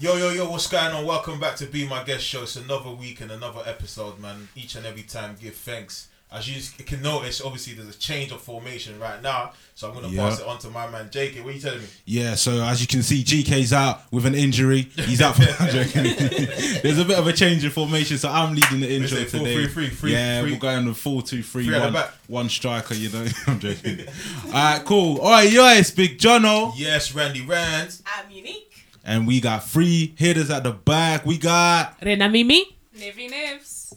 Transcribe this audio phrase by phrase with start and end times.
[0.00, 1.04] Yo, yo, yo, what's going on?
[1.04, 2.42] Welcome back to Be My Guest Show.
[2.44, 4.48] It's another week and another episode, man.
[4.54, 6.06] Each and every time, give thanks.
[6.30, 9.52] As you can notice, obviously, there's a change of formation right now.
[9.74, 10.28] So I'm going to Yeah.
[10.28, 11.40] pass it on to my man, JK.
[11.42, 11.86] What are you telling me?
[12.04, 14.82] Yeah, so as you can see, GK's out with an injury.
[14.94, 16.02] He's out for I'm joking.
[16.82, 19.30] There's a bit of a change in formation, so I'm leading the intro it?
[19.30, 19.54] Four, today.
[19.54, 20.52] three, three, three, yeah, three.
[20.52, 22.94] we're going with four, two, three, Three at the one, one striker.
[22.94, 24.06] You know, I'm joking.
[24.46, 25.18] All right, cool.
[25.20, 28.00] All right, yo, it's Big Jono, Yes, Randy Rand.
[28.06, 28.67] I'm unique.
[29.08, 31.24] And we got three hitters at the back.
[31.24, 32.76] We got Rena Mimi.
[32.94, 33.94] Nivy Nivs.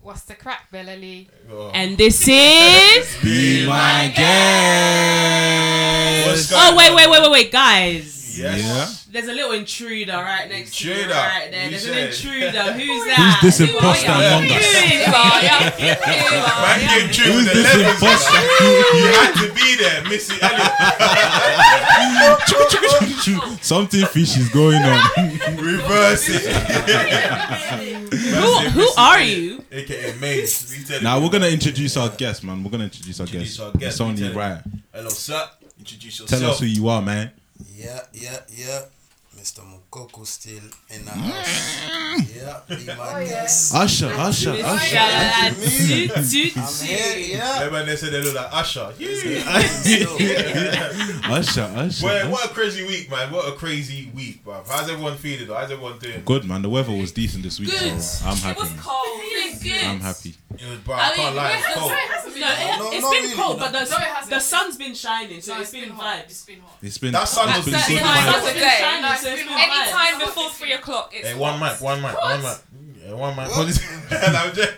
[0.00, 1.28] What's the crack, Bella Lee?
[1.50, 1.70] Oh.
[1.74, 3.18] And this is.
[3.22, 4.22] Be My Guest.
[6.56, 8.21] Oh, wait, wait, wait, wait, wait, guys.
[8.36, 8.58] Yes.
[8.62, 8.86] Yeah.
[9.12, 11.08] There's a little intruder right next to Intruder.
[11.08, 11.14] you.
[11.14, 11.70] Right there.
[11.70, 12.72] There's an intruder.
[12.78, 13.38] Who's that?
[13.42, 14.50] Who's this Who imposter among us?
[14.50, 14.98] Who is he?
[15.12, 18.02] Man came through with the this levels.
[18.02, 18.40] imposter?
[18.96, 20.72] You had to be there, Missy Elliott.
[23.62, 25.00] Something fishy is going on.
[25.56, 26.42] Reverse it.
[28.12, 29.64] Who, who are you?
[29.70, 30.78] AKA Maze.
[30.78, 32.62] You tell now we're gonna introduce our guest, man.
[32.64, 33.60] We're gonna introduce our guest.
[33.60, 34.60] our guest, It's only we right.
[34.92, 35.42] Hello, sir.
[35.78, 36.40] Introduce yourself.
[36.40, 37.30] Tell us who you are, man.
[37.70, 38.82] Yeah, yeah, yeah.
[39.42, 39.62] Mr.
[39.64, 41.32] Mukoko still in the mm.
[41.32, 42.36] house.
[42.36, 43.74] yeah, be my oh, guest.
[43.74, 44.78] Usher, Usher, Usher.
[44.78, 46.06] Shout out Me.
[46.06, 46.60] to Tutu.
[46.60, 47.58] I'm here, yeah.
[47.62, 48.92] Everyone they said they look like Usher.
[48.94, 50.12] Still.
[51.32, 52.06] Usher, Usher.
[52.06, 53.32] Well, what a crazy week, man.
[53.32, 54.68] What a crazy week, bruv.
[54.68, 55.48] How's everyone feeling?
[55.48, 55.54] though?
[55.56, 56.22] How's everyone doing?
[56.24, 58.00] Good man, the weather was decent this week, Good.
[58.00, 58.60] so I'm happy.
[58.60, 58.74] It happy.
[58.74, 59.20] was cold.
[59.22, 59.84] Feeling good.
[59.88, 60.34] I'm happy.
[60.54, 61.56] It was, bro, I, can't lie.
[61.58, 61.92] It's cold.
[62.42, 63.64] No, it, No, it's not been really, cold, no.
[63.64, 66.16] but the, No, it the sun's been shining, so No, it's been hot.
[66.16, 66.24] vibes.
[66.30, 66.78] It's been hot.
[66.82, 68.32] It's been That sun it's been certain good times- vibes.
[68.32, 68.76] Sun's been Today.
[68.80, 70.26] shining, so it's it's been been vibes.
[70.26, 71.12] before three o'clock.
[71.14, 72.56] It's Hey, one mic, one mic, one mic.
[73.04, 73.46] Yeah, one mic.
[73.46, 74.72] And I'm just-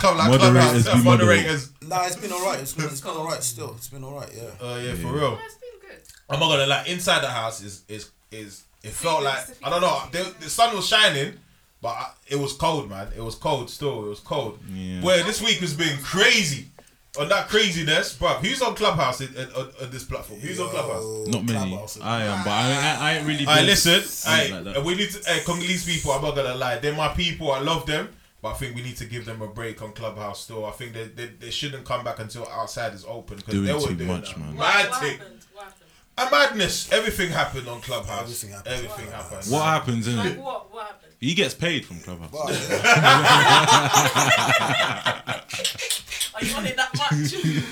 [0.00, 1.26] Come like Moderators clubhouse, be moderate.
[1.36, 1.70] moderators.
[1.82, 2.60] Nah, it's been alright.
[2.60, 3.74] It's been, it's been alright still.
[3.76, 4.42] It's been alright, yeah.
[4.60, 5.30] Oh yeah, for real.
[5.32, 5.98] No, it's been good.
[6.30, 6.84] I'm not gonna lie.
[6.86, 10.00] Inside the house is is is it felt like I don't know.
[10.10, 11.34] The, the sun was shining,
[11.82, 13.08] but I, it was cold, man.
[13.14, 14.06] It was cold still.
[14.06, 14.58] It was cold.
[14.72, 15.00] Yeah.
[15.02, 16.69] Boy, this week has been crazy.
[17.18, 18.28] On that craziness, bro.
[18.34, 20.38] Who's on Clubhouse in- on, on, on this platform?
[20.38, 21.26] Who's on Clubhouse?
[21.26, 21.70] Not many.
[21.70, 21.98] Clubhouse.
[22.00, 23.40] I am, but I, I, I ain't really.
[23.46, 24.00] Alright, been- listen.
[24.02, 25.18] something Alright, like we need to.
[25.28, 26.12] Hey, Congolese people.
[26.12, 26.78] I'm not gonna lie.
[26.78, 27.50] They're my people.
[27.50, 28.10] I love them.
[28.42, 30.64] But I think we need to give them a break on Clubhouse still.
[30.64, 33.74] I think they, they, they shouldn't come back until outside is open because Doing they
[33.74, 34.38] were too doing much, that.
[34.40, 34.56] man.
[34.56, 35.40] Mad What happened?
[35.52, 35.90] What happened?
[36.16, 36.90] A madness.
[36.92, 38.22] Everything happened on Clubhouse.
[38.22, 38.74] Everything happened.
[38.76, 39.46] Everything happened.
[39.50, 40.38] What happens, Like innit?
[40.38, 40.72] what?
[40.72, 41.12] What happened?
[41.20, 42.32] He gets paid from Clubhouse.
[46.40, 46.48] But, yeah.
[46.48, 46.96] Are you on it that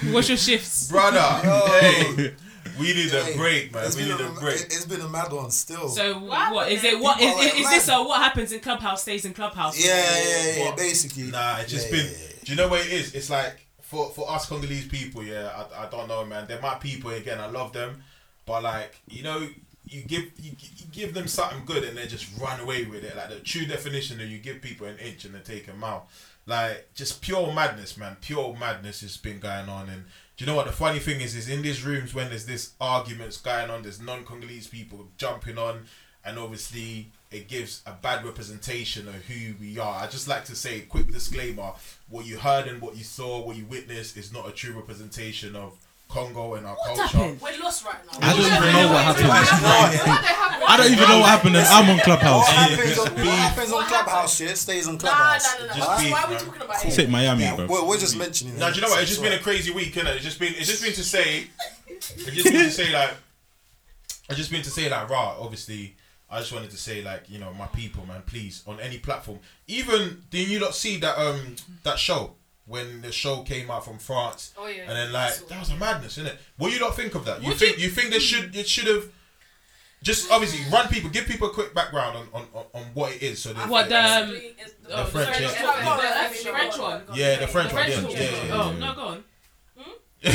[0.04, 0.12] much?
[0.14, 0.88] What's your shifts?
[0.88, 1.66] Brother, Yo.
[1.80, 2.34] hey,
[2.78, 3.84] we need a break, man.
[3.86, 4.60] It's We need a a, break.
[4.60, 5.88] it's been a mad one still.
[5.88, 6.98] So What what is it?
[7.00, 8.00] What is, People is, like is this mad.
[8.00, 9.84] a what happens in clubhouse stays in clubhouse?
[9.84, 10.76] yeah, yeah, yeah, What?
[10.76, 11.24] basically.
[11.24, 12.06] Nah, it's just Yeah, been.
[12.06, 12.44] yeah, yeah.
[12.44, 13.14] Do you know what it is?
[13.14, 15.64] It's like for for us Congolese people, yeah.
[15.74, 16.46] I, I don't know, man.
[16.46, 17.40] They're my people again.
[17.40, 18.02] I love them,
[18.46, 19.48] but like you know,
[19.86, 23.16] you give you, you give them something good and they just run away with it.
[23.16, 26.06] Like the true definition of you give people an inch and they take a out.
[26.48, 28.16] Like just pure madness, man.
[28.22, 29.90] Pure madness has been going on.
[29.90, 30.04] And
[30.36, 31.36] do you know what the funny thing is?
[31.36, 35.84] Is in these rooms when there's this arguments going on, there's non-Congolese people jumping on,
[36.24, 40.02] and obviously it gives a bad representation of who we are.
[40.02, 41.72] I just like to say, quick disclaimer:
[42.08, 45.54] what you heard and what you saw, what you witnessed, is not a true representation
[45.54, 45.76] of
[46.08, 47.18] Congo and our What culture.
[47.18, 47.40] happened?
[47.40, 48.26] We're lost right now.
[48.26, 49.28] I don't even know what happened.
[49.28, 51.56] No, I don't even know what happened.
[51.56, 52.46] And I'm on Clubhouse.
[52.48, 55.44] what happens on, what happens on Clubhouse shit stays on Clubhouse.
[55.60, 55.74] nah, nah, nah.
[55.76, 56.90] Just Why are we talking about it?
[56.92, 57.66] Take Miami, Yeah, bro.
[57.66, 58.58] we're, we're just mentioning it.
[58.58, 59.00] Now, do you know what?
[59.02, 60.14] It's just been a crazy week, innit?
[60.16, 61.46] It's just been, it's just been to say,
[61.88, 63.10] it's just been to say like,
[64.30, 65.36] it's just been to say like, rah.
[65.38, 65.94] Obviously,
[66.30, 69.40] I just wanted to say like, you know, my people, man, please, on any platform.
[69.66, 72.34] Even did you not see that um that show
[72.68, 74.52] when the show came out from France?
[74.58, 74.82] Oh yeah.
[74.82, 76.38] And then like that was a madness, isn't it?
[76.58, 77.40] What do you not think of that?
[77.42, 79.08] You Would think you, think they should it should have
[80.02, 83.22] just obviously run people, give people a quick background on on, on, on what it
[83.22, 83.40] is.
[83.42, 84.54] So they, What, the, um, The
[84.90, 85.50] Oh, French, sorry, yeah.
[85.50, 86.28] the- Yeah.
[86.28, 87.02] the- the French one.
[87.14, 88.12] yeah, the French The one, French yeah, one.
[88.12, 89.24] yeah, yeah, Oh no, go on.
[90.24, 90.32] no,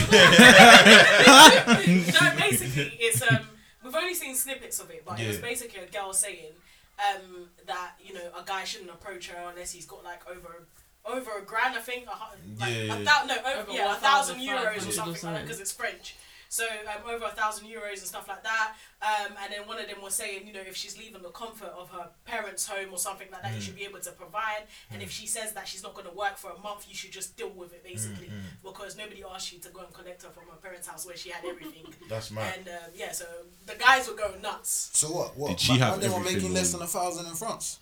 [2.40, 3.40] basically, it's um,
[3.84, 6.52] we've only seen snippets of it, but it was basically a girl saying
[7.00, 10.66] um that you know a guy shouldn't approach her unless he's got like over
[11.06, 13.04] over a grand, I think, a, hu- like Yeah, a yeah.
[13.04, 15.72] thou- no, over, Over yeah, a thousand euros or or something like that because it's
[15.72, 16.16] French.
[16.50, 18.76] So um, over a thousand euros and stuff like that.
[19.02, 21.74] Um, and then one of them was saying, you know, if she's leaving the comfort
[21.76, 23.56] of her parents' home or something like that, Mm.
[23.56, 24.66] you should be able to provide.
[24.92, 27.12] And if she says that she's not going to work for a month, you should
[27.12, 30.30] just deal with it basically, Mm, because nobody asked you to go and collect her
[30.30, 31.92] from her parents' house where she had everything.
[32.08, 32.54] That's mad.
[32.60, 33.26] and um, yeah, so
[33.66, 34.92] the guys were going nuts.
[34.94, 35.36] So what?
[35.36, 35.48] What?
[35.50, 37.80] Did she But have they were everything making less than a thousand in France.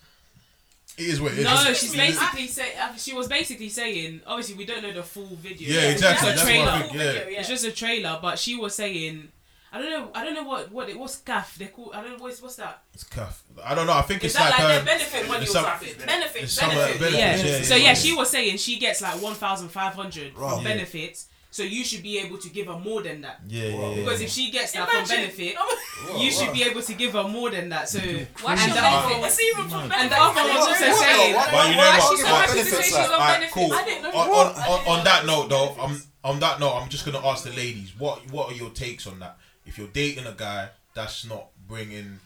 [0.98, 1.44] It is what it is.
[1.44, 1.76] No, isn't it?
[1.76, 4.20] she's basically say uh, she was basically saying.
[4.26, 5.68] Obviously, we don't know the full video.
[5.74, 6.30] Yeah, It's exactly.
[6.32, 6.82] just a That's what I trailer.
[6.82, 7.12] think, yeah.
[7.12, 7.40] video, yeah.
[7.40, 9.28] It's just a trailer, but she was saying,
[9.72, 10.10] I don't know.
[10.14, 11.56] I don't know what what it, what's gaff.
[11.56, 11.92] They call.
[11.94, 12.82] I don't know what's what's that.
[12.92, 13.42] It's cuff.
[13.64, 13.94] I don't know.
[13.94, 15.94] I think Is it's that like, like, their benefit money or some- something?
[16.06, 17.00] Benefit, It's benefit.
[17.00, 17.36] benefit, Yeah.
[17.36, 17.94] yeah, So yeah, yeah, yeah.
[17.94, 20.58] she was saying she gets like one thousand five hundred Right.
[20.58, 20.68] Yeah.
[20.68, 21.26] benefits.
[21.52, 23.40] So you should be able to give her more than that.
[23.46, 23.94] Yeah, yeah, yeah.
[23.96, 25.16] Because if she gets that from Imagine.
[25.16, 27.90] benefit, oh you should be able to give her more than that.
[27.90, 27.98] So
[28.40, 29.44] Why and she the on other benefit?
[29.52, 30.10] Even from and benefit?
[30.10, 31.34] the other one was also saying.
[31.36, 32.10] But you know Why what?
[32.10, 33.52] she's so But- happy benefits she's like- on Alright, benefits?
[33.54, 33.72] cool.
[33.74, 34.10] I didn't know.
[34.18, 34.46] On, What?
[34.56, 35.76] on, on, on that that note, though.
[35.78, 36.74] I'm on that note.
[36.74, 39.36] I'm just gonna ask the ladies what what are your takes on that?
[39.66, 42.18] If you're dating a guy that's not bringing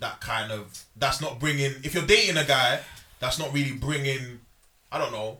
[0.00, 1.74] that kind of that's not bringing.
[1.84, 2.80] If you're dating a guy
[3.20, 4.40] that's not really bringing,
[4.90, 5.36] I don't know.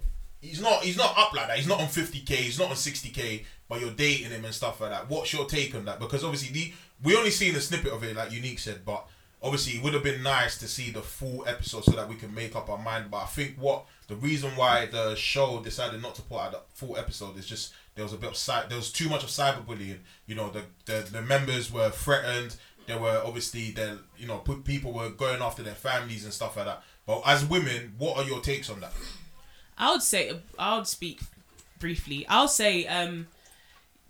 [0.46, 0.82] He's not.
[0.82, 1.56] He's not up like that.
[1.56, 2.30] He's not on 50k.
[2.30, 3.44] He's not on 60k.
[3.68, 5.10] But you're dating him and stuff like that.
[5.10, 5.98] What's your take on that?
[5.98, 6.72] Because obviously the
[7.02, 8.84] we only seen a snippet of it, like Unique said.
[8.84, 9.06] But
[9.42, 12.34] obviously it would have been nice to see the full episode so that we can
[12.34, 13.10] make up our mind.
[13.10, 16.60] But I think what the reason why the show decided not to put out the
[16.74, 19.30] full episode is just there was a bit of cy- there was too much of
[19.30, 19.98] cyberbullying.
[20.26, 22.56] You know, the the, the members were threatened.
[22.86, 26.66] There were obviously there you know people were going after their families and stuff like
[26.66, 26.82] that.
[27.06, 28.92] But as women, what are your takes on that?
[29.78, 31.20] I would say I would speak
[31.78, 32.26] briefly.
[32.28, 33.26] I'll say um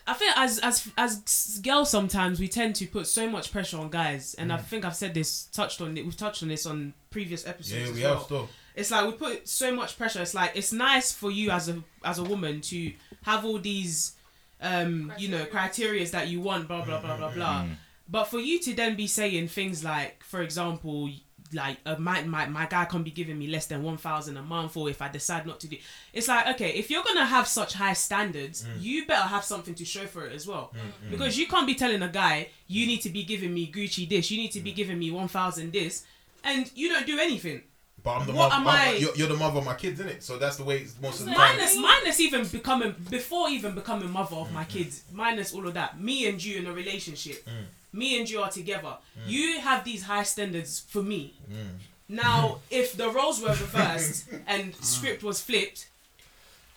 [0.07, 3.91] I think as as as girls sometimes we tend to put so much pressure on
[3.91, 6.95] guys and I think I've said this touched on it we've touched on this on
[7.11, 8.25] previous episodes as well.
[8.25, 8.49] still.
[8.77, 10.21] It's like we put so much pressure.
[10.21, 12.93] It's like it's nice for you as a as a woman to
[13.23, 14.13] have all these
[14.61, 17.65] um you know criterias that you want blah blah blah blah blah.
[18.09, 21.11] But for you to then be saying things like for example
[21.53, 24.77] like uh, my, my my guy can't be giving me less than 1000 a month
[24.77, 25.77] or if I decide not to do
[26.13, 28.83] it's like okay if you're to have such high standards mm.
[28.83, 30.73] you better have something to show for it as well.
[30.75, 31.11] Mm, mm.
[31.11, 34.31] Because you can't be telling a guy you need to be giving me Gucci this
[34.31, 36.05] you need to be giving me 1000 this
[36.45, 37.63] and you don't do anything.
[38.03, 38.55] But I'm the What mother.
[38.55, 40.23] am I- You're, you're the mother of my kids, isn't it?
[40.23, 41.57] So that's the way it's most of the time.
[41.57, 46.01] minus minus even becoming before even becoming mother of my kids minus all of that
[46.01, 47.49] me and you in a relationship
[47.97, 48.97] me and you are together.
[49.19, 49.29] Mm.
[49.29, 51.35] You have these high standards for me.
[51.51, 51.79] Mm.
[52.09, 54.41] Now if the roles were reversed mm.
[54.47, 55.89] and script was flipped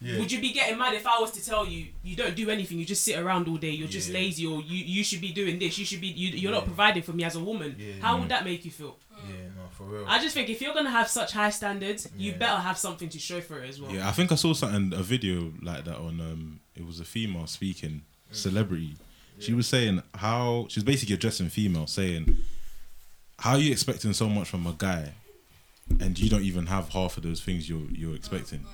[0.02, 0.18] Yeah.
[0.20, 2.80] would you be getting mad if I was to tell you you don't do anything
[2.80, 5.60] you just sit around all day you're just lazy or you, you should be doing
[5.60, 7.76] this you should be you, you're not providing for me as a woman?
[7.78, 7.96] Yeah.
[8.02, 8.96] how would that make you feel?
[9.28, 10.06] Yeah, no, for real.
[10.08, 13.20] I just think if you're gonna have such high standards you better have something to
[13.20, 13.92] show for it as well.
[13.92, 16.44] Yeah, I think I saw something a video like that on um
[16.80, 18.96] it was a female speaking celebrity.
[19.40, 22.38] She was saying how she's basically addressing female saying
[23.40, 25.14] how are you expecting so much from a guy
[26.02, 28.66] and you don't even have half of those things you're you're expecting.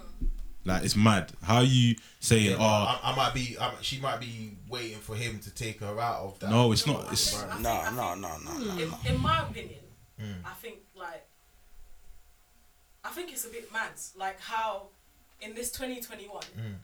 [0.68, 1.32] Like it's mad.
[1.44, 3.56] How are you saying Yeah, oh I, I might be.
[3.62, 6.50] I, she might be waiting for him to take her out of that.
[6.50, 8.82] no it's not it's I think- No, no, no, no, no.
[8.82, 9.80] in, in my opinion,
[10.20, 10.46] Mm.
[10.46, 11.26] I think like
[13.04, 14.88] I think it's a bit mad, like how
[15.42, 16.76] in this 2021, Mm.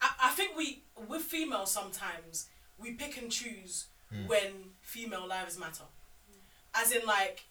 [0.00, 2.46] I, I think we with females sometimes
[2.80, 4.26] we pick and choose Mm.
[4.26, 5.84] when female lives matter,
[6.74, 7.44] as in like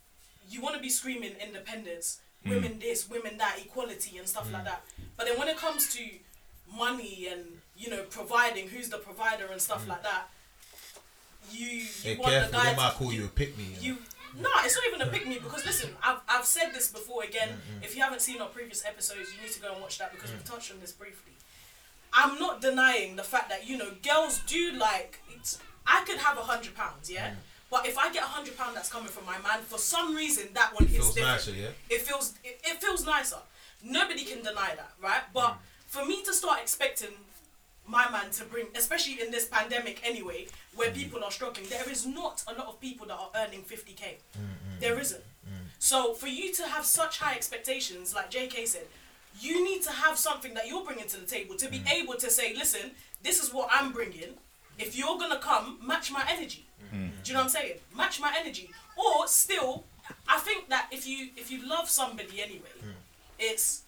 [0.49, 2.49] you want to be screaming independence, Mm.
[2.49, 4.81] women this, women that, equality and stuff like that,
[5.15, 6.03] but then when it comes to
[6.67, 10.23] money and you know providing, who's the provider and stuff like that.
[11.51, 12.03] You, you Mm.
[12.03, 13.75] Hey, want careful, the guy they might call you a pick me.
[13.79, 13.97] you
[14.37, 17.49] no, it's not even a pick me because listen, I've, I've said this before again.
[17.81, 20.31] If you haven't seen our previous episodes, you need to go and watch that because
[20.31, 21.33] we've touched on this briefly.
[22.13, 25.21] I'm not denying the fact that you know girls do like.
[25.35, 27.31] It's, I could have a hundred pounds, yeah.
[27.31, 27.35] Mm.
[27.71, 30.49] But if I get a hundred pound that's coming from my man, for some reason
[30.53, 31.35] that one hits feels different.
[31.35, 31.67] nicer, yeah.
[31.89, 33.37] It feels it, it feels nicer.
[33.83, 35.21] Nobody can deny that, right?
[35.33, 35.57] But mm.
[35.85, 37.09] for me to start expecting
[37.87, 40.95] my man to bring, especially in this pandemic anyway, where mm.
[40.95, 44.17] people are struggling, there is not a lot of people that are earning 50k.
[44.79, 45.23] There isn't.
[45.79, 48.85] So for you to have such high expectations, like JK said,
[49.39, 51.91] you need to have something that you're bringing to the table to be mm.
[51.91, 52.91] able to say, listen,
[53.23, 54.35] this is what I'm bringing.
[54.77, 56.65] If you're gonna come, match my energy.
[56.93, 56.97] Mm.
[56.97, 57.09] Mm.
[57.23, 57.73] Do you know what I'm saying?
[57.95, 58.71] Match my energy.
[58.97, 59.83] Or still,
[60.27, 62.69] I think that if you if you love somebody anyway,
[63.37, 63.83] it's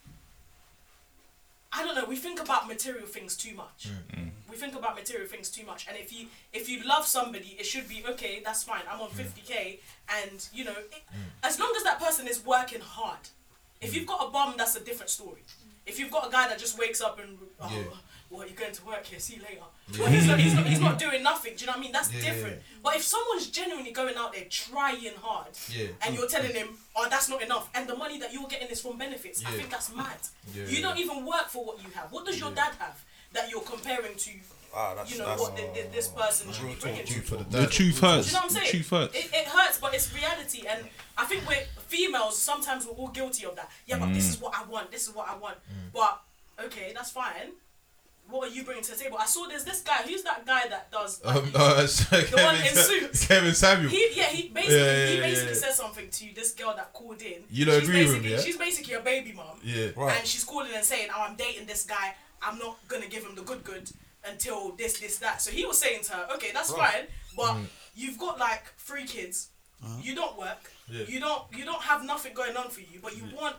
[1.73, 2.05] I don't know.
[2.05, 3.87] We think about material things too much.
[4.49, 5.87] We think about material things too much.
[5.87, 8.41] And if you if you love somebody, it should be okay.
[8.43, 8.81] That's fine.
[8.91, 9.79] I'm on 50k,
[10.23, 11.03] and you know, it,
[11.43, 13.29] as long as that person is working hard.
[13.81, 14.07] If you've mm.
[14.07, 15.41] got a bum, that's a different story.
[15.85, 17.83] If you've got a guy that just wakes up and oh, Yeah.
[18.29, 19.19] well, you're going to work here.
[19.19, 19.63] See you later.
[19.99, 21.55] Well, he's, not, he's, not, he's not doing nothing.
[21.55, 21.91] Do you know what I mean?
[21.91, 22.55] That's Yeah, different.
[22.57, 22.77] yeah.
[22.83, 25.87] But if someone's genuinely going out there trying hard, Yeah.
[26.05, 28.81] and you're telling him, oh, that's not enough, and the money that you're getting is
[28.81, 30.19] from benefits, I think that's mad.
[30.53, 32.11] You don't even work for what you have.
[32.11, 34.31] What does your dad have that you're comparing to?
[34.75, 37.05] Ah, that's, You know that's what the, the, this person should be Real talk, bringing.
[37.05, 37.71] Due to for the the dirt.
[37.71, 38.27] truth do hurts.
[38.27, 39.15] you know what I'm The truth hurts.
[39.15, 40.85] It, it hurts, but it's reality, and
[41.17, 42.37] I think we're females.
[42.37, 43.69] Sometimes we're all guilty of that.
[43.85, 44.91] Yeah, but this is what I want.
[44.91, 45.57] This is what I want.
[45.93, 46.21] But
[46.65, 47.51] okay, that's fine.
[48.29, 49.17] what are you bringing to the table?
[49.19, 50.03] I saw there's this guy.
[50.07, 51.21] Who's that guy that does?
[51.25, 53.27] like, Um, uh, so The one in Kevin, suits.
[53.27, 53.89] Kevin Samuel.
[53.89, 55.59] he yeah he basically Yeah, yeah, he basically yeah.
[55.59, 57.43] said something to this girl that called in.
[57.49, 58.41] You don't she's agree with him, basically yeah?
[58.41, 59.59] she's basically a baby mom.
[59.63, 59.87] yeah.
[59.97, 60.17] Right.
[60.17, 62.15] And she's calling and saying, "Oh, I'm dating this guy.
[62.41, 63.91] I'm not gonna give him the good good
[64.25, 66.91] until this, this, that." So he was saying to her, "Okay, that's Right.
[66.91, 67.65] fine, but mm.
[67.95, 69.49] you've got like three kids.
[69.83, 69.99] Uh-huh.
[70.03, 70.71] You don't work.
[70.87, 71.05] Yeah.
[71.07, 71.43] You don't.
[71.57, 73.55] You don't have nothing going on for you, but you want."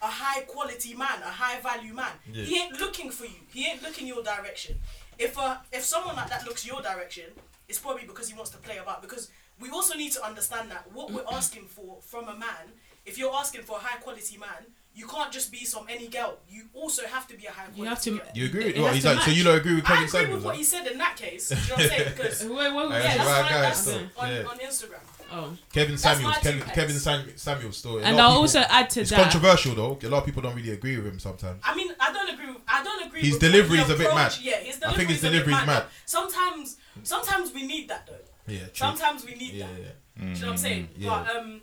[0.00, 2.12] A high quality man, a high value man.
[2.32, 2.44] Yeah.
[2.44, 3.40] He ain't looking for you.
[3.52, 4.78] He ain't looking your direction.
[5.18, 7.24] If uh, if someone like that looks your direction,
[7.68, 9.02] it's probably because he wants to play about.
[9.02, 9.28] Because
[9.60, 11.32] we also need to understand that what we're mm.
[11.32, 12.70] asking for from a man,
[13.06, 14.66] if you're asking for a high quality man,
[14.98, 16.38] you can't just be some any girl.
[16.48, 17.80] You also have to be a high quality.
[17.80, 18.20] You have to- girl.
[18.34, 18.64] You agree?
[18.66, 20.34] With, what has he's to like, so you don't agree with Kevin I Kevin agree
[20.34, 21.48] with what he said in that case.
[21.50, 22.08] Do you know what I'm saying?
[22.16, 24.52] Because Wait, wait, wait, Yeah, yeah, that's that's my, that's on, Yeah.
[24.52, 25.00] on Instagram.
[25.30, 25.56] Oh.
[25.72, 26.38] Kevin That's Samuels.
[26.38, 26.96] Kevin, Kevin.
[26.98, 28.02] Sam, Samuel's story.
[28.02, 29.20] And I'll people- also add to It's that.
[29.22, 29.98] controversial though.
[30.02, 31.60] A lot of people don't really agree with him sometimes.
[31.62, 32.46] I mean, I don't agree.
[32.48, 33.20] With, I don't agree.
[33.20, 34.34] His with delivery is a bit mad.
[34.40, 35.84] Yeah, his I delivery think his is a bit delivery is mad.
[36.06, 38.14] Sometimes, sometimes we need that though.
[38.52, 38.72] Yeah, true.
[38.74, 39.80] Sometimes we need Yeah, that.
[39.80, 39.88] yeah.
[40.18, 40.88] Do you know what I'm saying?
[40.96, 41.10] Yeah.
[41.10, 41.60] But um,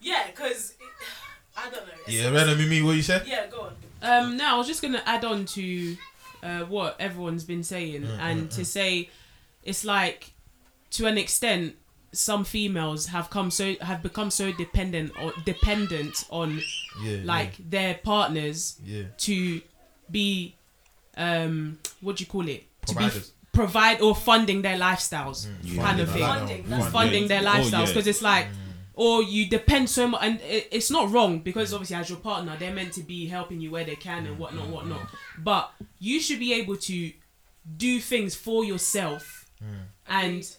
[0.00, 0.74] yeah, because
[1.56, 1.92] I don't know.
[2.06, 3.26] It's- Yeah, Renan, me, what you said?
[3.26, 3.72] Yeah, go on.
[4.02, 5.96] Um, now I was just gonna add on to
[6.42, 9.08] uh, what everyone's been saying, Mm, and to say
[9.64, 10.32] it's like
[10.90, 11.74] to an extent
[12.12, 16.62] some females have come so have become so dependent or dependent on
[17.02, 19.60] Yeah, like their partners yeah, to
[20.10, 20.54] be
[21.16, 23.32] um what do you call it to be Providers.
[23.52, 25.82] provide or funding their lifestyles Yeah.
[25.82, 26.90] kind of thing Funding, Funding.
[26.90, 27.86] funding their Oh, lifestyles yeah.
[27.86, 28.46] because it's like
[28.96, 32.56] or you depend so much and it, it's not wrong because obviously as your partner
[32.58, 35.00] they're meant to be helping you where they can and whatnot mm, whatnot.
[35.00, 35.08] Mm.
[35.44, 37.12] but you should be able to
[37.76, 39.82] do things for yourself mm.
[40.08, 40.56] and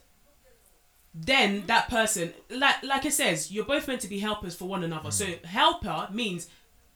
[1.13, 4.84] then that person like like it says you're both meant to be helpers for one
[4.84, 5.10] another.
[5.10, 6.48] So helper means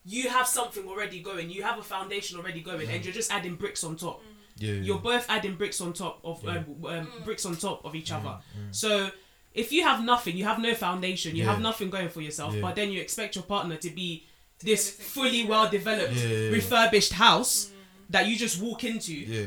[0.06, 3.56] you have something already going you have a foundation already going and you're just adding
[3.56, 4.22] bricks on top.
[4.58, 4.74] Yeah.
[4.74, 8.12] you're both adding bricks on top of um, um, bricks on top of Mm, each
[8.12, 8.38] other.
[8.70, 9.10] So
[9.54, 11.52] if you have nothing, you have no foundation, you Yeah.
[11.52, 12.62] have nothing going for yourself, Yeah.
[12.62, 14.26] but then you expect your partner to be
[14.64, 16.50] this fully well developed, Yeah, yeah, yeah.
[16.52, 17.72] refurbished house
[18.10, 19.14] that you just walk into.
[19.14, 19.46] yeah.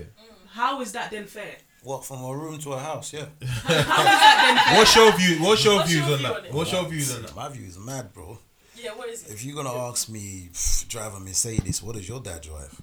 [0.53, 1.57] How is that then fair?
[1.83, 3.13] What from a room to a house?
[3.13, 3.27] Yeah.
[3.43, 4.79] How is that then fair?
[4.79, 5.43] What's your view?
[5.45, 6.47] What's your What's views your on view that?
[6.51, 6.57] on?
[6.57, 7.37] What's your views on that?
[7.37, 8.39] My view is mad, bro.
[8.77, 9.33] Yeah, what is it?
[9.33, 12.81] If you're gonna ask me, pff, drive a Mercedes, what does your dad drive?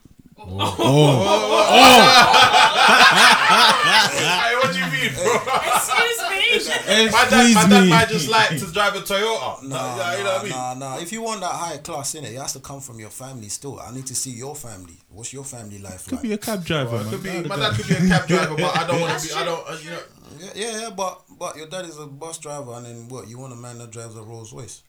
[3.21, 5.35] Hey, what do you mean, bro?
[5.75, 7.09] Excuse me.
[7.11, 7.89] My dad, my dad me.
[7.89, 9.61] might just like to drive a Toyota.
[9.63, 10.51] Nah, Nah, you know what I mean?
[10.51, 10.97] nah, nah.
[10.99, 13.49] If you want that high class in it, it has to come from your family.
[13.49, 14.97] Still, I need to see your family.
[15.09, 16.21] What's your family life Could like?
[16.21, 17.09] Could be a cab driver, man.
[17.09, 19.33] Could be, my dad could be a cab driver, but I don't want to be.
[19.33, 19.67] I don't.
[19.69, 19.99] Uh, you know.
[20.39, 23.27] yeah, yeah, yeah, but but your dad is a bus driver, and then what?
[23.27, 24.83] You want a man that drives a Rolls Royce?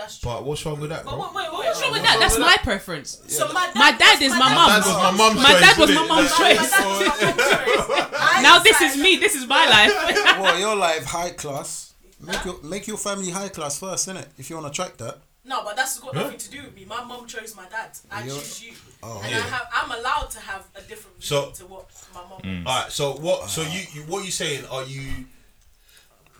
[0.00, 0.30] That's true.
[0.30, 1.20] But what's wrong with that, But bro?
[1.20, 2.16] wait, wait, wait, What's wrong with that?
[2.20, 3.20] That's my preference.
[3.28, 4.80] So my dad, My dad is my My mum.
[4.80, 6.70] my mum's My dad was my mum's choice.
[6.70, 8.10] dad was my mum's choice.
[8.18, 9.16] I Now this is me.
[9.16, 9.92] This is my life.
[10.40, 11.94] well, your life high class.
[12.20, 14.26] Make your make your family high class first, innit?
[14.38, 15.18] If you want to track that.
[15.44, 16.22] No, but that's got Huh?
[16.24, 16.84] nothing to do with me.
[16.84, 17.90] My mum chose my dad.
[18.10, 18.72] I You're- choose you.
[19.02, 19.38] Oh, and yeah.
[19.38, 22.40] I have, I'm allowed to have a different view So- to what my mum.
[22.44, 22.66] Mm.
[22.66, 22.92] All right.
[22.92, 23.48] So what?
[23.48, 24.64] So you, you what you saying?
[24.70, 25.24] Are you?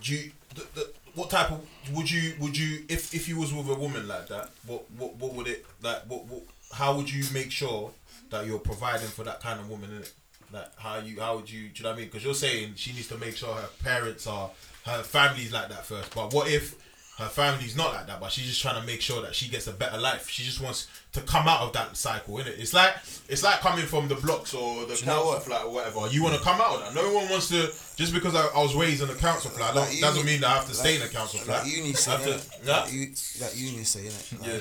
[0.03, 0.33] Do you?
[0.55, 1.61] The, the, what type of
[1.93, 4.51] would you would you if if you was with a woman like that?
[4.67, 6.03] What what what would it like?
[6.09, 7.91] What, what how would you make sure
[8.31, 9.91] that you're providing for that kind of woman?
[9.91, 10.13] Innit?
[10.53, 11.69] Like how you how would you?
[11.69, 12.07] Do you know what I mean?
[12.09, 14.51] Because you're saying she needs to make sure her parents are
[14.87, 16.15] her family's like that first.
[16.15, 16.75] But what if?
[17.21, 19.67] Her family's not like that, but she's just trying to make sure that she gets
[19.67, 20.29] a better life.
[20.29, 22.59] She just wants to come out of that cycle, innit?
[22.59, 22.95] It's like
[23.29, 26.07] it's like coming from the blocks or the you council flat or whatever.
[26.11, 26.95] You want to come out of that.
[26.95, 29.75] No one wants to just because I, I was raised in a council flat.
[29.75, 31.65] Like don't- uni- doesn't mean that I have to stay in a like- council flat.
[31.65, 32.81] Like uni say, to- yeah.
[32.81, 33.01] Like, you,
[33.41, 34.41] like uni say, innit?
[34.41, 34.59] Like, Yeah.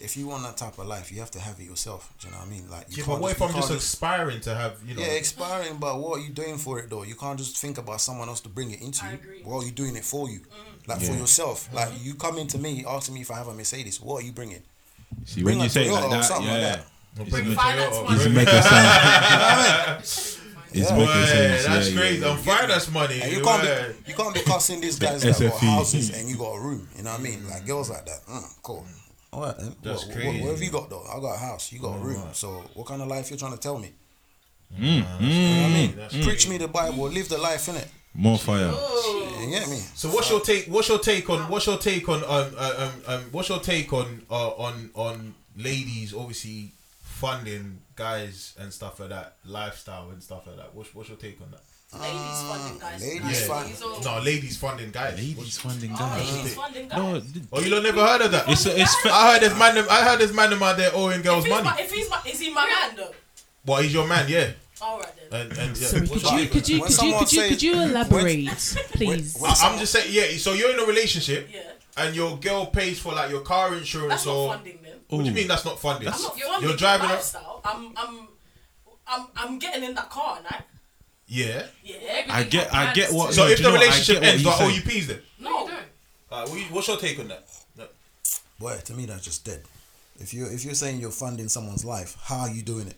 [0.00, 2.12] If you want that type of life, you have to have it yourself.
[2.20, 2.70] Do you know what I mean?
[2.70, 4.94] Like, you Yeah, can't but what if you I'm just can't aspiring to have, you
[4.94, 5.02] know?
[5.02, 7.02] Yeah, expiring, but what are you doing for it though?
[7.02, 9.14] You can't just think about someone else to bring it into I you.
[9.16, 9.40] agree.
[9.44, 10.40] What are you doing it for you?
[10.86, 11.18] Like for Yeah.
[11.18, 11.68] yourself.
[11.74, 14.00] Like you come into me asking me if I have a Mercedes.
[14.00, 14.62] What are you bringing?
[15.24, 16.86] See, Bring when you a say like that, something like yeah, that.
[17.18, 18.16] I'll bring make- the Finance Toyota, money.
[18.16, 20.34] it's making sense.
[20.70, 20.96] It's Yeah.
[20.98, 21.64] making sense.
[21.64, 22.20] that's yeah, crazy.
[22.20, 23.20] Yeah, I'm finance money.
[23.22, 23.94] And you can't boy.
[24.04, 26.86] be you can't be cussing these guys that got houses and you got a room.
[26.94, 27.48] You know what I mean?
[27.48, 28.20] Like girls like that.
[28.26, 28.86] Mm, cool.
[29.38, 29.76] All right then.
[29.82, 30.38] That's what, crazy.
[30.38, 31.04] What, what have you got though?
[31.04, 31.72] I got a house.
[31.72, 32.22] You got a room.
[32.32, 33.92] So what kind of life you trying to tell me?
[34.76, 35.96] Mm, You know what I mean?
[35.96, 37.04] That's Preach me the Bible.
[37.04, 37.88] Live the life in it.
[38.14, 38.72] More fire.
[39.40, 39.76] You get me?
[39.94, 40.66] So what's your take?
[40.66, 41.48] What's your take on?
[41.48, 42.24] What's your take on?
[42.24, 44.22] Um, uh, um, um, what's your take on?
[44.28, 50.56] Uh, on on ladies obviously funding guys and stuff like that, lifestyle and stuff like
[50.56, 50.74] that.
[50.74, 51.60] What's what's your take on that?
[51.90, 53.00] Ladies ah, funding guys.
[53.02, 53.74] ladies Guys, funding.
[53.74, 55.16] so- No, ladies funding guys.
[55.16, 56.32] Ladies funding Oh, guys.
[56.36, 56.98] ladies funding guys.
[56.98, 58.46] No, th- Oh, you don't never heard of that?
[58.48, 58.94] it's it's.
[58.96, 59.78] Fa- I heard this man.
[59.88, 61.64] I heard this man out there owing if girls he's money.
[61.64, 63.14] my, if he's my, is he my man though?
[63.64, 64.50] Well, he's your man, yeah.
[64.82, 65.40] All right then.
[65.48, 65.86] And, and yeah.
[65.88, 67.72] Sorry, could you take could you When could you someone could you says- could you
[67.80, 68.48] elaborate,
[68.92, 69.36] please?
[69.40, 70.36] when- I, I'm just saying, yeah.
[70.36, 71.62] So you're in a relationship, Yeah.
[71.96, 74.92] and your girl pays for like your car insurance That's not funding then.
[75.08, 75.34] What do you Ooh.
[75.34, 76.08] mean that's not funding?
[76.08, 77.60] I'm not You're- funding you're driving your a- lifestyle.
[77.64, 78.28] I'm I'm
[79.06, 80.60] I'm I'm getting in that car, right?
[81.28, 81.66] Yeah.
[81.84, 82.24] Yeah.
[82.30, 83.34] I get I get what.
[83.34, 83.80] So no, if do the you know what?
[83.80, 84.74] I relationship get what ends, he's do I owe oh, saying.
[84.76, 85.20] you peas then?
[85.38, 85.50] No.
[85.50, 85.82] You don't.
[86.32, 87.48] Alright, what you- what's your take on that?
[87.76, 87.84] No.
[88.58, 89.62] Boy, to me that's just dead.
[90.18, 92.96] If you if you're saying you're funding someone's life, how are you doing it?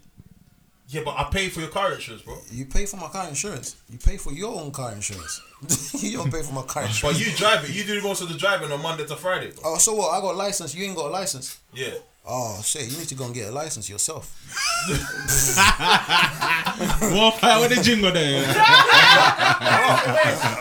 [0.89, 2.37] Yeah, but I pay for your car insurance, bro.
[2.51, 3.77] You pay for my car insurance.
[3.89, 5.41] You pay for your own car insurance.
[6.03, 7.17] you don't pay for my car insurance.
[7.17, 7.71] But you drive it.
[7.71, 9.53] You do most of the driving on Monday to Friday.
[9.53, 9.63] Bro.
[9.65, 10.11] Oh, so what?
[10.13, 10.75] I got a license.
[10.75, 11.61] You ain't got a license.
[11.73, 11.91] Yeah.
[12.25, 12.91] Oh shit!
[12.91, 14.37] You need to go and get a license yourself.
[17.13, 18.41] What fire with the jingle there?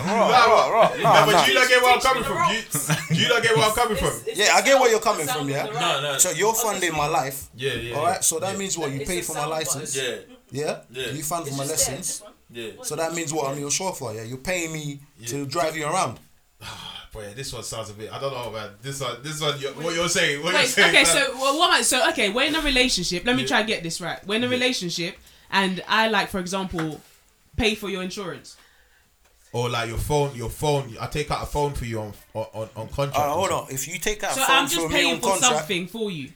[0.09, 2.47] No, but do you not get where I'm coming from?
[2.47, 2.61] Do you,
[3.09, 4.07] do you not get where I'm coming from?
[4.07, 5.65] It's- it's Yeah, I get where you're coming from, yeah?
[5.67, 6.17] of No, no.
[6.17, 7.47] So you're funding my life.
[7.55, 7.95] Yeah, yeah.
[7.95, 8.09] All yeah.
[8.09, 8.23] right.
[8.23, 8.57] So that yeah.
[8.59, 8.91] means what?
[8.91, 9.95] You It's pay for my license.
[9.95, 10.15] Yeah,
[10.51, 10.79] Yeah.
[10.91, 11.11] Yeah.
[11.11, 12.23] You fund for my just lessons.
[12.51, 12.71] yeah.
[12.83, 13.49] So that means what?
[13.49, 14.13] I'm your chauffeur.
[14.13, 14.23] Yeah.
[14.23, 16.19] You're paying me to drive you around.
[17.11, 18.11] Boy, this one sounds a bit.
[18.13, 18.69] I don't know, man.
[18.83, 19.59] This one, this one.
[19.59, 20.43] you what you're saying?
[20.43, 20.89] What you're saying?
[20.89, 21.05] okay, man.
[21.05, 23.25] so well, what so okay, we're in a relationship.
[23.25, 23.47] Let me Yeah.
[23.47, 24.25] try and get this right.
[24.27, 25.17] We're in a relationship,
[25.49, 27.01] and I like, for example,
[27.57, 28.57] pay for your insurance.
[29.51, 30.95] or like your phone, your phone.
[31.01, 33.17] I take out a phone for you on on on, on contract.
[33.17, 33.67] Uh, hold on.
[33.71, 35.55] If you take out So a phone I'm for just me paying on for contract,
[35.57, 36.29] something for you.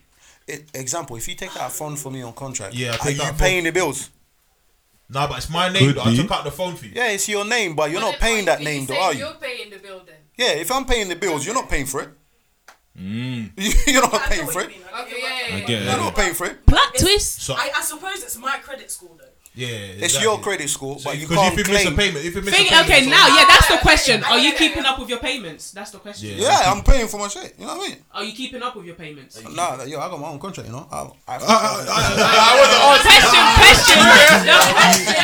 [0.48, 3.10] it, example, if you take out a phone for me on contract, Yeah, I are
[3.12, 3.38] you out phone.
[3.38, 4.10] paying the bills?
[5.08, 5.92] Nah, but it's my name.
[5.92, 6.16] Could I be.
[6.16, 6.92] took out the phone for you.
[6.96, 9.20] Yeah, it's your name, but you're Well, not paying why that name, though, are you?
[9.20, 10.16] You're paying the bill then.
[10.36, 12.08] Yeah, if I'm paying the bills, you're not paying for it.
[12.98, 13.50] Mm.
[13.86, 14.70] you're not I paying for it.
[14.94, 15.90] I Okay, get yeah, yeah, yeah.
[15.94, 16.64] You're not paying for it.
[16.66, 17.42] Plot It's- twist.
[17.42, 19.24] So I, I suppose it's my credit score though.
[19.54, 19.68] yeah,
[20.04, 22.54] It's your credit score, but you can't if you miss a payment, if you miss
[22.54, 24.22] Think, a payment, okay, now, yeah, that's the question.
[24.24, 25.72] Are you keeping up with your payments?
[25.72, 26.38] That's the question.
[26.38, 26.50] Yeah.
[26.50, 27.54] Yeah, I'm paying for my shit.
[27.58, 27.98] You know what I mean?
[28.14, 29.42] Are you keeping up with your payments?
[29.42, 30.68] Nah, yo, I got my own contract.
[30.68, 30.86] You know.
[30.90, 31.90] I, I, uh, uh, uh,
[32.46, 33.98] I wasn't Oh, question, question.
[34.46, 35.18] No, question.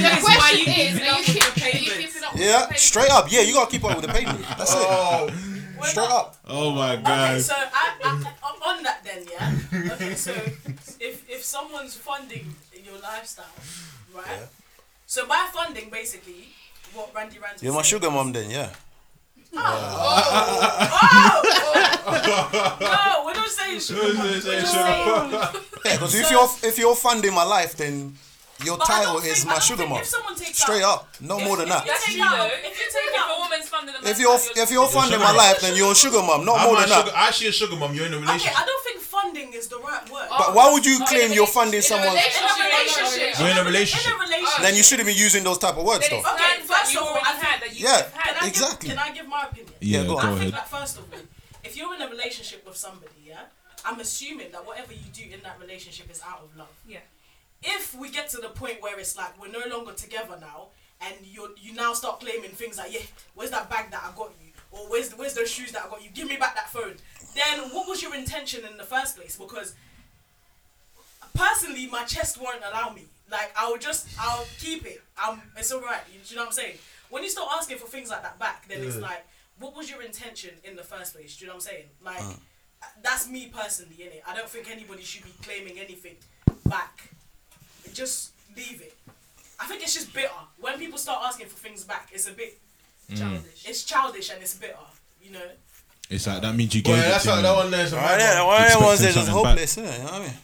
[0.00, 1.40] The is, question you is, keeping are up you
[2.36, 3.30] yeah, straight up.
[3.30, 4.40] Yeah, you gotta keep up with the payment.
[4.58, 4.78] That's it.
[4.80, 5.26] Oh,
[5.80, 6.36] We're Straight not- up.
[6.48, 7.00] Oh my god.
[7.00, 7.40] Okay, god.
[7.42, 9.92] so I, I, on that then, yeah.
[9.92, 10.32] Okay, so
[11.00, 13.44] if if someone's funding your lifestyle,
[14.14, 14.24] right?
[14.28, 14.46] Yeah.
[15.06, 16.48] So by funding, basically,
[16.94, 17.62] what Randy Rand.
[17.62, 18.50] You're my sugar mom, then.
[18.50, 18.70] Yeah.
[19.56, 21.42] Oh, oh,
[22.06, 22.76] oh, oh.
[22.80, 24.14] No, we're not saying sugar.
[24.14, 24.26] mom.
[24.26, 25.10] We're just saying.
[25.84, 28.14] Yeah, because if you're if you're funding my life, then
[28.62, 29.98] your But title don't is think- my don't sugar mom.
[30.00, 31.84] If someone takes Straight up, no more than that.
[31.86, 34.18] That's take out- if If you you take take out- a woman's funding the If
[34.18, 36.84] you're if you're funding my life, then you're a sugar mom, not I'm more than
[36.90, 37.10] a sugar.
[37.10, 37.28] that.
[37.28, 37.94] Actually, a sugar mom.
[37.94, 38.60] You're in a Okay, relationship.
[38.60, 40.28] I don't think funding is the right word.
[40.30, 42.08] But why would you claim you're funding someone?
[42.08, 44.12] In a in a relationship, We're in a relationship.
[44.60, 46.30] Then you shouldn't be using those type of words, Then though.
[46.32, 47.96] Okay, first you of all, I think- had that you Yeah.
[47.96, 48.34] had.
[48.34, 48.88] Can I Exactly.
[48.90, 49.74] Give, can I give my opinion?
[49.80, 50.28] Yeah, go go I on.
[50.38, 50.54] think ahead.
[50.54, 51.20] that first of all,
[51.64, 53.40] if you're in a relationship with somebody, yeah,
[53.84, 56.68] I'm assuming that whatever you do in that relationship is out of love.
[56.86, 57.00] Yeah.
[57.64, 60.68] If we get to the point where it's like we're no longer together now,
[61.00, 63.00] and you you now start claiming things like, yeah,
[63.34, 66.02] where's that bag that I got you, or where's where's those shoes that I got
[66.04, 66.10] you?
[66.12, 66.94] Give me back that phone.
[67.34, 69.36] Then what was your intention in the first place?
[69.36, 69.74] Because
[71.34, 73.04] personally, my chest won't allow me.
[73.30, 75.02] Like I'll just I'll keep it.
[75.26, 76.02] Um, it's alright.
[76.12, 76.76] You, you know what I'm saying?
[77.10, 79.24] When you start asking for things like that back, then it's like,
[79.58, 81.36] what was your intention in the first place?
[81.36, 81.84] Do you know what I'm saying?
[82.04, 82.38] Like,
[83.02, 84.22] that's me personally, innit?
[84.26, 86.16] I don't think anybody should be claiming anything
[86.68, 87.13] back.
[87.94, 88.94] Just leave it.
[89.60, 90.28] I think it's just bitter.
[90.60, 92.58] When people start asking for things back, it's a bit
[93.14, 93.64] Childish.
[93.68, 94.74] it's childish and it's bitter.
[95.22, 95.46] You know.
[96.10, 97.42] It's like that means you gave Well, it that's to like him.
[97.44, 98.54] that one there's a Right mad there, one.
[98.54, 99.98] one of them ones Expecting that's just something hopeless, innit?
[99.98, 100.34] You know what I mean?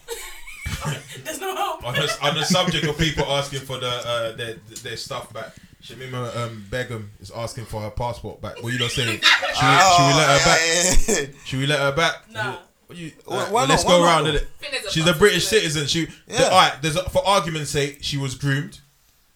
[1.23, 1.85] There's no hope.
[1.87, 5.51] on the, on the subject of people asking for the uh, their their stuff back.
[5.83, 8.61] Shamima um, Begum is asking for her passport back.
[8.63, 9.19] What you not saying?
[9.19, 10.59] Should we, should we let her back?
[10.65, 12.15] yeah, yeah, Should we let her back?
[12.31, 12.57] Nah.
[12.91, 13.89] What you, Why- alright, well, let's not?
[13.89, 14.35] go around it.
[14.35, 15.87] I think there's She's a British citizen.
[15.87, 16.37] She, Yeah.
[16.39, 16.81] the, all right.
[16.81, 18.79] There's a, for argument's sake, she was groomed.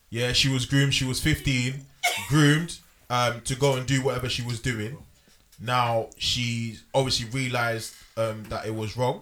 [0.10, 0.94] Yeah, she was groomed.
[0.94, 1.86] She was 15,
[2.28, 2.78] groomed
[3.10, 4.98] um, to go and do whatever she was doing.
[5.60, 9.22] Now she obviously realized um, that it was wrong,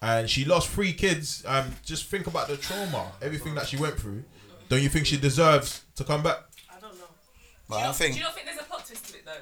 [0.00, 1.42] and she lost three kids.
[1.44, 4.22] Um, just think about the trauma, everything that she went through.
[4.68, 6.38] Don't you think she deserves to come back?
[6.70, 7.04] I don't know.
[7.68, 9.14] But do, you I not, think do you not think there's a plot twist to
[9.16, 9.32] it though?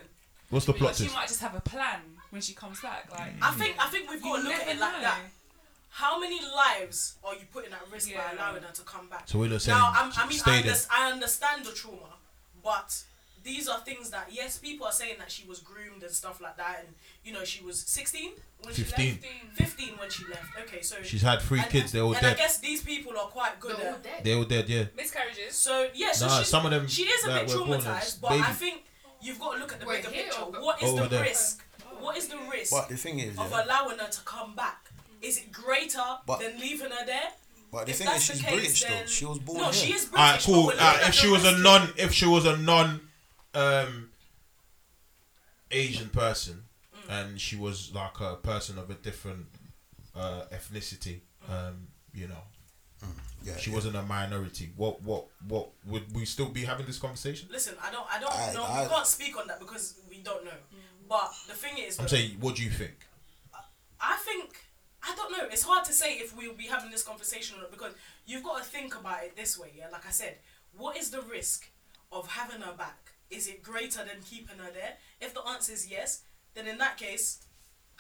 [0.51, 1.15] What's the plot Because she twist?
[1.17, 2.01] might just have a plan
[2.35, 3.09] when she comes back.
[3.12, 5.01] Like I think I think we've got to look at it like know.
[5.03, 5.20] that.
[5.90, 8.20] How many lives are you putting at risk Yeah.
[8.27, 9.29] by allowing her to come back?
[9.29, 12.18] So we're not saying Now, I'm, I mean, I, under, I understand the trauma,
[12.64, 13.05] but
[13.44, 16.57] these are things that yes, people are saying that she was groomed and stuff like
[16.57, 16.88] that, and
[17.25, 18.33] you know she was 16
[18.64, 19.05] when 15.
[19.07, 20.47] she left, 15 when she left.
[20.62, 21.92] Okay, so She's had three and, kids.
[21.92, 24.03] They're all and I guess these people are quite good They're all at.
[24.03, 24.25] dead.
[24.25, 24.68] They're all dead.
[24.68, 24.85] Yeah.
[24.97, 25.55] miscarriages.
[25.55, 27.85] So yeah, so Nah, she's, some of them she is a bit were born as
[27.85, 28.83] traumatized, but I think
[29.23, 30.40] you've got to look at the Wait, bigger here picture.
[30.40, 31.23] What is Over the there.
[31.23, 31.62] risk?
[32.05, 34.90] What is the risk But the thing is, of yeah, allowing her to come back?
[35.23, 37.31] Is it greater But- than leaving her there?
[37.73, 39.07] But the if thing is, she's case, British though.
[39.07, 39.73] She was born No, here.
[39.73, 40.21] she is British.
[40.21, 40.67] Alright, cool.
[40.67, 43.09] but Alright, if she was a non, if she was a non,
[43.55, 44.11] um,
[45.71, 46.64] Asian person,
[46.95, 47.11] Mm.
[47.11, 49.47] and she was like a person of a different
[50.14, 52.45] uh, ethnicity, um, you know,
[53.43, 53.77] Yeah, she yeah.
[53.77, 54.73] wasn't a minority.
[54.77, 57.49] What, what, what would we still be having this conversation?
[57.51, 58.62] Listen, I don't, I don't I- know.
[58.62, 60.53] I- we can't speak on that because we don't know.
[61.09, 62.97] But the thing is, I'm saying, what do you think?
[64.01, 64.57] I think
[65.07, 65.45] I don't know.
[65.51, 67.93] It's hard to say if we'll be having this conversation or not because
[68.27, 69.73] you've got to think about it this way.
[69.77, 70.37] Yeah, like I said,
[70.77, 71.69] what is the risk
[72.11, 73.12] of having her back?
[73.31, 74.95] Is it greater than keeping her there?
[75.21, 76.23] If the answer is yes,
[76.55, 77.40] then in that case,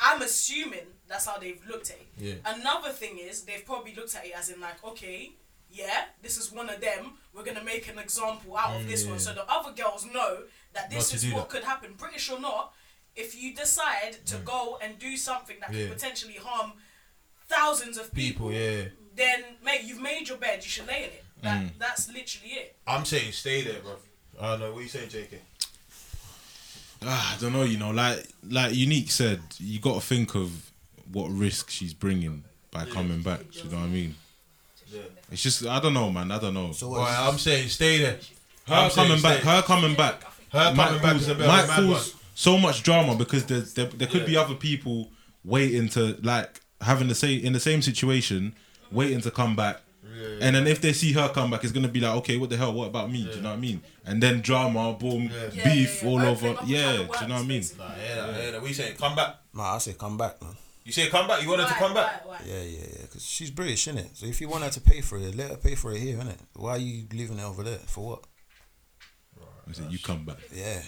[0.00, 2.06] I'm assuming that's how they've looked at it.
[2.18, 2.34] Yeah.
[2.54, 5.32] Another thing is they've probably looked at it as in like, okay,
[5.70, 7.12] yeah, this is one of them.
[7.34, 10.90] We're gonna make an example out of this one, so the other girls know that
[10.90, 11.48] this Not is what that.
[11.48, 11.94] could happen.
[11.98, 12.72] British or not,
[13.16, 15.74] if you decide to go and do something that Mm.
[15.74, 15.86] Yeah.
[15.88, 16.72] could potentially harm
[17.48, 18.84] thousands of people, People, yeah.
[19.16, 20.62] then mate, you've made your bed.
[20.64, 21.24] You should lay in it.
[21.42, 21.70] That, Mm.
[21.78, 22.76] That's literally it.
[22.86, 23.96] I'm saying stay there, bro.
[24.40, 24.72] I don't know.
[24.72, 25.38] What you saying, JK?
[27.06, 27.62] Ah, I don't know.
[27.64, 30.70] You know, like like Unique said, you got to think of
[31.12, 33.40] what risk she's bringing by coming back.
[33.52, 34.14] You know what I mean?
[34.88, 35.00] Yeah.
[35.30, 36.30] It's just I don't know, man.
[36.30, 36.72] I don't know.
[36.72, 37.10] So Boy, what?
[37.10, 38.18] I'm saying stay there.
[38.68, 39.50] her I'm coming back, stay.
[39.50, 41.86] her coming back, Her might coming back cause, is a bit of might one.
[41.94, 44.26] cause so much drama because there's there, there could Yeah.
[44.26, 45.10] be other people
[45.44, 48.54] waiting to like having the same in the same situation,
[48.90, 49.80] waiting to come back.
[50.40, 52.56] And then if they see her come back, it's gonna be like, okay, what the
[52.56, 52.72] hell?
[52.72, 53.24] What about me?
[53.24, 53.82] Do you know what I mean?
[54.04, 55.50] And then drama, boom, Yeah.
[55.52, 56.10] Yeah, beef yeah, yeah.
[56.10, 56.48] all Opening over.
[56.60, 57.60] up a Yeah, do you know what I mean?
[57.60, 57.84] basically.
[57.84, 58.58] Nah, yeah, nah, yeah, nah.
[58.60, 58.96] What you saying?
[58.96, 59.36] Come back.
[59.52, 60.56] Nah, I say come back, man.
[60.84, 61.42] You say come back.
[61.42, 62.24] You want her to come back?
[62.26, 62.40] why, why?
[62.46, 63.02] Yeah, yeah, yeah.
[63.02, 64.10] Because she's British, isn't it?
[64.16, 66.18] So if you want her to pay for it, let her pay for it here,
[66.20, 66.40] it?
[66.54, 67.78] Why are you leaving it over there?
[67.78, 68.24] For what?
[69.68, 70.38] I said, you come back.
[70.54, 70.80] Yeah.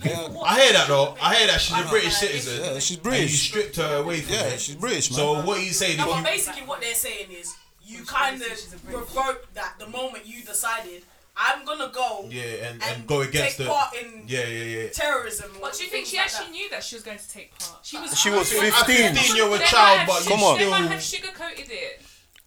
[0.00, 0.28] Pay Yeah.
[0.44, 1.16] I hear that though.
[1.20, 2.60] I hear that she's a British citizen.
[2.64, 4.60] yeah she's And you stripped her away from Yeah, it.
[4.60, 5.16] she's British, man.
[5.18, 5.96] So what are you saying?
[5.98, 7.54] No, If but you, basically what they're saying is
[7.86, 11.02] you kind of revoked that the moment you decided
[11.36, 14.64] I'm gonna go yeah, and, and, and go against take the part in yeah, yeah,
[14.82, 14.88] yeah.
[14.90, 15.50] terrorism.
[15.56, 16.52] or What do you think things she like actually that.
[16.52, 17.84] knew that she was going to take part?
[17.84, 18.16] She was.
[18.16, 19.14] She was I think- At 15.
[19.16, 20.58] 15, you're a They child, have but su- you Come on.
[20.58, 21.24] They might still.
[21.24, 22.02] have sugarcoated it.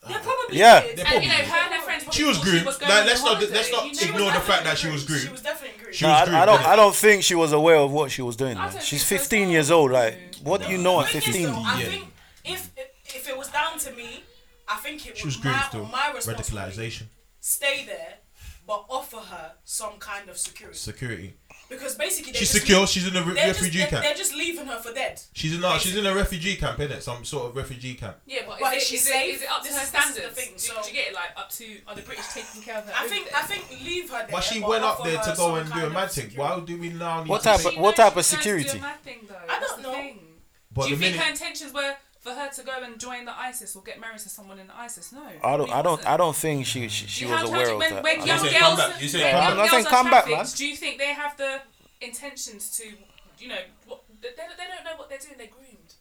[0.05, 0.81] They uh, probably Yeah.
[0.81, 0.97] did.
[0.97, 2.65] They And you know, probably- her and her friends probably She was thought groomed.
[2.65, 3.53] was going Like, on let's not holiday.
[3.53, 5.21] let's not You know, She was ignore the fact that she was groomed.
[5.23, 5.95] She was definitely groomed.
[5.95, 6.59] She No, was I, groomed, I don't.
[6.61, 6.65] innit?
[6.65, 8.57] I don't think she was aware of what she was doing.
[8.57, 8.73] I Man.
[8.73, 9.91] don't She's think so 15 years old.
[9.91, 11.43] Like, what do you know at thing is, 15?
[11.47, 11.89] though, I Yeah.
[11.89, 12.13] think
[12.45, 12.69] if
[13.15, 14.23] if it was down to me,
[14.67, 15.85] I think it She was, was groomed my, still.
[15.85, 16.77] my responsibility.
[16.77, 17.03] Radicalization,
[17.39, 18.15] Stay there,
[18.67, 20.77] but offer her some kind of security.
[20.77, 21.33] security.
[21.69, 22.79] Because basically, She's secure.
[22.81, 24.03] leave- She's in a re- they're just- refugee they're, camp.
[24.03, 25.21] They're just leaving her for dead.
[25.33, 27.03] She's in no, she's in a refugee camp, isn't it?
[27.03, 28.17] Some sort of refugee camp.
[28.25, 29.35] Yeah, but, But is, is it, she is, safe?
[29.35, 30.39] is it up to This her is- this is the standards?
[30.41, 31.13] thing, do, so- do you get it?
[31.15, 32.93] Like up to are the British taking care of her?
[32.95, 33.39] I think there?
[33.39, 34.27] I think leave her there.
[34.31, 36.31] But she but went up there to go and do kind a of mad thing.
[36.35, 38.37] Why do we now need What to type of- She what type of was going
[38.41, 38.77] to security?
[38.79, 39.35] Do a thing, though.
[39.49, 40.13] I don't know.
[40.71, 41.95] But do you think her intentions were
[42.27, 44.77] for her to go and join the ISIS or get married to someone in the
[44.77, 45.11] ISIS?
[45.11, 45.23] No.
[45.43, 45.71] I don't.
[45.71, 46.05] I don't.
[46.05, 48.03] I don't think she she, she was aware of when, that.
[48.03, 49.01] When I young don't- say girls, come back.
[49.01, 49.65] You say when come young back.
[49.65, 50.57] I'm girls are come back, trafficked, man.
[50.57, 51.61] Do you think they have the
[52.01, 52.83] intentions to,
[53.39, 55.35] you know, what, they, they they don't know what they're doing.
[55.37, 55.93] They're groomed.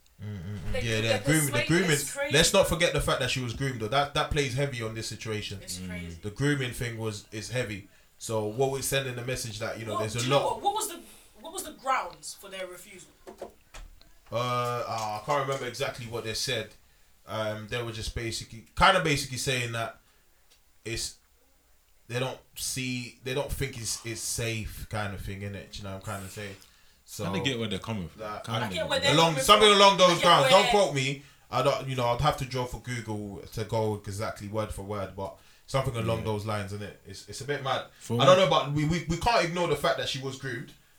[0.73, 1.53] They- Yeah, they're they're grooming.
[1.53, 2.33] The grooming.
[2.33, 3.79] Let's not forget the fact that she was groomed.
[3.79, 5.59] Though that that plays heavy on this situation.
[5.61, 6.07] It's crazy.
[6.17, 6.21] Mm.
[6.21, 7.87] The grooming thing was is heavy.
[8.17, 10.55] So what we're sending the message that you know What, there's a you know lot.
[10.55, 10.63] what?
[10.63, 10.99] What was the
[11.41, 13.09] what was the grounds for their refusal?
[14.31, 16.69] Uh, I can't remember exactly what they said.
[17.27, 19.97] Um, they were just basically, kind of basically saying that
[20.85, 21.15] it's
[22.07, 25.77] they don't see, they don't think it's it's safe, kind of thing, in it.
[25.77, 26.55] You know, what I'm kind of saying.
[27.05, 28.21] So Kind of get where they're coming from.
[28.21, 29.77] That- Kinda I get get where along coming something from.
[29.81, 30.49] along those get grounds.
[30.49, 31.23] Don't quote me.
[31.49, 31.87] I don't.
[31.87, 35.35] You know, I'd have to draw for Google to go exactly word for word, but
[35.65, 36.99] something along those lines, and it?
[37.07, 37.83] It's it's a bit mad.
[37.99, 40.37] For I don't know, but we, we we can't ignore the fact that she was
[40.37, 40.73] groomed.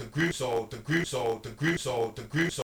[0.00, 2.62] so the group, so the group, so the group, so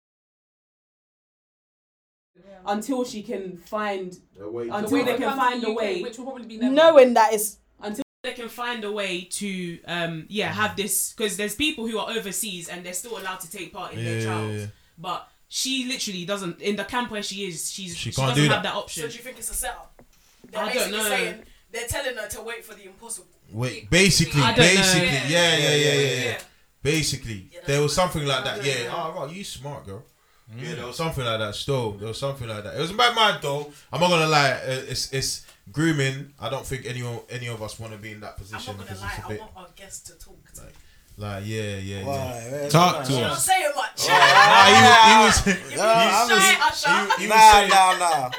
[2.67, 6.03] until she can find The way- Until way they they can find to a way,
[6.03, 6.73] which will probably be never.
[6.75, 11.37] Knowing that it's until they can find a way to um yeah have this because
[11.37, 14.19] there's people who are overseas and they're still allowed to take part in Yeah, their
[14.21, 14.67] yeah, trials yeah.
[14.97, 18.49] but she literally doesn't in the camp where she is she's She she, doesn't do
[18.49, 18.75] have that.
[18.75, 20.03] that so do you think it's a setup?
[20.51, 21.03] They're I don't know.
[21.03, 23.29] saying they're telling her to wait for the impossible.
[23.53, 24.81] Wait, basically, I don't know.
[24.81, 26.25] basically, yeah, yeah, yeah, yeah, yeah.
[26.25, 26.39] Yeah.
[26.85, 28.61] Basically, Yeah, there was something like that.
[28.61, 29.15] I Yeah, know.
[29.17, 30.05] oh, right, you smart girl.
[30.55, 31.55] Yeah, there was something like that.
[31.55, 32.75] Still, there was something like that.
[32.77, 33.73] It was about mad though.
[33.91, 34.51] I'm not gonna lie.
[34.53, 36.35] uh, It's it's grooming.
[36.39, 38.75] I don't think anyone any of us want to be in that position.
[38.75, 40.53] I'm position not gonna lie, it's a I bit want our guests to talk.
[40.57, 40.69] To me.
[41.17, 42.05] like yeah, yeah, yeah.
[42.05, 42.69] Why?
[42.69, 43.45] Talk to You're us.
[43.47, 44.07] say it much.
[44.07, 47.99] Nah, he was, he was, Nah, you I'm just- he, he Nah, was saying, nah,
[47.99, 48.31] nah.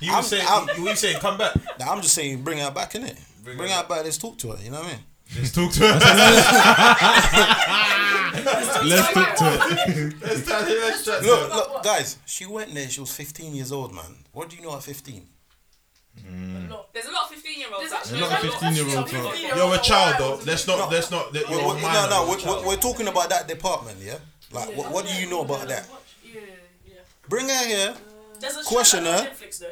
[0.00, 1.56] he I'm- saying, I'm- he, he was saying, come back.
[1.80, 3.18] Nah, I'm just saying, bring her back, innit?
[3.42, 4.04] Bring Bring, her her back.
[4.04, 4.62] Let's talk to her.
[4.62, 4.98] You know what I mean?
[5.36, 5.98] Let's talk to her.
[8.84, 10.14] Let's talk to it.
[10.22, 11.22] let's chat, let's chat.
[11.22, 11.56] Look, her.
[11.56, 12.16] look, guys.
[12.26, 12.88] She went there.
[12.88, 14.24] She was 15 years old, man.
[14.32, 15.26] What do you know at 15?
[16.92, 18.12] There's a lot of 15 year olds There's.
[18.12, 20.40] A lot of 15-year-olds Some are- 15-year-olds You're a child wild.
[20.40, 20.44] though.
[20.50, 20.90] Let's not.
[20.90, 21.32] Let's not.
[21.34, 22.26] You're No, a no, minor, no.
[22.26, 24.18] you're We're, we're, we're talking about that department, yeah.
[24.50, 25.88] Like, what, what do you know about that?
[26.24, 26.40] Yeah,
[26.86, 26.94] yeah.
[27.28, 27.94] Bring her here.
[28.40, 29.26] There's a show Question, on huh?
[29.26, 29.66] Netflix though.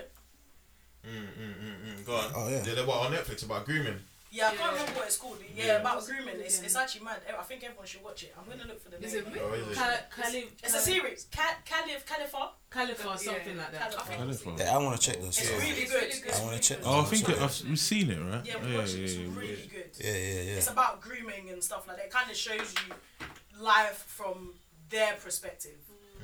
[1.09, 2.05] Mm, mm, mm, mm.
[2.07, 2.33] Go on.
[2.35, 2.61] Oh, yeah.
[2.61, 3.97] They're what on Netflix about grooming.
[4.37, 5.38] Yeah, I can't remember what it's called.
[5.57, 5.81] Yeah, Yeah.
[5.81, 6.37] about grooming.
[6.46, 7.20] It's, it's actually mad.
[7.38, 8.35] I think everyone should watch it.
[8.38, 9.22] I'm gonna look for the Is name.
[9.35, 9.75] it Oh, is it?
[9.75, 11.27] Cali- Cali- It's a series.
[11.33, 12.49] Ca- Caliph, Calipha.
[12.70, 13.62] Caliphate or something Yeah.
[13.62, 14.18] like that Caliph.
[14.18, 14.59] Caliphate.
[14.59, 15.38] Yeah, I want to check this.
[15.40, 15.92] It's Yeah, really good.
[16.03, 16.35] really good.
[16.35, 16.87] I wanna check that.
[16.87, 18.44] Oh, I think it, I've we've seen it, right?
[18.44, 19.05] Yeah, we watched it.
[19.05, 19.38] It's yeah, yeah.
[19.40, 19.90] really good.
[20.05, 20.59] Yeah, yeah, yeah.
[20.61, 22.05] It's about grooming and stuff like that.
[22.07, 22.94] It kind of shows you
[23.59, 24.55] life from
[24.90, 25.79] their perspective.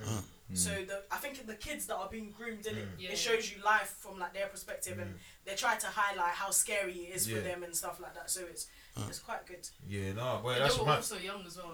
[0.04, 0.22] Mm.
[0.50, 0.56] Mm.
[0.56, 3.00] So the I think the kids that are being groomed in it, mm.
[3.02, 3.10] Yeah.
[3.10, 5.18] it shows you life from like their perspective, and mm.
[5.44, 7.36] they try to highlight how scary it is Yeah.
[7.36, 8.30] for them and stuff like that.
[8.30, 9.02] So it's uh.
[9.08, 9.66] it's quite good.
[9.88, 10.96] Yeah, no, boy, And that's they a were mad.
[10.96, 11.72] also young as well.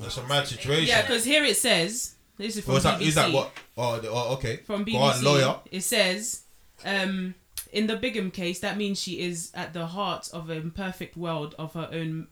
[0.00, 0.86] That's a mad situation.
[0.86, 3.50] yeah because here it says this is from Oh, is that, BBC is that what?
[3.76, 4.56] Oh, the- oh, okay.
[4.58, 5.22] from Go on, BBC.
[5.24, 5.56] lawyer.
[5.72, 6.42] It says,
[6.84, 7.34] um,
[7.72, 11.54] in the Bigham case, that means she is at the heart of an imperfect world
[11.58, 12.28] of her own.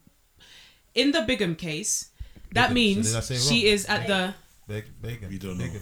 [0.95, 2.11] In the Bigham case,
[2.53, 2.75] that Bigham.
[2.75, 4.35] means So did I say it she is at the.
[4.69, 5.29] Big, bacon.
[5.29, 5.65] We don't know.
[5.65, 5.81] Bacon.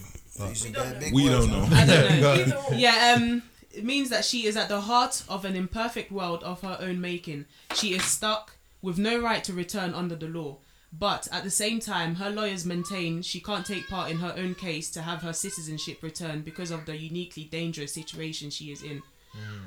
[0.48, 1.08] These are don't know.
[1.12, 1.68] We don't know.
[1.72, 2.64] I don't know.
[2.76, 3.42] Yeah, um,
[3.72, 7.00] it means that she is at the heart of an imperfect world of her own
[7.00, 7.46] making.
[7.74, 10.58] She is stuck with no right to return under the law.
[10.96, 14.54] But at the same time, her lawyers maintain she can't take part in her own
[14.54, 19.02] case to have her citizenship returned because of the uniquely dangerous situation she is in.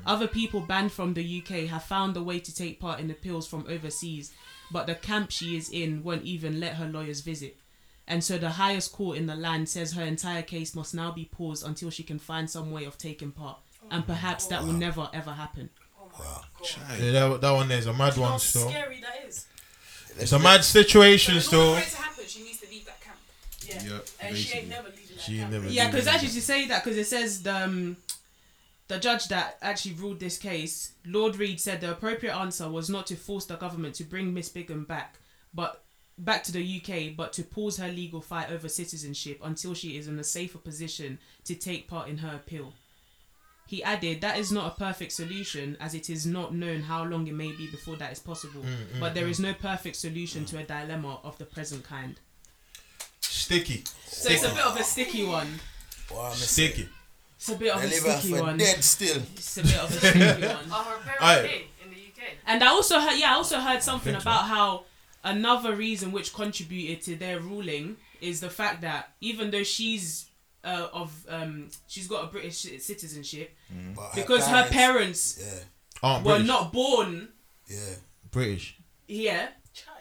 [0.06, 3.46] Other people banned from the UK have found a way to take part in appeals
[3.46, 4.32] from overseas,
[4.70, 7.58] but the camp she is in won't even let her lawyers visit.
[8.08, 11.26] And so the highest court in the land says her entire case must now be
[11.26, 13.58] paused until she can find some way of taking part.
[13.90, 15.68] And perhaps that will never ever happen.
[16.00, 17.00] Oh my god.
[17.00, 18.68] Yeah, that, that one there's a mad You know how one still.
[18.70, 19.46] scary that is.
[20.18, 21.60] It's a mad situation In still.
[21.70, 23.18] order for it to happen, she needs to leave that camp.
[23.66, 23.82] Yeah.
[24.20, 25.52] Yeah, and she ain't never leaving that She ain't camp.
[25.52, 25.68] never.
[25.68, 26.14] Yeah, because leaving.
[26.14, 27.96] actually to say that because it says the um,
[28.88, 33.06] the judge that actually ruled this case, Lord Reed said the appropriate answer was not
[33.08, 35.18] to force the government to bring Miss Bigham back,
[35.54, 35.84] but
[36.18, 40.08] back to the UK, but to pause her legal fight over citizenship until she is
[40.08, 42.72] in a safer position to take part in her appeal.
[43.66, 47.26] He added, that is not a perfect solution as it is not known how long
[47.26, 49.30] it may be before that is possible, mm, mm, but there mm.
[49.30, 52.18] is no perfect solution to a dilemma of the present kind.
[53.20, 55.60] sticky, So it's a bit of a sticky one.
[56.10, 56.46] Wow, miss it.
[56.46, 56.88] sticky.
[57.36, 58.56] It's a bit of They a sticky for one.
[58.56, 59.22] dead still.
[59.34, 60.72] It's a bit of a sticky one.
[60.72, 61.46] Are her parents Aye.
[61.46, 62.28] here in the UK?
[62.46, 64.84] And I also heard, yeah, I also heard something about how
[65.36, 70.26] another reason which contributed to their ruling is the fact that even though she's
[70.64, 72.58] uh, of um, she's got a British
[72.90, 73.48] citizenship
[73.96, 75.60] But because her parents Yeah,
[76.02, 76.46] Aren't were British.
[76.48, 77.28] not born
[77.66, 77.94] yeah.
[78.30, 78.76] British.
[79.06, 79.48] here.
[79.72, 79.92] Chai.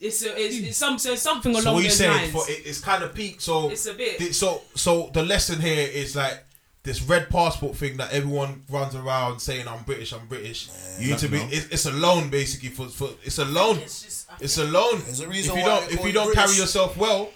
[0.00, 2.16] It's a, it's, it's some so it's something along So what you those saying?
[2.16, 2.32] lines.
[2.32, 3.40] For it, it's kind of peak.
[3.40, 4.18] So it's a bit.
[4.18, 6.42] the- so so the lesson here is like
[6.86, 10.70] this red passport thing that everyone runs around saying I'm British, I'm British.
[10.98, 11.38] you need to be.
[11.38, 13.10] It's, it's a loan basically for for.
[13.24, 13.78] It's a loan.
[13.78, 14.30] It's just.
[14.40, 15.02] It's a loan.
[15.04, 17.30] There's a reason if you why don't if you don't carry yourself well,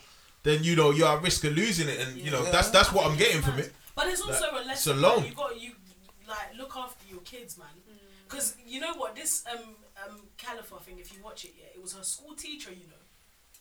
[0.45, 2.51] then you know you're at risk of losing it, and you know Yeah.
[2.53, 3.73] that's that's what I'm getting from it.
[3.95, 4.71] But it's also a lesson.
[4.71, 5.25] it's a loan.
[5.27, 5.73] You got you
[6.29, 7.69] like look after your kids, man.
[8.29, 9.75] Because you know what this um
[10.07, 10.99] um Califa thing.
[11.01, 12.71] If you watch it, yeah, it was her school teacher.
[12.71, 13.00] You know,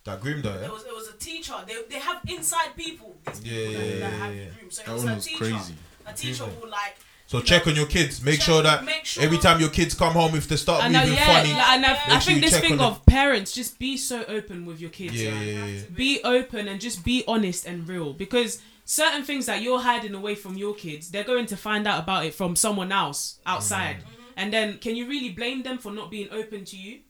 [0.06, 0.62] That groomed her.
[0.64, 1.54] it was it was a teacher.
[1.68, 3.18] They, they have inside people.
[3.28, 4.46] These Yeah, people yeah, that, that yeah, have yeah.
[4.58, 4.74] groomed.
[4.74, 5.38] So it That was one her was teacher.
[5.38, 5.74] crazy.
[6.08, 6.96] A teacher Groomed will like.
[7.28, 8.24] So you check know, on your kids.
[8.24, 10.84] Make check- sure that make sure- every time your kids come home, if they start
[10.84, 12.62] I know, moving yeah, funny, like, and I, I Make sure think you this check
[12.64, 12.88] thing on them.
[12.88, 15.14] of parents just be so open with your kids.
[15.22, 15.40] yeah, yeah.
[15.42, 15.82] yeah, yeah, yeah.
[15.94, 20.34] be open and just be honest and real because certain things that you're hiding away
[20.34, 24.04] from your kids they're going to find out about it from someone else outside Mm.
[24.38, 27.02] and then can you really blame them for not being open to you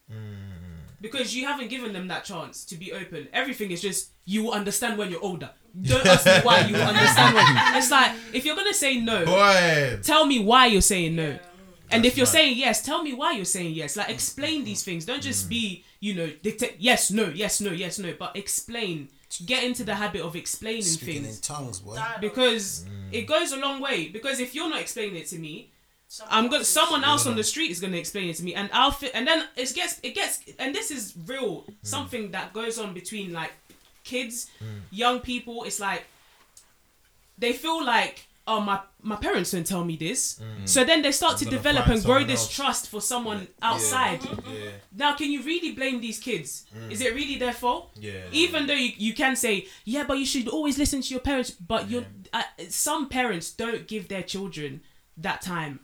[1.01, 3.27] because you haven't given them that chance to be open.
[3.33, 5.49] Everything is just you will understand when you're older.
[5.81, 7.45] Don't ask me why you will understand when.
[7.77, 9.99] It's like if you're gonna say no, Boy.
[10.03, 11.37] tell me why you're saying no.
[11.91, 12.31] And if you're mad.
[12.31, 13.95] saying yes, tell me why you're saying yes.
[13.97, 15.05] Like explain these things.
[15.05, 18.13] Don't just be, you know, dictate yes, no, yes, no, yes, no.
[18.17, 19.09] But explain.
[19.45, 21.97] Get into the habit of explaining Speaking things in tongues, boy.
[22.19, 23.13] Because Mm.
[23.13, 24.07] it goes a long way.
[24.09, 25.71] Because if you're not explaining it to me,
[26.11, 28.55] Someone I'm gonna else someone else on the street is gonna explain it to me,
[28.55, 29.11] and I'll fit.
[29.13, 31.75] And then it gets it gets and this is real Mm.
[31.83, 33.53] something that goes on between like
[34.03, 34.49] kids,
[34.91, 35.63] young people.
[35.65, 36.05] It's like
[37.37, 41.35] they feel like oh my my parents don't tell me this, so then they start
[41.35, 41.41] Mm.
[41.41, 42.55] I'm to develop and grow someone this else.
[42.55, 44.21] trust for someone outside.
[44.25, 44.71] Yeah.
[44.97, 46.65] Now, can you really blame these kids?
[46.89, 47.91] Is it really their fault?
[47.95, 48.13] Yeah.
[48.31, 51.51] Even though you, you can say, yeah, but you should always listen to your parents,
[51.51, 54.81] but you're uh, some parents don't give their children
[55.17, 55.79] that time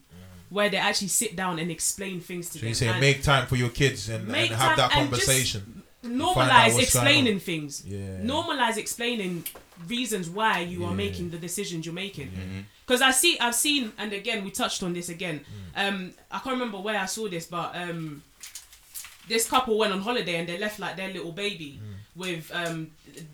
[0.55, 2.69] where they actually sit down and explain things to So them.
[2.69, 5.83] you say make time for your kids and, and have that conversation.
[6.03, 7.83] normalize explaining things.
[7.85, 8.19] Yeah.
[8.33, 9.43] Normalize explaining
[9.95, 12.29] reasons why you are making the decisions you're making.
[12.85, 15.37] Because I see, I've seen, and again, we touched on this again.
[15.75, 15.87] Mm.
[15.87, 18.23] Um, I can't remember where I saw this, but um,
[19.27, 21.93] this couple went on holiday and they left like their little baby Mm.
[22.23, 22.77] with um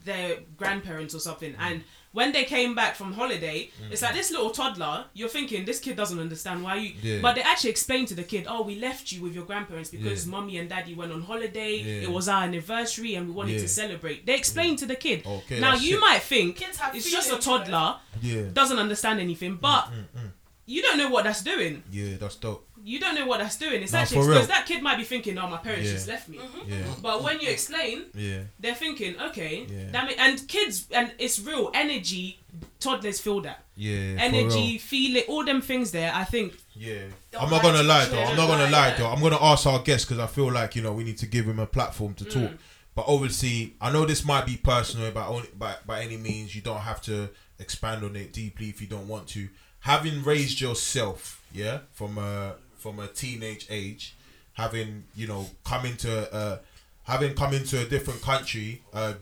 [0.05, 1.53] their grandparents or something.
[1.59, 4.17] And when they came back from holiday, it's like mm-hmm.
[4.17, 5.05] this little toddler.
[5.13, 6.93] You're thinking this kid doesn't understand why you.
[7.01, 7.19] Yeah.
[7.21, 10.25] But they actually explained to the kid, "Oh, we left you with your grandparents because
[10.25, 10.31] Yeah.
[10.31, 11.77] mummy and daddy went on holiday.
[11.77, 12.07] Yeah.
[12.07, 13.61] It was our anniversary, and we wanted Yeah.
[13.61, 15.25] to celebrate." They explained to the kid.
[15.25, 16.01] Okay, now you it.
[16.01, 18.43] might think Kids have it's just a toddler Yeah.
[18.53, 20.31] doesn't understand anything, but mm, mm, mm.
[20.65, 21.83] you don't know what that's doing.
[21.91, 22.67] Yeah, that's dope.
[22.83, 23.81] You don't know what that's doing.
[23.83, 25.93] It's Nah, actually because that kid might be thinking, "Oh, my parents Yeah.
[25.93, 26.77] just left me." Yeah.
[27.01, 28.39] But when you explain, Yeah.
[28.59, 29.91] they're thinking, "Okay, Yeah.
[29.91, 32.39] that ma- and kids and it's real energy.
[32.79, 34.15] Toddlers feel that Yeah.
[34.19, 34.79] energy, real.
[34.79, 36.11] feel it, all them things there.
[36.13, 37.03] I think Yeah.
[37.39, 38.23] I'm not gonna lie though.
[38.23, 39.07] I'm not gonna lie, lie though.
[39.07, 41.45] I'm gonna ask our guest because I feel like you know we need to give
[41.45, 42.31] him a platform to mm.
[42.33, 42.51] talk.
[42.93, 46.55] But obviously, I know this might be personal, but only by by any means.
[46.55, 49.47] You don't have to expand on it deeply if you don't want to.
[49.81, 54.15] Having raised yourself, yeah, from a from a teenage age,
[54.53, 56.57] having you know come into uh
[57.03, 59.13] having come into a different country, uh,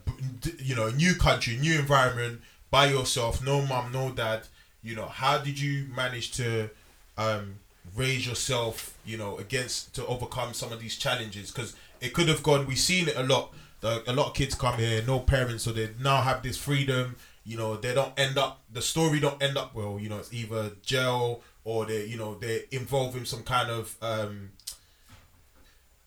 [0.59, 4.47] you know, a new country, new environment by yourself, no mum, no dad.
[4.83, 6.69] You know, how did you manage to
[7.17, 7.55] um,
[7.95, 8.97] raise yourself?
[9.05, 12.65] You know, against to overcome some of these challenges because it could have gone.
[12.65, 13.53] We've seen it a lot.
[13.81, 17.15] A lot of kids come here, no parents, so they now have this freedom.
[17.45, 18.59] You know, they don't end up.
[18.71, 19.97] The story don't end up well.
[19.99, 23.95] You know, it's either jail or they, you know, they're involved in some kind of
[24.01, 24.51] um,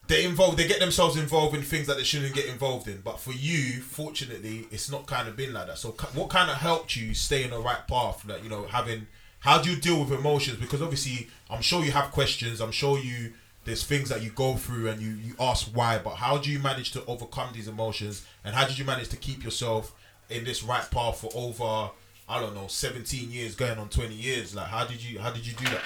[0.09, 3.01] they involve they get themselves involved in things that they shouldn't get involved in.
[3.01, 5.79] But for you fortunately it's not kind of been like that.
[5.79, 8.25] So what kind of helped you stay in the right path?
[8.27, 9.07] Like you know having
[9.41, 10.59] how do you deal with emotions?
[10.59, 12.61] Because obviously i'm sure you have questions.
[12.61, 13.33] I'm sure you
[13.65, 15.99] there's things that you go through and you you ask why.
[15.99, 18.27] But how do you manage to overcome these emotions?
[18.45, 19.95] And how did you manage to keep yourself
[20.29, 21.91] in this right path for over
[22.33, 25.47] i don't know 17 years going on 20 years like how did you how did
[25.47, 25.83] you do that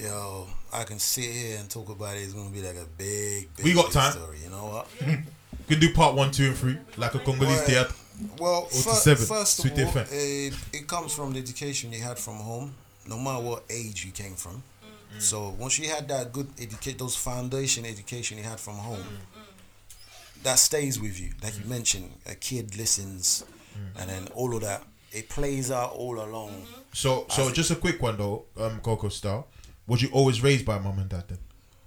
[0.00, 2.20] Yo, I can sit here and talk about it.
[2.20, 4.12] It's gonna be like a big, big We got big time.
[4.12, 4.38] story.
[4.44, 4.86] You know what?
[5.06, 5.22] you
[5.68, 7.94] can do part one two and three like a congolese Well, theater
[8.38, 12.74] Well, fir- first of all, it, it comes from the education you had from home,
[13.06, 14.62] no matter what age you came from.
[15.16, 15.20] Mm.
[15.20, 19.04] So once you had that good educate, those foundation education you had from home,
[20.42, 21.30] that stays with you.
[21.42, 21.64] Like Mm.
[21.64, 23.44] you mentioned, a kid listens,
[23.98, 26.66] and then all of that it plays out all along.
[26.92, 29.44] So, so just a quick one though, um, Coco Star.
[29.86, 31.38] Was you always raised by mum and dad then?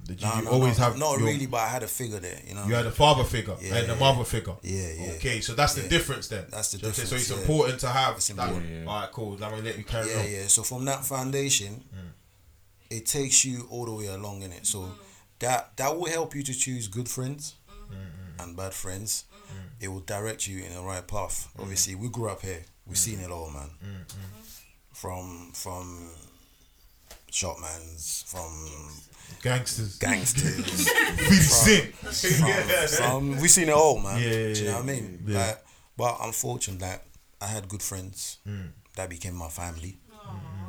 [0.06, 1.88] Did you, No, you no, always no, have not your- really, but I had a
[1.88, 2.40] figure there.
[2.48, 4.56] You know, You had a father figure Yeah, and a yeah, mother figure.
[4.64, 5.12] Yeah, yeah.
[5.18, 5.90] Okay, so that's the Yeah.
[5.90, 6.46] difference then.
[6.50, 7.38] That's the So- So it's yeah.
[7.38, 8.56] important to have It's important.
[8.64, 8.70] one.
[8.72, 8.90] Yeah, yeah.
[8.90, 9.34] All right, cool.
[9.34, 10.32] I'm gonna let you carry yeah, on.
[10.32, 10.48] yeah.
[10.48, 12.12] So from that foundation, Mm.
[12.90, 14.66] it takes you all the way along in it.
[14.66, 14.92] So Mm.
[15.40, 18.44] that that will help you to choose good friends Mm.
[18.44, 19.26] and bad friends.
[19.80, 19.84] Mm.
[19.84, 21.48] It will direct you in the right path.
[21.60, 22.64] Obviously, we grew up here.
[22.86, 23.70] We've seen it all, man.
[23.84, 24.14] Mm.
[24.94, 26.10] From from
[27.32, 28.52] shopmans, from
[29.42, 29.98] Gangsters.
[29.98, 30.58] gangsters,
[31.30, 31.92] We sing.
[31.94, 34.20] from, from we've seen it all, man.
[34.22, 35.24] Yeah, yeah, Do you know what I mean?
[35.28, 35.38] Yeah.
[35.48, 35.66] Like,
[35.96, 37.04] but I'm fortunate that
[37.42, 38.70] I had good friends Mm.
[38.96, 39.98] that became my family.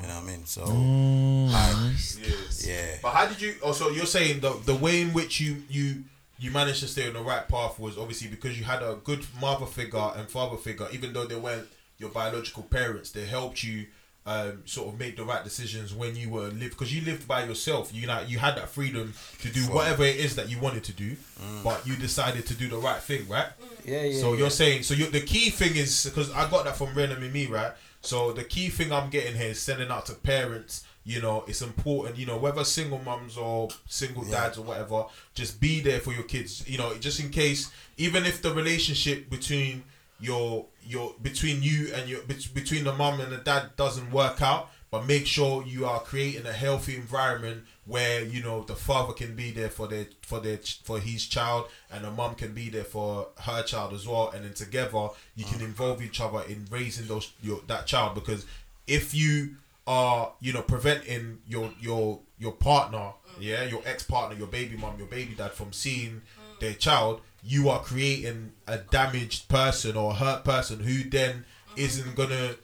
[0.03, 0.47] You know what I mean?
[0.47, 1.51] So Mm.
[1.53, 1.93] I,
[2.23, 2.67] Yes.
[2.67, 2.97] yeah.
[3.03, 3.55] But how did you?
[3.63, 6.05] Also, you're saying the the way in which you you
[6.41, 9.25] you managed to stay on the right path was obviously because you had a good
[9.41, 11.69] mother figure and father figure, even though they weren't
[11.99, 13.11] your biological parents.
[13.11, 13.87] They helped you
[14.27, 17.45] um, sort of make the right decisions when you were live because you lived by
[17.45, 17.93] yourself.
[17.93, 20.93] You know, you had that freedom to do whatever it is that you wanted to
[20.93, 21.17] do,
[21.63, 23.49] but you decided to do the right thing, right?
[23.85, 24.21] Yeah, yeah.
[24.21, 24.41] So yeah.
[24.41, 27.33] you're saying so you the key thing is because I got that from Renem and
[27.33, 27.73] me, right?
[28.03, 31.61] So the key thing I'm getting here is sending out to parents, you know, it's
[31.61, 32.17] important.
[32.17, 36.23] You know, whether single mums or single dads or whatever, just be there for your
[36.23, 36.69] kids.
[36.69, 39.83] You know, just in case, even if the relationship between
[40.21, 44.71] your your between you and your between the mum and the dad doesn't work out,
[44.93, 49.35] but make sure you are creating a healthy environment where you know the father can
[49.35, 52.85] be there for their for their for his child and the mum can be there
[52.85, 55.65] for her child as well and then together you can mm.
[55.65, 58.47] involve each other in raising those your that child because
[58.87, 59.57] if you
[59.91, 63.11] are you know preventing your your your partner
[63.41, 66.23] yeah your ex-partner your baby mom, your baby dad from seeing
[66.61, 71.45] their child you are creating a damaged person or a hurt person who then
[71.77, 72.55] isn't gonna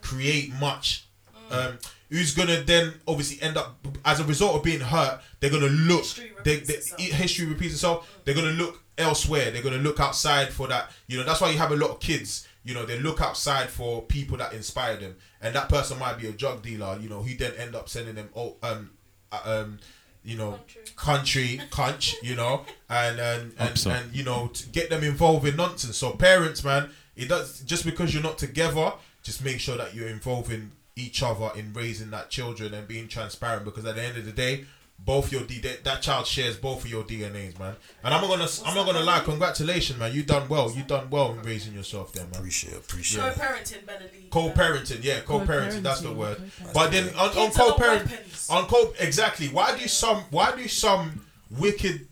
[0.00, 1.06] create much
[1.52, 1.78] um,
[2.10, 6.00] who's gonna then obviously end up as a result of being hurt they're gonna look
[6.00, 7.00] History they, repeats they, itself.
[7.20, 11.24] history repeats itself they're gonna look elsewhere they're gonna look outside for that you know
[11.24, 14.36] that's why you have a lot of kids you know they look outside for people
[14.38, 15.16] that inspire them.
[15.40, 18.14] And that person might be a drug dealer you know who then end up sending
[18.14, 18.90] them oh um
[19.30, 19.78] uh, um
[20.24, 20.58] you know
[20.96, 24.02] country cunch you know and and and, Upset.
[24.02, 25.96] and you know to get them involved in nonsense.
[25.96, 28.92] So parents man it does just because you're not together
[29.22, 33.64] just make sure that you're involving each other in raising that children and being transparent
[33.64, 34.64] because at the end of the day
[34.98, 38.28] both your D- that that child shares both of your DNAs man and I'm not
[38.30, 41.74] gonna I'm not gonna lie congratulations man you done well you done well in raising
[41.74, 43.20] yourself there man Appreciate, appreciate.
[43.20, 44.30] Co-parenting, Benelli.
[44.30, 46.72] co-parenting yeah co-parenting that's the Co-parenting, word co-parenting.
[46.74, 48.46] but then on, on Kids are not co-parent weapons.
[48.50, 52.06] on co exactly why do some why do some wicked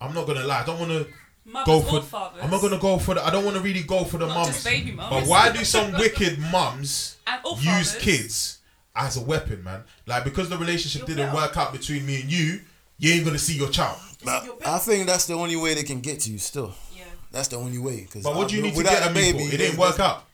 [0.00, 1.06] I'm not gonna lie I don't want to
[1.48, 2.42] Mothers go for fathers.
[2.42, 4.34] I'm not gonna go for the I don't want to really go for the Not
[4.34, 7.16] mums just baby but why do some wicked mums
[7.60, 8.58] use kids
[8.96, 11.36] as a weapon man like because the relationship You're didn't better.
[11.46, 12.60] work out between me and you
[12.98, 16.00] you ain't gonna see your child But I think that's the only way they can
[16.00, 16.38] get to you.
[16.38, 17.04] Still, Yeah.
[17.30, 18.08] that's the only way.
[18.10, 19.38] Cause but what do you need to get a baby?
[19.38, 19.44] me?
[19.48, 20.24] It didn't work out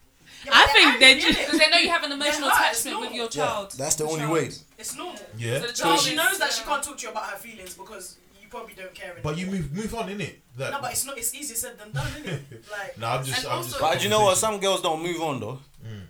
[0.45, 3.01] Yeah, I think they're just- Because they know you have an emotional They're it's attachment
[3.01, 3.17] with normal.
[3.17, 3.73] your Yeah, child.
[3.77, 4.33] that's the Your only child.
[4.35, 4.51] way.
[4.79, 5.21] It's normal.
[5.37, 7.37] yeah So the child she is- knows that she can't talk to you about her
[7.39, 9.13] feelings because you probably don't care.
[9.13, 9.23] Anymore.
[9.33, 11.19] But you move move on innit like, No, but it's not.
[11.19, 12.65] It's easier said than done, isn't it?
[12.71, 12.99] Like.
[12.99, 14.37] nah, I'm just And I'm also- just But you know what?
[14.39, 15.59] Some girls don't move on though.
[15.85, 16.03] Mm.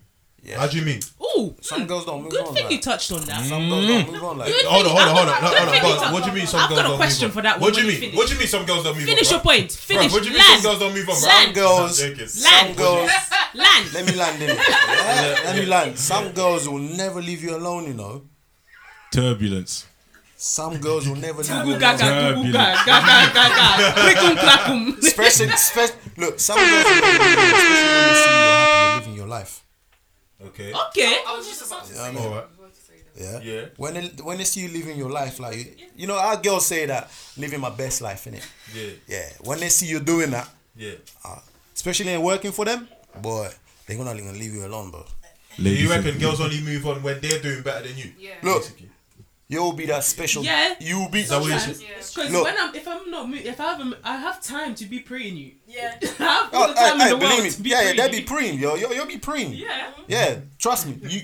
[0.44, 0.58] Yeah.
[0.58, 1.86] how do you mean Ooh, Some hmm.
[1.86, 2.52] girls don't move good on.
[2.54, 3.46] thing like- you touched on that.
[3.46, 4.38] Some girls don't move on.
[4.38, 5.96] Like Good Hold on, hold on, hold on, I've hold got on, a hold on.
[5.96, 6.12] question.
[6.12, 7.34] What do you mean some I've girls got a don't question move on?
[7.38, 8.00] for that What do you mean?
[8.00, 8.16] finish.
[8.16, 9.16] What do you mean some girls don't move Finish on?
[9.16, 9.70] Finish your point.
[9.70, 10.12] Bruv, Finish.
[10.12, 10.62] what do you mean some Land.
[10.66, 11.28] girls don't move on, bro?
[11.28, 11.44] Land.
[11.46, 12.28] some girls, Land.
[12.28, 13.10] some girls.
[13.54, 13.84] Land.
[13.94, 14.58] Let me land in it.
[15.02, 15.40] Yeah?
[15.46, 15.98] Let me land.
[15.98, 17.84] Some girls will never leave you alone.
[17.86, 18.22] You know.
[19.12, 19.86] Turbulence.
[20.36, 22.48] Some girls will never leave you Google alone.
[24.98, 28.52] Especially, especially, look, some girls will never leave you alone, especially when they see you're
[28.52, 29.62] happy, you're living your life.
[30.46, 30.72] Okay.
[30.72, 31.22] Okay.
[31.26, 32.26] I was just about to You know I say mean?
[32.26, 32.46] Alright.
[33.14, 33.40] Yeah.
[33.42, 33.64] Yeah.
[33.76, 35.66] When they, when they see you living your life, like you,
[35.96, 38.44] you know, our girls say that living my best life, innit?
[38.74, 38.90] Yeah.
[39.06, 39.28] Yeah.
[39.44, 40.94] When they see you doing that, Yeah.
[41.24, 41.38] Uh,
[41.74, 42.88] especially in working for them,
[43.20, 43.48] boy,
[43.86, 45.04] they're gonna leave you alone, bro.
[45.56, 48.10] Do Ladies you reckon girls only move on when they're doing better than you?
[48.18, 48.30] Yeah.
[48.42, 48.88] Look, Basically.
[49.52, 50.42] You'll be that special.
[50.44, 50.74] Yeah.
[50.80, 51.22] You'll be.
[51.22, 51.78] that what you Sometimes.
[51.78, 51.86] said?
[51.88, 51.96] Yeah.
[51.98, 52.44] Because Look.
[52.44, 55.52] when I'm, if I'm not, if I have, I have time to be preying you.
[55.66, 55.94] Yeah.
[56.02, 57.82] I have all Oh, the time hey, in hey, the world believe to be Yeah,
[57.82, 58.26] yeah, preying they be you.
[58.26, 58.74] preen, yo.
[58.76, 59.52] Yo, you'll be preen.
[59.52, 59.90] Yeah.
[60.08, 60.98] Yeah, trust me.
[61.02, 61.20] You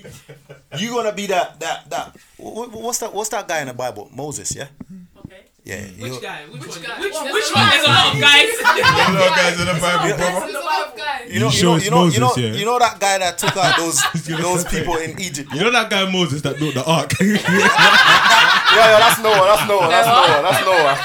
[0.77, 2.15] you gonna be that that that.
[2.37, 3.13] wh- wh- What's that?
[3.13, 4.09] What's that guy in the Bible?
[4.13, 4.55] Moses.
[4.55, 4.67] Yeah.
[5.67, 5.91] Okay.
[5.97, 6.03] Yeah.
[6.03, 6.41] Which you- guy?
[6.51, 6.81] Which, Which one?
[6.83, 6.99] guy?
[6.99, 7.63] Which, There's which a one?
[7.63, 7.71] lot.
[7.71, 8.49] There's a lot of guys.
[8.79, 10.17] You know guys in the Bible, brother.
[10.17, 11.33] There's a lot of guys.
[11.33, 12.53] You know, You you sure know, you know, you know, yeah?
[12.59, 15.51] you know that guy that took out those those people in Egypt.
[15.53, 17.11] You know that guy Moses that built the ark?
[18.69, 19.45] Yeah, yeah, that's Noah.
[19.47, 19.89] That's Noah.
[19.89, 20.41] That's Noah.
[20.45, 20.95] That's Noah.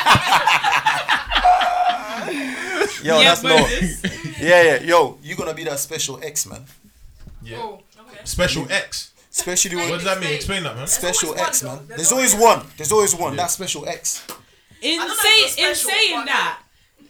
[3.03, 3.61] Yo, yeah, that's Noah.
[3.61, 4.03] Moses.
[4.41, 4.81] Yeah, yeah.
[4.83, 6.65] Yo, you're gonna be that special X man.
[7.43, 7.59] Yeah.
[7.59, 8.21] Oh, Okay.
[8.25, 9.13] Special X.
[9.31, 10.35] Especially What does that mean?
[10.35, 10.87] Explain that, man.
[10.87, 11.79] special X man.
[11.87, 12.67] There's There's always always- one.
[12.77, 13.37] There's always one.
[13.37, 14.23] That special X.
[14.85, 16.61] In, I don't know say, in saying that,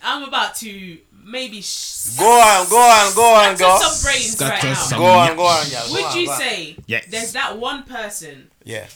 [0.03, 3.79] I'm about to maybe sh- Go on, go on, go on, scatter go.
[3.81, 4.75] some brains right Scatter now.
[4.75, 5.83] some- Go on, go on, yeah.
[5.87, 6.39] go Would on, you on.
[6.39, 7.07] say Yes.
[7.09, 8.87] there's that one person Yeah.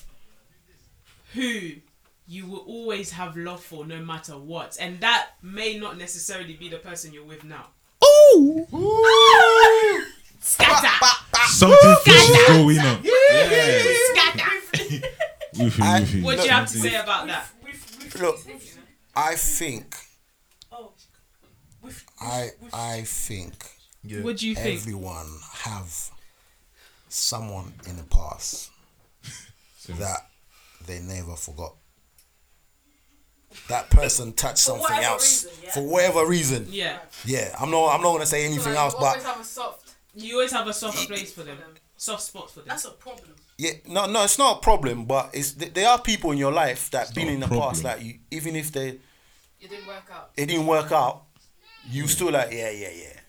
[1.34, 1.72] who
[2.26, 6.68] you will always have love for no matter what, and that may not necessarily be
[6.68, 7.68] the person you're with now?
[8.04, 8.66] Ooh.
[10.40, 10.88] Scatter,
[11.48, 13.00] Something fishy is going on.
[13.04, 13.82] Yeah.
[14.12, 14.50] scatter.
[15.56, 17.48] Woofy, What do you have to say about that?
[17.64, 18.38] We've, we've, Look,
[19.18, 19.96] I think,
[20.70, 20.92] oh,
[21.82, 23.54] we've, I, I think
[24.04, 24.20] Yeah.
[24.22, 24.80] What do you think?
[24.80, 25.26] everyone
[25.64, 25.92] have
[27.08, 28.70] someone in the past
[29.88, 30.28] that
[30.86, 31.74] they never forgot.
[33.68, 35.70] That person touched something whatever else reason, yeah?
[35.72, 36.66] for whatever reason.
[36.70, 37.94] Yeah, Yeah, I'm not.
[37.94, 39.94] I'm not gonna say anything like, else, you but always have a soft.
[40.14, 41.74] you always have a soft place for them, them.
[41.96, 42.68] soft spot for them.
[42.68, 43.34] That's a problem.
[43.56, 45.06] yeah, no, no, it's not a problem.
[45.06, 47.46] But it's th- there are people in your life that been not a in the
[47.46, 47.68] problem.
[47.70, 48.98] past that you, even if they
[49.60, 50.30] It didn't work out.
[50.36, 51.24] it didn't work out,
[51.90, 53.20] you still like yeah, yeah, yeah.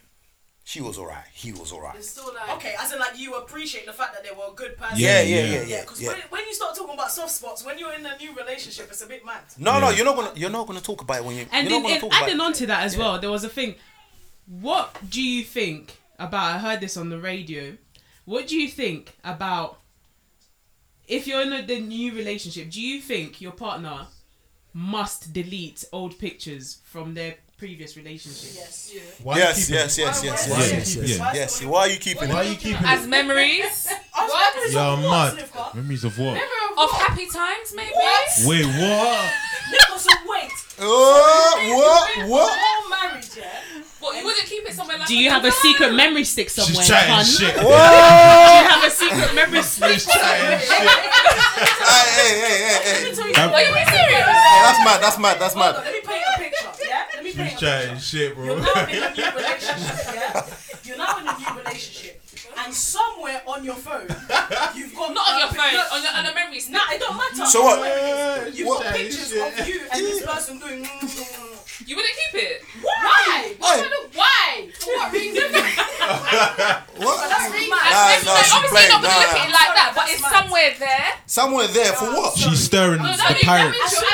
[0.64, 1.26] she was alright.
[1.34, 1.96] He was alright.
[1.96, 4.56] It's still like Okay, as in like you appreciate the fact that they were a
[4.56, 4.98] good person.
[4.98, 5.62] Yeah, yeah, Yeah, yeah, yeah.
[5.62, 5.68] yeah.
[5.68, 6.10] Yeah, because yeah.
[6.10, 9.02] when, when you start talking about soft spots, when you're in a new relationship, it's
[9.02, 9.42] a bit mad.
[9.58, 11.46] No, no, you're not gonna you're not gonna talk about it when you.
[11.52, 12.42] And you're in, not gonna in, talk about adding it.
[12.42, 13.76] on to that as well, there was a thing.
[14.46, 16.56] What do you think about?
[16.56, 17.78] I heard this on the radio.
[18.26, 19.80] What do you think about
[21.08, 22.70] if you're in a, the new relationship?
[22.70, 24.08] Do you think your partner
[24.74, 28.52] must delete old pictures from their previous relationship?
[28.56, 28.92] Yes.
[29.24, 31.16] Why you Yes, keeping- yes, yes, yes, Why- yes, you yes, keeping yes.
[31.16, 31.20] it?
[31.20, 31.62] Why- Yes.
[31.64, 32.50] Why are you keeping Why it?
[32.52, 33.08] you keeping as it?
[33.10, 34.72] memories What?
[34.72, 35.50] You're mad.
[35.76, 36.42] Memories of what?
[36.78, 37.92] of happy times, maybe.
[38.46, 39.34] Wait, what?
[39.72, 40.52] Nicholas, wait.
[40.82, 42.30] Oh, what?
[42.30, 42.58] What?
[42.58, 43.44] All married, yeah?
[44.00, 45.08] What you wouldn't keep it somewhere like.
[45.10, 46.74] Do you have a secret memory stick somewhere?
[46.74, 47.26] She's chatting hun?
[47.26, 47.54] shit.
[47.56, 49.92] Do you have a secret memory stick?
[49.96, 50.70] She's chatting shit.
[50.70, 53.10] Hey, hey, hey, hey, hey.
[53.10, 54.24] me tell you Have- Are you being serious?
[54.24, 55.02] Hey, That's mad.
[55.04, 55.38] That's mad.
[55.40, 55.84] That's Hold on, mad.
[55.84, 57.04] let me paint a picture, yeah?
[57.14, 58.06] Let me paint She's a chatting picture.
[58.06, 58.46] shit, bro.
[58.46, 60.46] You're now in a new relationship, yeah?
[60.86, 62.19] You're now in a new relationship.
[62.70, 64.06] And somewhere on your phone,
[64.78, 65.10] you've got...
[65.12, 66.74] Not on your phone, pic- on, your, on a memory stick.
[66.78, 67.46] Nah, it don't matter.
[67.50, 68.54] So what?
[68.54, 68.84] You've What?
[68.84, 70.84] got pictures of you and this person doing...
[70.84, 72.62] Mm, mm, mm, you wouldn't keep it.
[72.84, 73.26] Why?
[73.50, 73.56] Hey.
[74.14, 74.70] Why?
[74.78, 75.50] For what reason?
[77.00, 77.30] What?
[77.32, 78.22] That's really Nah, mad.
[78.26, 78.90] no, like, she obviously playing.
[78.92, 79.62] not gonna Nah, look at it nah.
[79.66, 81.08] like that, but it's somewhere there.
[81.26, 82.38] Somewhere there for what?
[82.38, 83.78] She's stirring No, no, the you- pirates.
[83.86, 84.09] As soon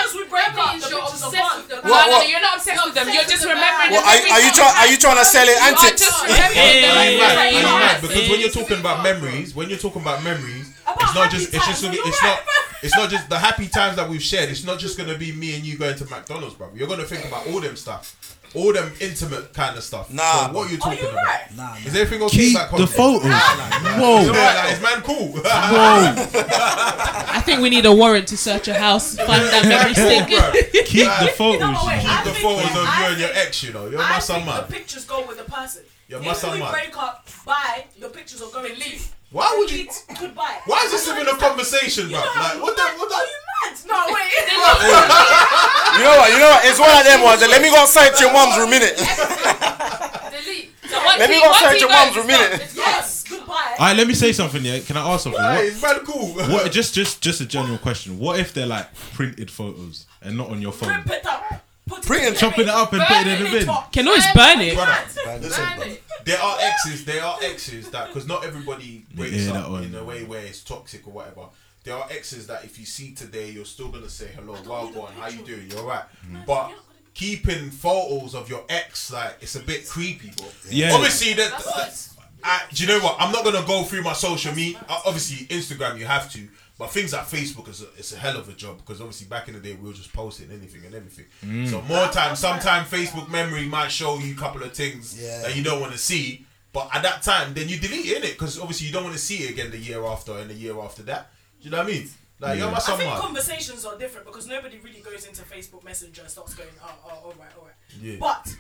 [1.86, 2.23] What, no, no, what?
[2.25, 3.07] no, you're not obsessed with them.
[3.13, 4.75] You're just remembering the What, are, are you memories trying?
[4.81, 6.01] Are you trying to sell it You are antics?
[6.01, 7.29] just Are remembering the you memories mad?
[7.29, 7.79] that Are you you have.
[7.79, 8.01] mad?
[8.01, 10.65] Because when you're talking about memories, when you're talking about memories,
[10.97, 12.39] it's not just it's just happy it's not
[12.83, 14.49] it's not just the happy times that we've shared.
[14.49, 16.69] It's not just gonna be me and you going to McDonald's, bro.
[16.73, 18.15] You're gonna think about all them stuff,
[18.56, 20.12] all them intimate kind of stuff.
[20.12, 21.26] Nah, So what are you Are talking you about?
[21.26, 21.56] right?
[21.56, 22.82] Nah, Is everything okay Keep back home?
[22.82, 23.24] the photos.
[23.24, 25.28] You know Whoa, what, like, is man cool?
[25.30, 26.16] whoa.
[26.60, 30.28] I think we need a warrant to search a house, find that memory stick.
[30.30, 31.78] Bro, Keep the No, photos.
[31.88, 33.88] wait, you I the photos of I you and your ex, you know.
[33.89, 34.56] You're I my think son, man.
[34.68, 35.84] the pictures go with the person.
[36.08, 39.12] You're if my son, we break up, bye, the pictures are going to leave.
[39.36, 39.83] Why would you?
[40.17, 40.61] Goodbye.
[40.65, 42.19] Why is this even a conversation, bro?
[42.23, 42.83] Like, what the?
[42.95, 43.27] What Are the?
[43.27, 43.75] you mad?
[43.83, 44.31] No, wait.
[45.95, 46.29] You know what?
[46.31, 46.65] You know what?
[46.65, 47.41] It's one of them ones.
[47.41, 48.95] Let me go search your mom's for a minute.
[48.97, 50.71] Delete.
[50.89, 52.71] So Let me go once search he your mom's mum's for a minute.
[52.75, 53.75] yes, goodbye.
[53.79, 54.63] Alright, let me say something.
[54.63, 55.41] Yeah, can I ask something?
[55.41, 56.27] Hey, What, it's man cool.
[56.33, 56.71] what?
[56.71, 58.19] Just, just, just a general question.
[58.19, 60.89] What if they're like printed photos and not on your phone?
[60.97, 61.64] Rip it up.
[61.88, 63.69] Put it it, in Chopping it up and put it in the bin.
[63.69, 63.91] up.
[63.91, 64.73] Can always burn it.
[64.75, 65.86] Brother, listen, Burn bro.
[65.88, 66.03] it.
[66.25, 67.05] There are exes.
[67.05, 69.83] There are exes that because not everybody breaks Yeah, up one.
[69.83, 71.45] in a way where it's toxic or whatever.
[71.83, 75.13] There are exes that if you see today, you're still gonna say hello, well gone,
[75.19, 75.69] how you doing?
[75.69, 76.03] You're right.
[76.47, 76.71] But
[77.13, 80.47] keeping photos of your ex, like it's a bit creepy, bro.
[80.69, 80.93] Yeah.
[80.93, 81.51] Obviously, that.
[81.59, 82.09] that-
[82.47, 83.15] I, do you know what?
[83.19, 84.77] I'm not gonna go through my social media.
[84.88, 86.47] Uh, obviously, Instagram you have to,
[86.78, 89.47] but things like Facebook is a, it's a hell of a job because obviously back
[89.47, 91.26] in the day we were just posting anything and everything.
[91.45, 91.67] Mm.
[91.69, 95.41] So more time, sometimes Facebook memory might show you a couple of things Yeah.
[95.43, 98.32] that you don't want to see, but at that time then you delete it, innit?
[98.34, 100.78] Because obviously you don't want to see it again the year after and the year
[100.80, 101.32] after that.
[101.59, 102.09] Do you know what I mean?
[102.39, 103.21] Like you're my I think man.
[103.21, 107.09] conversations are different because nobody really goes into Facebook Messenger and starts going, oh, oh,
[107.28, 107.73] all right, all right.
[108.01, 108.17] Yeah.
[108.19, 108.53] But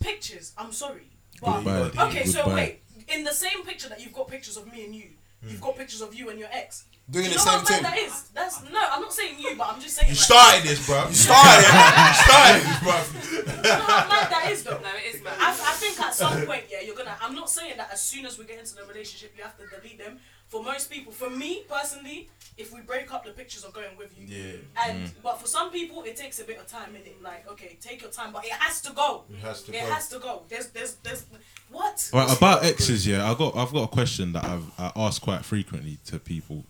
[0.00, 1.06] pictures, I'm sorry.
[1.40, 2.06] But, Goodbye.
[2.08, 2.80] okay, so wait.
[3.08, 5.08] In the same picture that you've got pictures of me and you,
[5.46, 6.84] you've got pictures of you and your ex.
[7.10, 7.82] Doing Do you the know same how thing.
[7.82, 8.22] that is?
[8.32, 8.78] That's no.
[8.80, 10.08] I'm not saying you, but I'm just saying.
[10.08, 11.08] You like, started this, bro.
[11.08, 11.66] You Started.
[11.66, 12.96] you started this, bro.
[13.42, 14.78] You know how mad that is, though.
[14.78, 15.34] No, it is mad.
[15.38, 17.16] I, I think at some point, yeah, you're gonna.
[17.20, 19.64] I'm not saying that as soon as we get into the relationship, you have to
[19.66, 20.18] delete them.
[20.46, 24.12] For most people, for me personally, if we break up, the pictures are going with
[24.18, 24.26] you.
[24.26, 24.86] Yeah.
[24.86, 25.10] And mm.
[25.22, 27.22] but for some people, it takes a bit of time in it.
[27.22, 29.24] Like, okay, take your time, but it has to go.
[29.30, 29.86] It has to It go.
[29.92, 30.42] has to go.
[30.48, 31.24] There's, there's, there's.
[31.70, 32.10] What?
[32.12, 35.44] Right, about exes, yeah, I got I've got a question that I've I ask quite
[35.44, 36.64] frequently to people.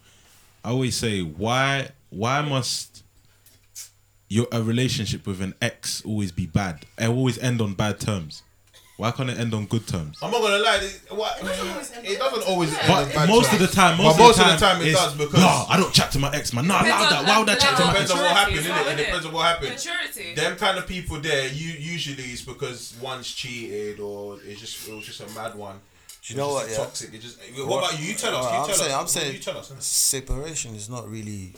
[0.65, 3.03] I always say, why why must
[4.29, 6.87] your a relationship with an ex always be bad?
[6.97, 8.43] It always end on bad terms.
[9.03, 10.17] Why can't it end on good terms?
[10.23, 10.79] I'm not gonna lie.
[10.81, 13.61] It, what, it doesn't always end But bad most terms.
[13.63, 15.77] of the time, But most, most of the time, it it's, does because "Nah, I
[15.77, 16.69] don't chat to my ex, man.
[16.69, 17.29] Nah, Depends allow on that.
[17.29, 18.57] Why would I chat to it my depends on what happened.
[18.59, 18.93] Innit?
[18.93, 19.71] It depends on what happened.
[19.71, 20.35] Maturity.
[20.37, 24.95] Them kind of people there, you usually it's because one's cheated or it's just it
[24.95, 25.81] was just a mad one.
[26.23, 26.71] You know what?
[26.71, 26.77] Yeah.
[26.77, 27.13] Toxic.
[27.13, 27.41] It just.
[27.57, 28.07] What about you?
[28.07, 28.45] You tell us.
[28.47, 28.95] Alright, You I'm tell saying, us.
[28.95, 29.73] I'm What saying, You tell us.
[29.85, 31.55] separation is not really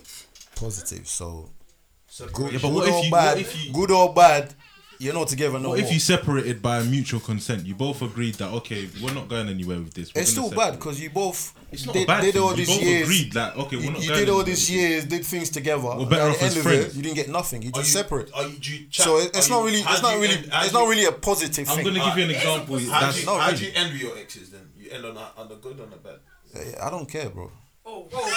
[0.57, 1.07] positive.
[1.07, 1.51] So
[2.32, 4.55] good, Yeah, but good what if or you- bad, what if you- good or bad,
[4.99, 5.92] you're not together no What if more.
[5.95, 7.66] you separated by mutual consent?
[7.66, 10.14] You both agreed that okay, we're not going anywhere with this.
[10.14, 10.78] We're it's gonna still bad separate.
[10.78, 12.42] because you both It's not did, bad did thing.
[12.42, 13.03] all You these both years.
[13.03, 15.82] agreed that okay, we're not you going did all anywhere these years, did things together.
[15.82, 16.86] We're better off as friends.
[16.86, 17.62] it, you didn't get nothing.
[17.62, 18.30] You Are just you- separate.
[18.34, 20.07] Are you, do you chat, So it, it's are not you- really, how it's do
[20.07, 21.68] not you really, end- how it's do not you- really a positive thing.
[21.68, 21.84] I'm thing.
[21.95, 22.74] gonna give you an example.
[22.76, 22.90] opposite.
[22.92, 23.66] How do That's you, not how really.
[23.66, 24.68] you end with your exes then?
[24.78, 26.18] You end on a, on the good on the bad.
[26.80, 27.51] I don't care, bro.
[27.87, 28.30] Oh, Oh,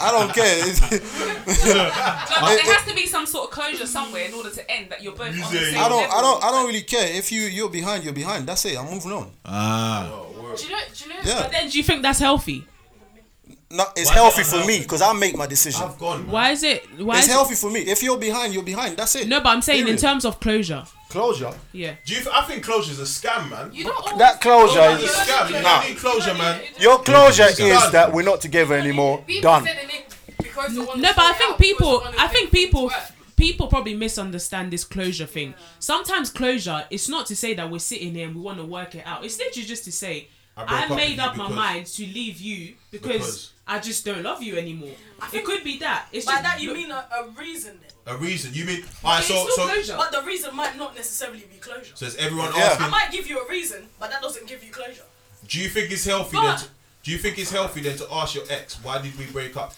[0.00, 0.64] I don't care.
[2.40, 5.02] But there has to be some sort of closure somewhere in order to end that
[5.02, 6.00] you're both on the same I don't.
[6.02, 6.16] level.
[6.18, 6.44] I don't.
[6.44, 8.02] I don't really care if you you're behind.
[8.04, 8.46] You're behind.
[8.46, 8.78] That's it.
[8.78, 9.30] I'm moving on.
[9.44, 10.08] Ah,
[10.56, 10.78] Do you know?
[10.94, 11.20] Do you know?
[11.22, 11.42] Yeah.
[11.42, 12.66] But then, do you think that's healthy?
[13.70, 15.82] No, it's Why healthy it for me because I make my decision.
[15.84, 16.22] I've gone.
[16.22, 16.30] Man.
[16.32, 16.86] Why is it?
[16.98, 17.80] Why It's is healthy for me.
[17.80, 18.96] If you're behind, you're behind.
[18.96, 19.26] That's it.
[19.28, 20.84] No, but I'm saying in terms of closure.
[21.14, 21.54] Closure.
[21.72, 21.94] Yeah.
[22.04, 22.20] Do you?
[22.20, 23.70] Th- I think closure's a scam, man.
[23.72, 25.46] You don't always That closure It's a is scam.
[25.50, 25.80] You nah.
[25.80, 26.60] don't need closure, man.
[26.80, 27.92] Your closure It's is done.
[27.92, 29.22] that we're not together anymore.
[29.26, 29.64] People Done.
[29.64, 31.98] said it because they want No, to but I sort it think out, because people,
[32.00, 32.94] they wanna I make think things people, work.
[33.36, 35.54] people probably misunderstand this closure thing.
[35.78, 38.94] Sometimes closure, it's not to say that we're sitting here and we want to work
[38.96, 39.24] it out.
[39.24, 41.56] It's literally just to say, I broke I, up with made you up my because-
[41.56, 44.90] mind to leave you because, Because- I just don't love you anymore.
[45.32, 46.06] It could be that.
[46.12, 48.14] It's by just that you mean a, a reason then?
[48.14, 48.52] A reason.
[48.52, 48.84] You mean?
[49.02, 49.96] Alright, It's so still so closure.
[49.96, 51.92] But the reason might not necessarily be closure.
[51.94, 52.76] so is everyone Yeah.
[52.78, 55.04] I might give you a reason, but that doesn't give you closure.
[55.48, 56.58] Do you think it's healthy But- then?
[56.58, 56.64] To,
[57.04, 59.74] do you think it's healthy then to ask your ex why did we break up?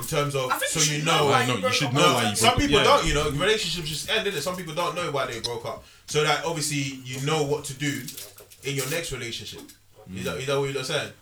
[0.00, 1.18] In terms of so you you should know.
[1.18, 1.92] know why you you broke should up.
[1.94, 2.84] know No, why you some broke- people yeah.
[2.84, 3.30] don't, you know.
[3.30, 5.84] Relationships just end, in it Some people don't know why they broke up.
[6.06, 8.02] So that obviously you know what to do
[8.62, 9.62] in your next relationship.
[10.14, 11.12] Is, that, is that what you're saying?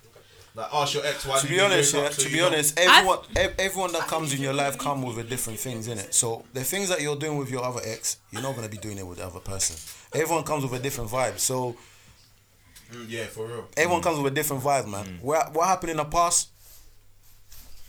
[0.57, 2.13] Like ask your ex why To be honest, yeah, up?
[2.13, 2.47] so to you be know.
[2.47, 5.99] honest, everyone, ev- everyone that comes in your life come with a different things in
[5.99, 6.15] it.
[6.15, 8.99] So the things that you're doing with your other ex, you're not gonna be doing
[8.99, 9.75] it with the other person.
[10.15, 11.39] Everyone comes with a different vibe.
[11.39, 11.77] So
[12.93, 13.67] Mm, yeah, for real.
[13.79, 15.19] everyone comes with a different vibe, man.
[15.23, 16.51] What what happened in the past?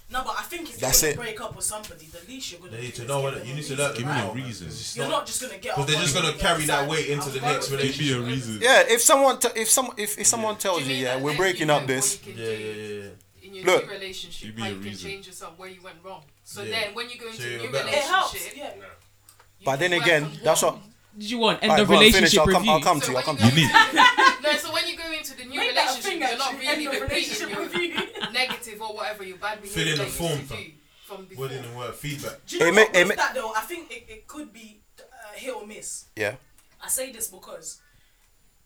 [0.07, 2.59] No, but I think if That's you're gonna break up with somebody, the least you're
[2.61, 3.77] gonna They do need to is know give what them you a need to reason,
[3.79, 4.29] let Give me right?
[4.29, 5.01] a reason.
[5.01, 5.75] You're not just gonna get.
[5.75, 8.47] Because they're just gonna carry that weight into the next with Give me a relationship.
[8.47, 8.61] reason.
[8.61, 11.35] Yeah, if someone t- if some if, if someone Do tells you you, yeah, we're
[11.35, 12.19] breaking up this.
[12.25, 13.47] you can Yeah, yeah, yeah, yeah.
[13.47, 13.85] In your Look.
[13.87, 15.09] new relationship, Give me how a you can reason.
[15.09, 16.23] change yourself where you went wrong.
[16.43, 16.79] So Yeah.
[16.85, 17.87] then, when you go into So a you're new better.
[17.89, 18.33] It helps.
[18.33, 18.75] relationship, Yeah.
[18.75, 20.83] you But can then work again, on that's what- what.
[21.17, 22.13] Did you want end Alright, of go on, finish.
[22.15, 22.61] relationship I'll come.
[22.61, 22.71] review?
[22.73, 23.17] I'll come to you.
[23.17, 23.49] I'll come to you.
[23.49, 23.71] You need.
[24.43, 26.93] no, so when you go into the new Make a relationship, you're not really of
[27.01, 28.31] repeating relationship your review.
[28.33, 30.71] negative or whatever your bad behavior Fill in the form, used to fam.
[31.05, 31.45] from before.
[31.45, 32.45] Word in the word feedback.
[32.45, 33.53] Do you know It what it with that though?
[33.55, 35.03] I think it, it could be uh,
[35.35, 36.05] hit or miss.
[36.15, 36.35] Yeah.
[36.83, 37.81] I say this because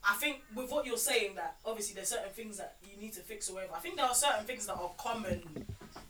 [0.02, 3.20] I think with what you're saying that obviously there's certain things that you need to
[3.20, 3.74] fix or whatever.
[3.76, 5.66] I think there are certain things that are common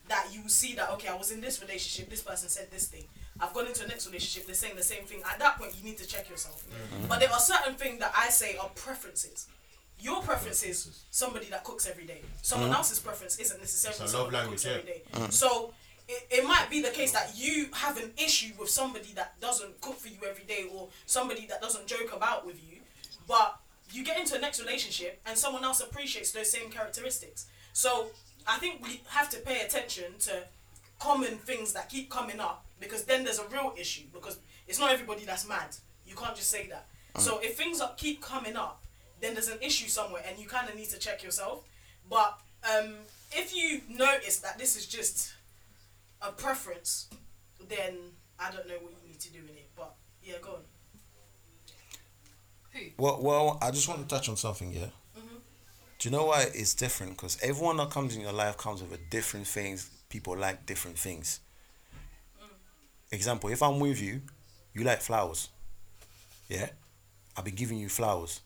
[0.09, 3.05] that you see that okay, I was in this relationship, this person said this thing.
[3.41, 5.21] I've gone into a next relationship, they're saying the same thing.
[5.31, 6.65] At that point, you need to check yourself.
[6.69, 7.07] Mm-hmm.
[7.09, 9.49] But there are certain things that I say are preferences.
[9.99, 12.23] Your preference is somebody that cooks every day.
[12.43, 12.77] Someone mm-hmm.
[12.77, 15.03] else's preference isn't necessarily It's a someone love that cooks language, every day.
[15.13, 15.31] Mm-hmm.
[15.31, 15.73] So
[16.09, 19.81] it, it might be the case that you have an issue with somebody that doesn't
[19.81, 22.79] cook for you every day or somebody that doesn't joke about with you,
[23.29, 23.61] but
[23.93, 27.47] you get into a next relationship and someone else appreciates those same characteristics.
[27.73, 28.09] So
[28.47, 30.45] I think we have to pay attention to
[30.99, 34.91] common things that keep coming up because then there's a real issue because it's not
[34.91, 35.77] everybody that's mad.
[36.07, 36.87] You can't just say that.
[37.19, 38.85] So if things are, keep coming up,
[39.21, 41.65] then there's an issue somewhere and you kind of need to check yourself.
[42.09, 42.95] But um,
[43.33, 45.35] if you notice that this is just
[46.23, 47.09] a preference,
[47.69, 47.97] then
[48.39, 49.71] I don't know what you need to do in it.
[49.77, 50.61] But yeah, go on.
[52.73, 52.81] Who?
[52.99, 54.87] Well, well, I just want to touch on something, yeah.
[55.19, 55.37] Mm-hmm.
[55.99, 57.13] Do you know why it's different?
[57.13, 59.91] Because everyone that comes in your life comes with a different things.
[60.09, 61.41] People like different things.
[63.13, 64.21] Example: If I'm with you,
[64.75, 65.49] you like flowers.
[66.49, 66.69] Yeah,
[67.37, 68.41] I'll be giving you flowers,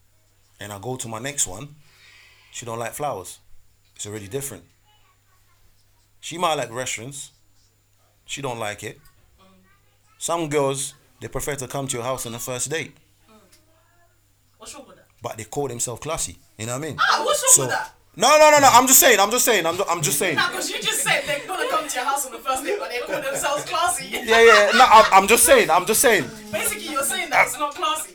[0.61, 1.69] and I go to my next one.
[2.51, 3.39] She don't like flowers.
[3.97, 4.65] It's already different.
[6.21, 7.31] She might like restaurants.
[8.27, 8.99] She don't like it.
[10.19, 12.97] Some girls they prefer to come to your house on the first date
[14.59, 15.07] What's wrong with that?
[15.23, 16.37] but they call themselves classy.
[16.59, 16.97] You know what I mean?
[17.01, 17.93] Ah, what's wrong So with that?
[18.17, 18.69] no, no, no, no.
[18.73, 19.21] I'm just saying.
[19.21, 19.67] I'm just saying.
[19.67, 20.37] I'm, I'm just saying.
[20.37, 21.44] Because you just said come
[21.95, 24.07] to your house on the first date, but they call themselves classy.
[24.11, 24.71] Yeah, yeah.
[24.75, 25.71] No, I'm, I'm just saying.
[25.71, 26.25] I'm just saying.
[26.53, 28.15] Basically, you're saying that it's not classy.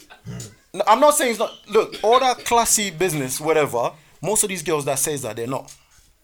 [0.73, 1.51] No, I'm not saying it's not.
[1.69, 3.91] Look, all that classy business, whatever.
[4.21, 5.73] Most of these girls that says that they're not.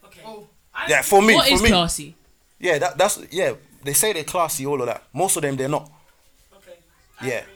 [0.06, 0.22] Okay.
[0.26, 0.48] Oh.
[0.88, 1.70] Yeah, for me, What for is me.
[1.70, 2.16] classy?
[2.60, 3.54] Yeah, that, that's yeah.
[3.84, 5.04] They say they're classy, all of that.
[5.14, 5.90] Most of them they're not.
[6.58, 6.74] Okay.
[7.22, 7.34] I Yeah.
[7.40, 7.52] agree.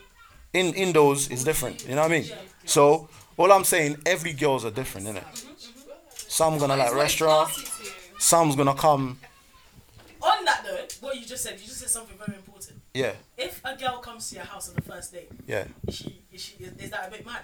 [0.52, 1.86] In in those it's different.
[1.88, 2.30] You know what I mean?
[2.64, 5.24] So all I'm saying, every girls are different, innit?
[5.24, 5.48] Mm-hmm.
[6.28, 7.50] Some gonna like restaurant.
[7.50, 7.94] classy to you.
[8.18, 9.18] Some's gonna come.
[10.22, 12.80] On that though, what you just said, you just said something very important.
[12.94, 15.64] Yeah, If a girl comes to your house on the first date, yeah.
[15.88, 17.42] is she is she is, is that a bit mad?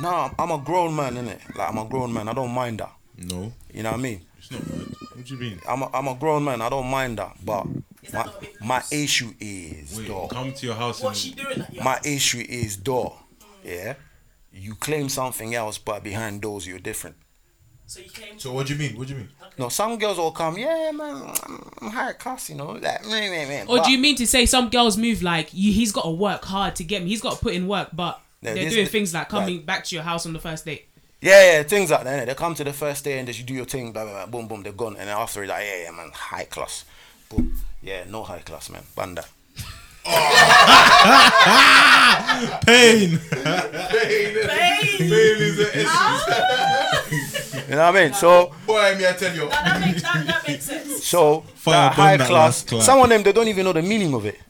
[0.00, 1.56] No, I'm- I'm a grown man, innit?
[1.56, 2.28] Like I'm a grown man.
[2.28, 2.92] I don't mind that.
[3.16, 4.20] No, You know what I mean?
[4.38, 4.78] it's not bad.
[5.14, 5.60] What do you mean?
[5.68, 6.62] I'm a, I'm a grown man.
[6.62, 7.66] I don't mind that, but
[8.02, 10.30] Is my that not a bit my issue is Wait, dog.
[10.30, 12.06] come to your house What's she and doing at your My house?
[12.06, 13.16] issue is door.
[13.64, 13.94] Yeah,
[14.52, 17.16] you claim something else, but behind doors you're different.
[17.90, 18.38] So you came.
[18.38, 18.96] So what do you mean?
[18.96, 19.28] What do you mean?
[19.42, 19.50] okay.
[19.58, 20.56] No, some girls will come.
[20.56, 22.70] Yeah, man, I'm, I'm high class, you know.
[22.70, 23.62] Like, meh, meh, meh.
[23.66, 26.10] Or But do you mean to say some girls move like you, he's got to
[26.10, 27.08] work hard to get me?
[27.08, 29.62] He's got to put in work, but Yeah, they're this- doing things like like- coming
[29.62, 30.86] back to your house on the first date.
[31.20, 32.22] Yeah, yeah, things like that.
[32.22, 32.26] innit?
[32.28, 34.26] They come to the first day and just you do your thing, blah, blah, blah,
[34.26, 34.94] boom, boom, they're gone.
[34.96, 36.84] And then after it's like, yeah, yeah, man, high class.
[37.28, 37.56] Boom.
[37.82, 38.84] Yeah, no high class, man.
[38.94, 39.24] Banda.
[40.06, 41.00] Ah!
[42.66, 43.18] Pain.
[43.18, 44.48] Pain.
[45.88, 46.96] Ah!
[47.70, 48.14] You know what I mean?
[48.14, 49.48] So, Boy, me I tell you.
[49.48, 51.04] That, that, makes, that, that makes sense.
[51.12, 53.72] so Fire that burn high that class, last some of them, they don't even know
[53.72, 54.40] the meaning of it.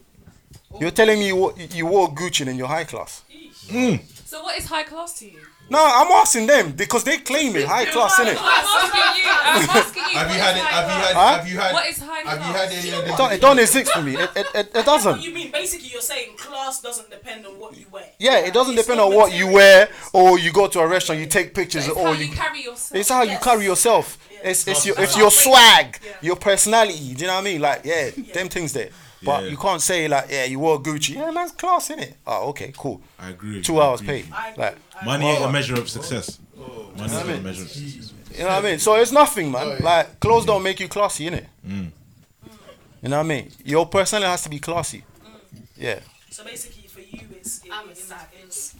[0.72, 0.80] Oh.
[0.80, 3.22] You're telling me you, wore- you wore Gucci and you're high class.
[3.68, 3.96] Hmm.
[4.24, 5.38] So what is high class to you?
[5.70, 8.36] No, I'm asking them because they claim it high class, innit?
[8.36, 9.30] I'm asking you.
[9.30, 10.18] I'm asking you.
[10.18, 10.62] Have you had it?
[10.64, 11.14] Have you had?
[11.14, 11.36] Huh?
[11.38, 11.72] Have you had?
[11.72, 12.38] What is high class?
[12.38, 14.16] Have you had any of It don't, it don't exist for me.
[14.16, 15.22] It, it, it, it What doesn't.
[15.22, 15.52] you mean?
[15.52, 18.04] Basically, you're saying class doesn't depend on what you wear.
[18.18, 21.20] Yeah, it doesn't It's depend on what you wear or you go to a restaurant,
[21.20, 22.26] you take pictures, It's or how you.
[22.26, 23.00] you carry yourself.
[23.00, 24.18] It's how you carry yourself.
[24.44, 25.98] It's it's your it's your swag.
[26.04, 26.12] Yeah.
[26.22, 27.14] your personality.
[27.14, 27.60] Do you know what I mean?
[27.60, 28.90] Like yeah, them things there.
[29.22, 29.50] But Yeah.
[29.50, 31.14] you can't say like yeah, you wore Gucci.
[31.14, 32.16] Yeah, man's class in it.
[32.26, 33.02] Oh, okay, cool.
[33.18, 33.60] I agree.
[33.62, 34.22] Two I hours agree.
[34.22, 34.32] paid.
[34.56, 36.38] Like Money ain't a measure of success.
[36.96, 37.36] Money I ain't mean?
[37.38, 38.12] a measure of success.
[38.32, 38.78] you know what I mean.
[38.78, 39.78] So it's nothing, man.
[39.80, 41.46] Like clothes don't make you classy, innit?
[41.66, 41.90] Mm.
[43.02, 43.50] You know what I mean?
[43.64, 45.04] Your personality has to be classy.
[45.76, 46.00] Yeah.
[46.30, 48.26] So basically, for you, it's it, I'm it's, inside.
[48.42, 48.74] it's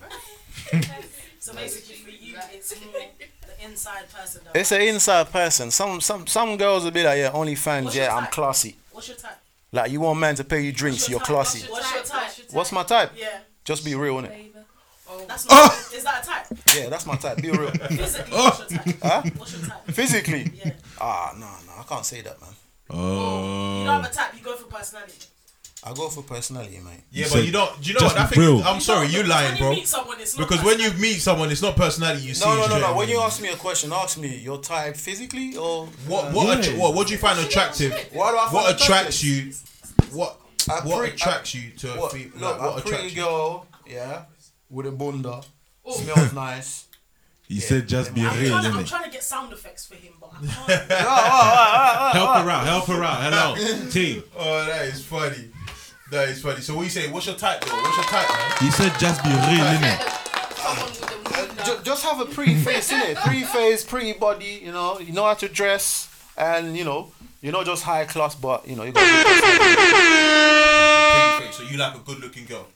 [1.40, 3.26] so basically for you, it's more the
[3.62, 4.42] inside person.
[4.44, 5.70] That It's an inside person.
[5.70, 7.84] Some some some girls will be like, yeah, only fans.
[7.86, 8.76] What's your Yeah, I'm classy.
[8.92, 9.38] What's your type?
[9.72, 11.34] Like you want man to pay you drinks, What's you're your type?
[11.34, 11.70] classy.
[11.70, 12.30] What's your type?
[12.52, 13.12] What's my type?
[13.16, 14.28] Yeah, Just be real, innit?
[14.28, 15.26] Flavor.
[15.28, 15.72] that's not.
[15.94, 16.58] Is that a type?
[16.76, 17.36] Yeah, that's my type.
[17.40, 17.70] Be real.
[17.72, 18.96] Physically, what's your type?
[19.02, 19.22] Huh?
[19.36, 19.86] What's your type?
[19.92, 20.50] Physically.
[20.64, 20.72] Yeah.
[21.00, 22.50] Ah, no, no, I can't say that, man.
[22.90, 22.96] Oh.
[23.80, 24.00] You don't Oh.
[24.02, 24.34] have a type.
[24.36, 25.14] You go for personality.
[25.82, 27.00] I go for personality, mate.
[27.10, 27.80] Yeah, You but said you don't.
[27.80, 28.28] Do you know just what?
[28.28, 28.62] That be real.
[28.64, 29.70] I'm sorry, you Because lying, when you bro.
[29.72, 32.44] meet someone, it's not Because when you meet someone, it's not personality you see.
[32.44, 32.94] No, no, no, no.
[32.96, 36.46] When you ask me a question, ask me your type physically or What uh, what
[36.48, 36.54] Yeah.
[36.64, 37.92] attra- what what do you find attractive?
[38.12, 39.52] What do I find What attracts you?
[40.12, 42.88] What A what pre- attracts you to a What, fe- look, like, what a pretty
[42.96, 43.22] attracts you?
[43.22, 44.22] girl, yeah,
[44.68, 45.40] with a bunda,
[45.86, 45.92] oh.
[45.92, 46.86] smells nice.
[47.48, 48.88] You said just be I'm real, trying, to, I'm innit?
[48.88, 50.90] trying to get sound effects for him, but I can't.
[52.14, 53.22] Help her out, help her out.
[53.56, 54.22] Hello, team.
[54.38, 55.48] Oh, that is funny.
[56.10, 56.60] That is funny.
[56.60, 57.10] So what you say?
[57.10, 57.64] What's your type?
[57.64, 57.72] Though?
[57.76, 58.52] What's your type, man?
[58.62, 60.00] You said just be real, innit?
[60.56, 63.16] Someone with Ju- just have a pretty face, innit?
[63.16, 64.98] Pretty face, pretty body, you know.
[64.98, 68.74] You know how to dress, and you know, you're not just high class, but you
[68.76, 69.00] know, you got.
[69.00, 69.26] good.
[71.38, 71.56] Pretty face.
[71.56, 72.66] So you like a good-looking girl.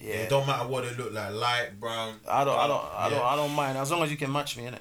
[0.00, 0.14] Yeah.
[0.14, 2.16] It don't matter what they look like, light, brown.
[2.28, 4.56] I don't, I don't, I don't, I don't mind as long as you can match
[4.56, 4.78] me, innit?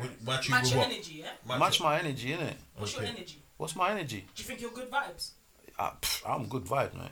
[0.00, 0.90] Would- Match you Match with your what?
[0.92, 1.56] energy, yeah.
[1.58, 2.54] Match my energy, innit?
[2.76, 3.12] What's your Okay.
[3.14, 3.42] energy?
[3.56, 4.26] What's my energy?
[4.34, 5.30] Do you think you're good vibes?
[5.78, 7.10] I, pff, I'm good vibe, man.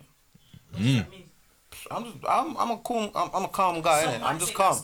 [0.75, 0.77] Mm.
[0.77, 1.31] What does that mean?
[1.91, 4.21] I'm just, I'm, I'm a cool, I'm, I'm a calm guy, Some innit?
[4.21, 4.79] might I'm just calm,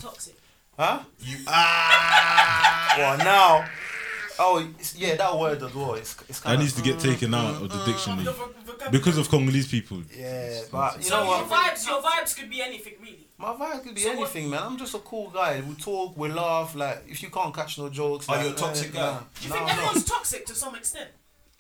[0.79, 1.01] huh?
[1.21, 2.95] You ah.
[2.99, 3.65] Well, now,
[4.39, 4.67] oh
[4.97, 5.95] yeah, that word as well.
[5.95, 8.33] It's, it's That kind needs of, to get taken out of the The dictionary vo-
[8.33, 8.91] vocabulary.
[8.91, 10.03] because of Congolese people.
[10.17, 11.75] yeah, but you so know your what?
[11.75, 13.29] vibes, your vibes could be anything really.
[13.39, 14.61] My vibes could be So what- anything, man.
[14.63, 15.61] I'm just a cool guy.
[15.67, 16.75] We talk, we laugh.
[16.75, 19.01] Like if you can't catch no jokes, Are like, you a toxic eh, guy?
[19.01, 19.19] nah.
[19.19, 19.71] Do you No, think I'm not.
[19.77, 21.11] everyone's toxic to some extent?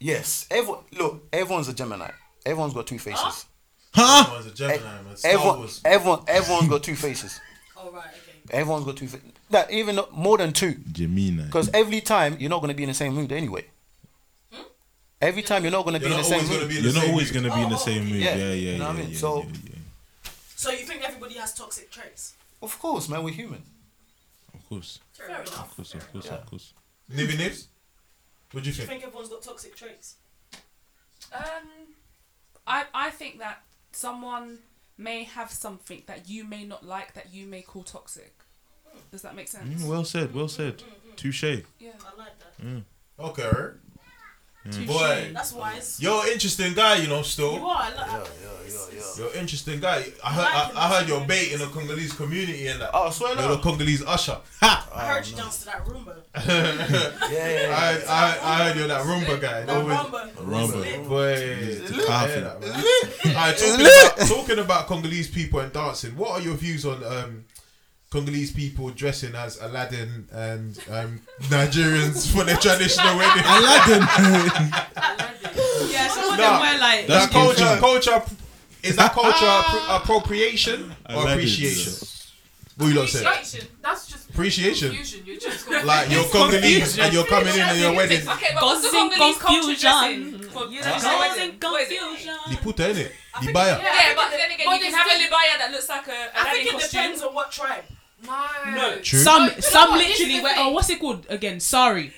[0.01, 0.80] Yes, everyone.
[0.98, 2.11] Look, everyone's a Gemini.
[2.46, 3.44] Everyone's got two faces.
[3.92, 4.22] Huh?
[4.24, 5.07] Everyone's a Gemini, man.
[5.12, 5.80] Eh, Star Everyone, Wars.
[5.84, 7.40] everyone, everyone's got two faces.
[7.82, 8.59] Oh right, okay.
[8.59, 9.26] Everyone's got two faces.
[9.48, 11.44] That even though- more than two, Gemini.
[11.44, 13.64] because every time you're not gonna be in the same mood anyway.
[14.53, 14.62] Hmm?
[15.22, 16.68] Every time you're not gonna be You're in the not same always gonna mood.
[16.68, 17.42] be in You're the not same always mood.
[17.42, 18.20] gonna be in the Oh, same mood.
[18.20, 19.11] yeah, Yeah, yeah, you yeah, know what I mean?
[19.12, 20.30] yeah, So- yeah, yeah.
[20.57, 22.34] So you think everybody has toxic traits?
[22.61, 23.22] Of course, man.
[23.24, 23.62] We're human.
[24.53, 25.59] Of course, Fair enough.
[25.59, 26.72] of course, of course, of course.
[27.09, 27.68] Nibby Nibs?
[28.53, 29.01] What do you Do you think?
[29.01, 30.16] think everyone's got toxic traits?
[31.32, 31.94] Um,
[32.66, 34.59] I I think that someone
[34.98, 38.34] may have something that you may not like that you may call toxic.
[39.12, 39.82] Does that make sense?
[39.82, 40.82] Mm, well said, well said.
[41.16, 41.42] Touche.
[41.44, 41.90] Yeah.
[42.05, 42.82] I like that.
[43.18, 43.76] Okay.
[44.68, 44.86] Mm.
[44.86, 45.98] Boy, That's wise.
[46.02, 47.22] you're an interesting guy, you know.
[47.22, 47.80] Still, you are.
[47.82, 49.02] I like Yeah, yeah, yeah, yeah.
[49.16, 50.04] you're an interesting guy.
[50.22, 52.90] I heard, I, I heard you're bait in the Congolese community and that.
[52.92, 53.58] Oh, I swear You're the.
[53.62, 54.36] Congolese usher.
[54.61, 54.88] Ha!
[54.94, 56.16] I heard you dance to that rumba.
[56.46, 58.02] Yeah, yeah, yeah.
[58.06, 59.62] I, I, I heard you're that rumba guy.
[59.62, 60.32] That Always- rumba.
[60.34, 61.08] Rumba.
[61.08, 62.28] Boy, It's I powerful.
[62.28, 63.34] hear that, man.
[63.34, 67.44] Alright, talking, about, talking about Congolese people and dancing, what are your views on um,
[68.11, 73.44] Congolese people dressing as Aladdin and um, Nigerians for their traditional wedding?
[73.46, 74.02] Aladdin.
[75.90, 77.06] Yeah, some of Nah, them wear like.
[77.06, 77.80] That's that culture, confusing.
[77.80, 78.22] culture,
[78.82, 81.32] is that culture appro- appropriation or Aladdin.
[81.32, 82.08] appreciation?
[82.76, 83.24] What you lot say?
[83.24, 83.68] Appreciation.
[83.82, 84.88] That's just Appreciation.
[84.88, 85.22] confusion.
[85.26, 88.26] You're just Like you're Congolese and you're coming in and your wedding.
[88.28, 90.40] Okay, but what's the Causing Congolese culture confusion.
[90.40, 91.58] dressing for You for know, the causing wedding?
[91.61, 91.98] What is it?
[92.00, 92.34] confusion.
[92.50, 93.12] The puta in it,
[93.44, 93.78] the buyer.
[93.82, 93.82] Yeah.
[93.82, 96.08] Yeah, but then again, But you can it's have a di- libaya that looks like
[96.08, 96.90] a I think it costume.
[96.90, 97.84] depends on what tribe.
[98.26, 98.46] No.
[98.74, 98.98] No.
[99.00, 99.18] True.
[99.20, 99.98] Some you know some what?
[99.98, 100.54] This is literally the wear.
[100.54, 100.64] thing.
[100.66, 101.60] Oh, what's it called again?
[101.60, 102.12] Sorry.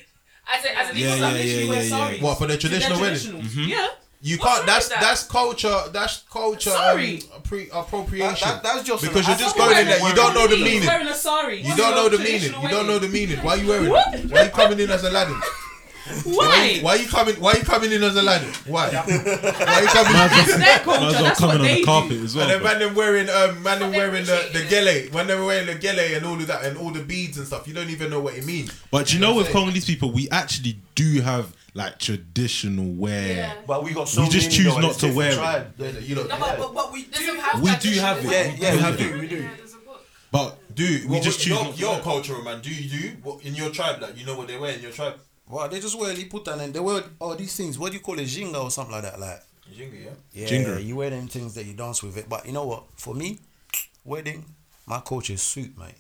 [0.53, 2.17] As a, as a Yeah, some yeah, literally yeah, wear yeah, sorry.
[2.17, 2.23] yeah.
[2.25, 3.19] What for the traditional wedding?
[3.19, 3.43] traditionals.
[3.43, 3.69] Mhm.
[3.69, 3.89] Yeah.
[4.25, 4.59] You What's can't.
[4.59, 5.01] wrong That's with that?
[5.01, 5.83] that's culture.
[5.93, 6.71] That's culture.
[6.71, 7.23] Sorry.
[7.35, 8.49] Um, appre- appropriation.
[8.49, 10.09] That- that- that's just because you're just going in there.
[10.09, 10.87] You don't know the meaning.
[10.87, 11.61] wearing a sari.
[11.63, 12.55] You don't know the meaning.
[12.63, 13.39] You don't know the meaning.
[13.39, 14.31] Why are you wearing it?
[14.31, 15.41] Why are you coming in as Aladdin?
[16.25, 16.79] Why?
[16.83, 17.37] Why are you coming?
[17.37, 18.49] Why are you coming in as Aladdin?
[18.67, 18.89] Why?
[18.91, 20.13] Why are you coming?
[20.15, 21.01] It's their as culture.
[21.01, 21.85] well That's come what in on they the do.
[21.85, 22.45] carpet as well.
[22.45, 22.71] And then bro.
[22.71, 25.75] man them wearing um man them wearing the, the gele when they were wearing the
[25.77, 28.21] gele and all of that and all the beads and stuff you don't even know
[28.21, 28.73] what it means.
[28.91, 33.37] But you know, with Congolese people, we actually do have like traditional wear.
[33.37, 33.55] Yeah.
[33.67, 35.35] But we got so We just many, choose though, not to wear it.
[35.37, 35.73] tribe.
[35.79, 38.25] Yeah, you know, No, but, but, but we do have We do have it.
[38.31, 39.21] Yeah, yeah, We we have do, it.
[39.21, 39.37] we do.
[39.37, 40.05] Yeah, there's a book.
[40.31, 42.05] But dude, we what, just choose your, not to your wear it.
[42.05, 42.61] culture, man.
[42.61, 44.03] Do you do what in your tribe?
[44.03, 45.15] Like you know what they wear in your tribe?
[45.53, 47.79] Well, they just wear liputan and they wear all these things.
[47.79, 49.21] What do you call it, jinga or something like that?
[49.21, 49.43] Like,
[49.77, 50.11] Jingle, yeah.
[50.33, 50.83] yeah, Jinga.
[50.85, 52.27] you wear them things that you dance with it.
[52.27, 52.85] But you know what?
[52.97, 53.39] For me,
[54.03, 54.47] wedding,
[54.87, 55.95] my culture is suit, mate.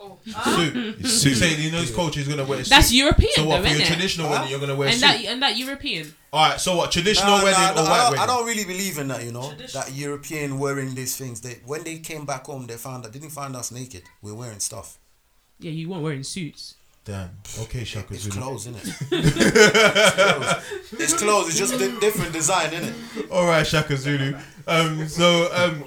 [0.00, 0.34] Oh, Suit.
[0.36, 0.60] Ah.
[1.00, 1.34] It's you suit.
[1.34, 2.70] say you know his culture is gonna wear a suit.
[2.70, 3.86] That's European, So what though, for your it?
[3.86, 4.34] traditional Huh?
[4.34, 5.06] wedding you're gonna wear a And suit?
[5.08, 6.14] that and that European.
[6.32, 6.60] All right.
[6.60, 8.22] So what traditional Nah, wedding nah, or nah, white I, don't, wedding?
[8.22, 9.52] I don't really believe in that, you know.
[9.74, 11.40] That European wearing these things.
[11.40, 14.04] They when they came back home, they found that didn't find us naked.
[14.22, 14.98] We're wearing stuff.
[15.58, 16.74] Yeah, you weren't wearing suits.
[17.08, 17.30] Damn.
[17.60, 18.36] Okay, Shaka It's Zulu.
[18.36, 18.94] clothes, isn't it?
[19.12, 21.00] it's clothes.
[21.00, 21.48] It's clothes.
[21.48, 23.30] It's just di- different design, isn't it?
[23.30, 24.36] All right, Shaka Zulu.
[24.66, 25.08] Um.
[25.08, 25.84] So um.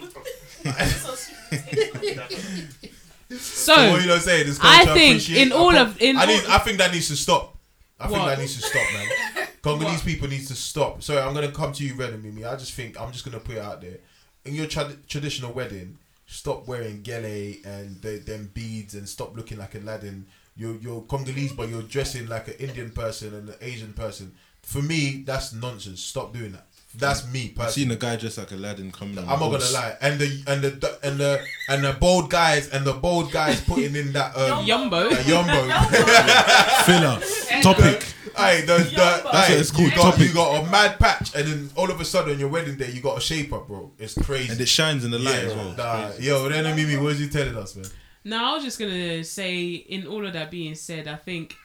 [3.29, 4.47] So So what you not saying?
[4.47, 6.43] This I think appreciate- in all I of- in I need.
[6.45, 7.55] all- I think that needs to stop.
[7.99, 9.47] I think that needs to stop, man.
[9.61, 11.03] Congolese people needs to stop.
[11.03, 12.43] Sorry, I'm gonna come to you, Red and Mimi.
[12.45, 13.99] I just think I'm just gonna put it out there.
[14.43, 19.59] In your trad- traditional wedding, stop wearing gele and the, them beads and stop looking
[19.59, 20.25] like Aladdin.
[20.55, 24.33] You're you're Congolese, but you're dressing like an Indian person and an Asian person.
[24.61, 26.01] For me, that's nonsense.
[26.01, 26.67] Stop doing that.
[26.93, 29.17] That's me I've seen a guy dressed like Aladdin coming.
[29.19, 32.67] I'm not a gonna lie, and the and the and the and the bold guys
[32.69, 35.09] and the bold guys putting in that um Yumbo.
[35.09, 36.85] that yumbo.
[36.85, 37.61] Filler.
[37.61, 38.03] Topic.
[38.35, 40.27] Hey, the, the, That's what it's called, You got, topic.
[40.27, 42.89] you got a mad patch, and then all of a sudden on your wedding day,
[42.89, 43.91] you got a shape up, bro.
[43.99, 44.51] It's crazy.
[44.51, 45.75] And it shines in the light yeah, as well.
[45.75, 47.85] nah, yo, then Mimi, what was you telling us, man?
[48.23, 51.55] No, I was just gonna say, in all of that being said, I think,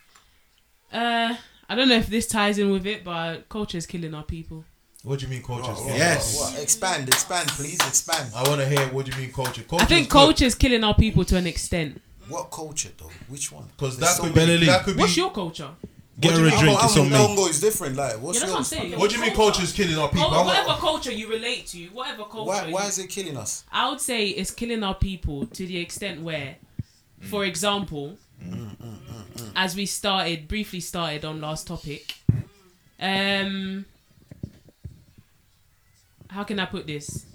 [0.93, 1.35] uh,
[1.69, 4.65] I don't know if this ties in with it, but culture is killing our people.
[5.03, 5.71] What do you mean culture?
[5.71, 6.39] What, what, Yes.
[6.41, 6.63] what, what?
[6.63, 8.31] Expand, expand, please, expand.
[8.35, 9.63] I want to hear what do you mean culture.
[9.63, 12.01] culture I think culture is killing our people to an extent.
[12.29, 13.11] What culture though?
[13.29, 13.67] Which one?
[13.77, 14.59] because that so could many.
[14.59, 15.01] be that could be.
[15.03, 15.71] What's your culture?
[16.19, 16.79] Get What her do a you- drink.
[16.81, 17.17] I'm, It's on me.
[17.17, 17.95] Congo is different.
[17.97, 18.99] Like, what's Yeah, that's what I'm saying.
[18.99, 20.25] what do you mean culture is killing our people?
[20.29, 22.49] Or I want- whatever culture you relate to, whatever culture.
[22.49, 23.65] Why, why is it killing us?
[23.71, 26.57] I would say it's killing our people to the extent where,
[27.21, 28.17] for example,
[29.55, 32.15] as we started briefly started on last topic,
[32.99, 33.85] um,
[36.31, 37.27] how can I put this?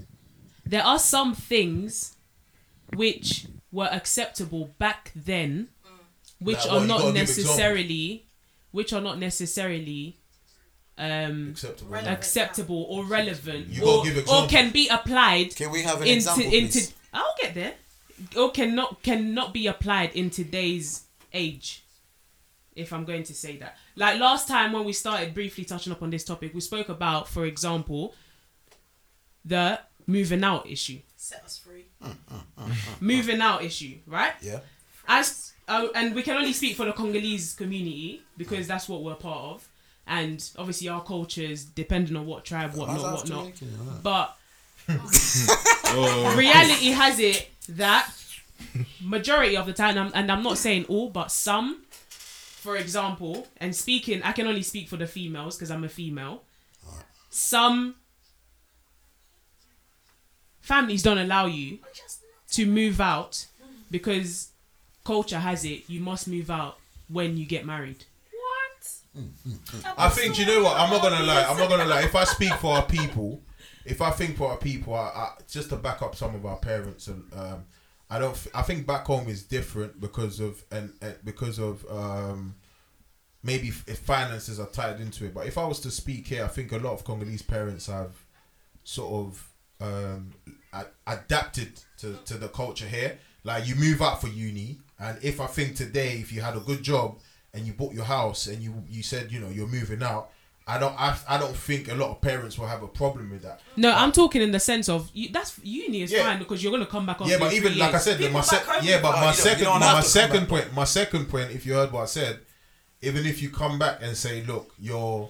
[0.65, 2.15] There are some things
[2.93, 5.69] which were acceptable back then,
[6.39, 6.88] which Like are what?
[6.88, 8.25] Not gotta necessarily,
[8.72, 10.17] which are not necessarily.
[10.97, 11.91] Um, acceptable.
[11.91, 12.17] Relevant.
[12.17, 16.15] acceptable or relevant You or, give or can be applied Can we have an into
[16.30, 16.93] example, into please?
[17.13, 17.74] I'll get there
[18.38, 21.84] or cannot cannot be applied in today's age
[22.76, 26.03] if I'm going to say that like last time when we started briefly touching up
[26.03, 28.13] on this topic we spoke about for example
[29.43, 31.86] the moving out issue Set us free.
[32.03, 34.59] Mm, mm, mm, moving out issue right Yeah.
[35.07, 39.16] as uh, and we can only speak for the Congolese community because that's what we're
[39.16, 39.68] part of
[40.07, 43.62] and obviously our cultures depending on what tribe Why's whatnot that have to whatnot make
[43.62, 43.99] it, huh?
[44.03, 44.38] but
[45.93, 46.36] Oh.
[46.38, 48.09] reality has it that
[49.01, 53.76] majority of the time, I'm- and I'm not saying all, but some, for example, and
[53.76, 56.43] speaking, I can only speak for the females because I'm a female.
[57.30, 57.95] Some
[60.62, 61.80] families don't allow you
[62.51, 63.47] to move out
[63.89, 64.49] because
[65.03, 66.77] culture has it you must move out
[67.09, 68.05] when you get married.
[68.31, 69.93] What?
[69.97, 70.77] I think you know what.
[70.79, 71.43] I'm not gonna lie.
[71.43, 72.01] I'm not gonna lie.
[72.03, 73.41] If I speak for our people,
[73.85, 76.57] if I think for our people, I, I, just to back up some of our
[76.57, 77.65] parents, and um,
[78.09, 78.31] I don't.
[78.31, 82.55] f- I think back home is different because of and, and because of um,
[83.43, 85.33] maybe f- if finances are tied into it.
[85.33, 88.11] But if I was to speak here, I think a lot of Congolese parents have
[88.83, 89.47] sort of
[89.81, 90.31] um,
[90.73, 93.17] a- adapted to, to the culture here.
[93.43, 96.59] Like you move out for uni, and if I think today, if you had a
[96.61, 97.17] good job
[97.53, 100.29] and you bought your house and you you said you know you're moving out,
[100.67, 103.41] I don't I, I don't think a lot of parents will have a problem with
[103.41, 103.59] that.
[103.75, 106.23] No, I'm talking in the sense of you, that's uni is Yeah.
[106.23, 108.61] fine because you're gonna come back yeah, but even like I said, People my se-
[108.83, 110.49] yeah, but Oh, my second my, my to come second back.
[110.49, 112.39] point, my second point, if you heard what I said,
[113.01, 115.29] even if you come back and say, look, you're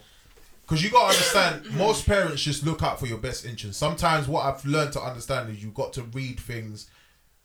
[0.63, 3.77] because you got to understand, most parents just look out for your best interest.
[3.79, 6.89] Sometimes what I've learned to understand is you got to read things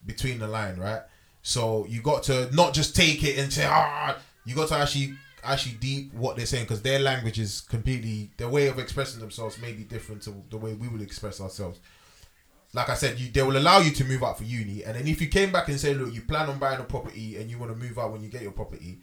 [0.05, 1.01] between the line, right?
[1.47, 5.15] So you got to not just take it and say, ah, you got to actually
[5.45, 9.57] actually deep what they're saying because their language is completely their way of expressing themselves
[9.63, 11.79] may be different to the way we would express ourselves.
[12.73, 15.07] Like I said, you they will allow you to move out for uni, and then
[15.07, 17.59] if you came back and say, look, you plan on buying a property and you
[17.59, 18.99] want to move out when you get your property,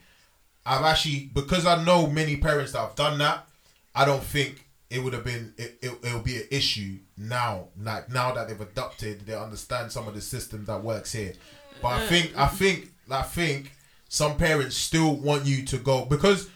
[0.65, 3.47] I've actually because I know many parents that have done that.
[3.95, 7.69] I don't think it would have been it, it, it'll be an issue now.
[7.81, 11.35] Like now that they've adopted, they understand some of the system that works here.
[11.83, 13.73] But I think I think I think
[14.07, 16.49] some parents still want you to go because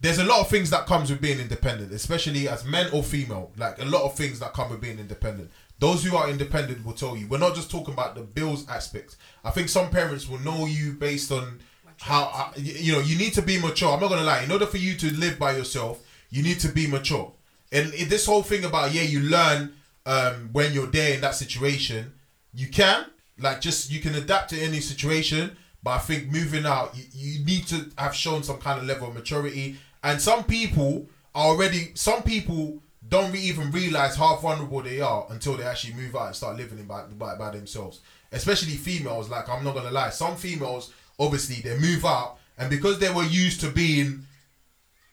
[0.00, 3.52] there's a lot of things that comes with being independent, especially as men or female.
[3.56, 5.52] Like a lot of things that come with being independent.
[5.78, 7.28] Those who are independent will tell you.
[7.28, 9.16] We're not just talking about the bills aspect.
[9.44, 11.60] I think some parents will know you based on
[12.00, 13.92] how uh, you know you need to be mature.
[13.92, 14.42] I'm not gonna lie.
[14.42, 17.32] In order for you to live by yourself, you need to be mature.
[17.70, 19.74] And this whole thing about yeah, you learn
[20.06, 22.14] um, when you're there in that situation.
[22.54, 23.06] You can
[23.38, 25.56] like just you can adapt to any situation.
[25.82, 29.08] But I think moving out, you, you need to have shown some kind of level
[29.08, 29.76] of maturity.
[30.04, 31.92] And some people are already.
[31.94, 36.36] Some people don't even realize how vulnerable they are until they actually move out and
[36.36, 38.00] start living in by, by, by themselves.
[38.30, 39.28] Especially females.
[39.28, 43.24] Like I'm not gonna lie, some females obviously they move out and because they were
[43.24, 44.26] used to being,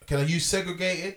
[0.07, 1.15] can I use segregated?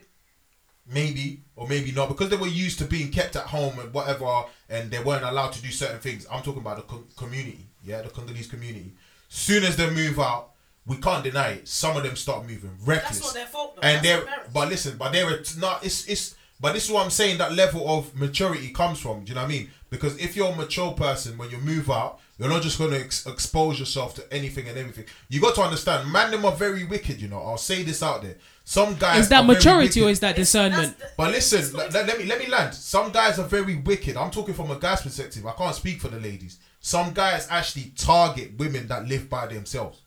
[0.86, 4.44] Maybe or maybe not because they were used to being kept at home and whatever,
[4.68, 6.26] and they weren't allowed to do certain things.
[6.30, 8.92] I'm talking about the co- community, yeah, the Congolese community.
[9.28, 10.50] Soon as they move out,
[10.84, 11.68] we can't deny it.
[11.68, 13.76] Some of them start moving reckless That's not their fault.
[13.76, 13.82] Though.
[13.82, 17.10] and That's they're but listen but they're not it's it's but this is what i'm
[17.10, 20.34] saying that level of maturity comes from do you know what i mean because if
[20.36, 23.78] you're a mature person when you move out you're not just going to ex- expose
[23.78, 27.28] yourself to anything and everything you got to understand man them are very wicked you
[27.28, 28.34] know i'll say this out there
[28.64, 30.96] some guys Is that are very maturity or is that discernment?
[30.98, 32.72] the- But listen, not- let, let me let me land.
[32.74, 34.16] Some guys are very wicked.
[34.16, 35.44] I'm talking from a guy's perspective.
[35.44, 36.60] I can't speak for the ladies.
[36.78, 40.00] Some guys actually target women that live by themselves.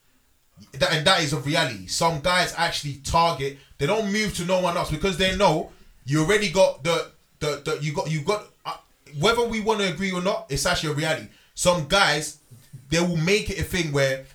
[0.80, 1.88] That, and that is a reality.
[1.88, 3.58] Some guys actually target.
[3.78, 5.72] They don't move to no one else because they know
[6.06, 7.12] you already got the
[7.42, 8.48] the, the you got you got.
[8.66, 8.78] Uh,
[9.20, 11.28] whether we want to agree or not, it's actually a reality.
[11.56, 12.40] Some guys
[12.90, 14.26] they will make it a thing where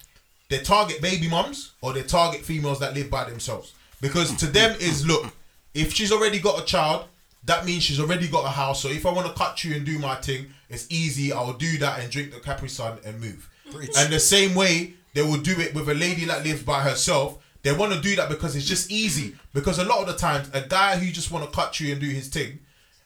[0.48, 3.74] they target baby mums or they target females that live by themselves.
[4.00, 5.32] Because to them is look
[5.72, 7.04] if she's already got a child
[7.44, 8.82] that means she's already got a house.
[8.82, 11.32] So if i want to cut you and do my thing it's easy.
[11.32, 13.48] I'll do that and drink the capri sun and move.
[13.70, 13.90] Preach.
[13.96, 17.38] and the same way they will do it with a lady that lives by herself.
[17.62, 19.36] They want to do that because it's just easy.
[19.52, 22.00] Because a lot of the times a guy who just want to cut you and
[22.00, 22.58] do his thing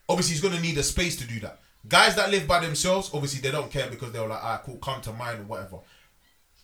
[0.08, 1.58] obviously he's going to need a space to do that
[1.88, 5.00] guys that live by themselves obviously they don't care because they're like ah cool come
[5.02, 5.78] to mine or whatever.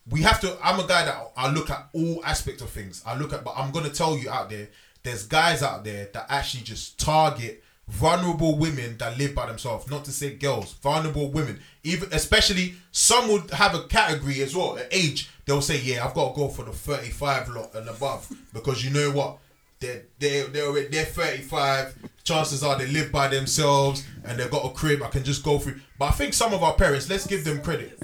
[0.08, 3.02] We have to i'm a guy that i look at all aspects of things.
[3.06, 4.68] I look at but i'm gonna tell you out there
[5.02, 9.90] there's guys out there that actually just target vulnerable women that live by themselves.
[9.90, 11.60] Not to say girls vulnerable women.
[11.82, 15.28] Even especially some would have a category as well an age.
[15.44, 18.90] They'll say yeah i've got to go for the 35 lot and above because you
[18.90, 19.38] know what?
[19.80, 21.96] They're they're they're, they're 35
[22.30, 25.58] chances are they live by themselves and they've got a crib i can just go
[25.58, 27.98] through but i think some of our parents let's give them credit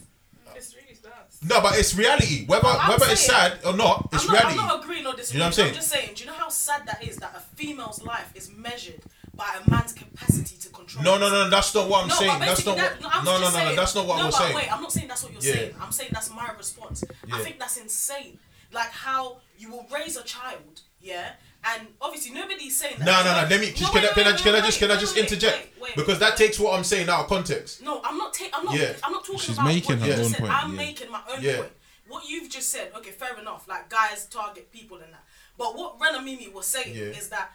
[0.54, 1.12] It's really bad.
[1.50, 2.46] no, but it's reality.
[2.46, 4.58] Whether I'm whether it's sad or not, it's I'm not, reality.
[4.60, 5.32] I'm not agreeing or disagreeing.
[5.34, 5.68] You know what I'm saying?
[5.68, 6.10] I'm just saying.
[6.14, 7.16] Do you know how sad that is?
[7.22, 9.02] That a female's life is measured
[9.34, 11.04] by a man's capacity to control.
[11.04, 12.40] no, no, no, that's not what I'm No, saying.
[12.40, 13.00] That's not what.
[13.02, 14.56] that- I'm No, no, no, no, saying- that's not what no, but saying.
[14.56, 15.54] Wait, I'm not saying that's what you're Yeah.
[15.54, 15.74] saying.
[15.82, 17.04] I'm saying that's my response.
[17.32, 18.38] I think that's insane.
[18.72, 21.32] Like how you will raise a child, yeah,
[21.68, 23.04] and obviously nobody's saying that.
[23.04, 23.48] No, no, no.
[23.48, 23.70] Let me.
[23.72, 25.22] Just, No, can, I, wait, can I wait, can I just can I just wait,
[25.24, 27.82] interject wait, wait, because that takes what I'm saying out of context.
[27.82, 28.54] No, I'm not taking.
[28.54, 28.74] I'm not.
[28.74, 28.92] Yeah.
[29.02, 30.76] I'm not talking She's about making what her own point, I'm yeah.
[30.76, 31.56] making my own Yeah.
[31.58, 31.72] point.
[32.08, 33.66] What you've just said, okay, fair enough.
[33.68, 35.24] Like guys target people and that.
[35.58, 37.04] But what Rena Mimi was saying Yeah.
[37.20, 37.50] is that.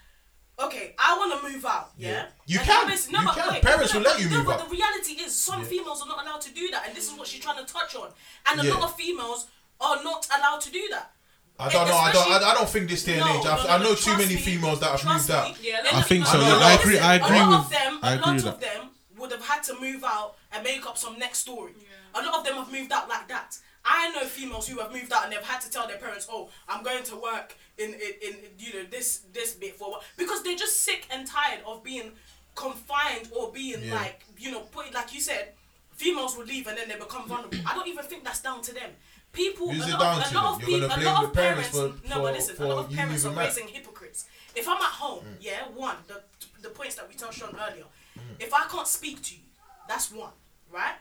[0.60, 1.92] Okay, I want to move out.
[1.98, 2.26] Yeah, Yeah.
[2.46, 2.82] You And can.
[2.84, 3.52] obviously- You but can.
[3.54, 4.60] wait, Parents will let you no, move but out.
[4.60, 7.18] But the reality is, some females are not allowed to do that, and this is
[7.18, 8.10] what she's trying to touch on.
[8.48, 9.48] And a lot of females
[9.80, 11.14] are not allowed to do that.
[11.62, 11.96] I don't know.
[11.96, 12.32] I don't.
[12.32, 13.44] I, I don't think this day and No, age.
[13.46, 15.64] no, I've, no, I know too many me, females that have trust moved out.
[15.64, 16.66] Yeah, I think so, no, yeah.
[16.66, 18.60] I agree- I agree a lot with- of them, I a agree lot with of
[18.60, 18.74] that.
[18.74, 21.74] them would have had to move out and make up some next story.
[21.78, 22.20] Yeah.
[22.20, 23.58] A lot of them have moved out like that.
[23.86, 26.50] I know females who have moved out and they've had to tell their parents, "Oh,
[26.70, 30.04] I'm going to work in in, in you know this this bit for a while,"
[30.18, 32.12] because they're just sick and tired of being
[32.56, 33.96] confined or being Yeah.
[33.96, 35.54] like you know put like you said,
[35.96, 37.58] females will leave and then they become vulnerable.
[37.66, 38.92] I don't even think that's down to them.
[39.34, 42.02] People, Who's a lot of, a lot of people, a lot of parents parents.
[42.02, 44.26] for- no, but listen, for a lot of parents are raising hypocrites.
[44.56, 46.22] If I'm at home, yeah, one the
[46.62, 47.86] the points that we touched on earlier.
[48.18, 48.22] Mm.
[48.40, 49.42] If I can't speak to you,
[49.88, 50.34] that's one,
[50.70, 50.96] right?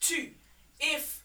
[0.00, 0.30] Two,
[0.80, 1.22] if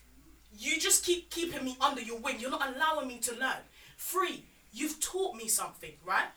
[0.58, 3.62] you just keep keeping me under your wing, you're not allowing me to learn.
[3.98, 4.44] Three,
[4.74, 6.28] you've taught me something, right?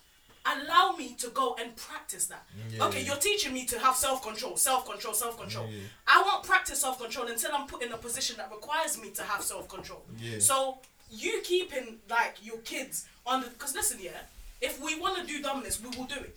[0.44, 2.44] Allow me to go and practice that.
[2.70, 2.86] Yeah.
[2.86, 5.66] Okay, you're teaching me to have self control, self control, self control.
[5.70, 5.78] Yeah.
[6.06, 9.22] I won't practice self control until I'm put in a position that requires me to
[9.22, 10.04] have self control.
[10.18, 10.40] Yeah.
[10.40, 10.78] So
[11.10, 14.10] you keeping like your kids on the Because listen, yeah,
[14.60, 16.36] if we want to do dumbness, we will do it.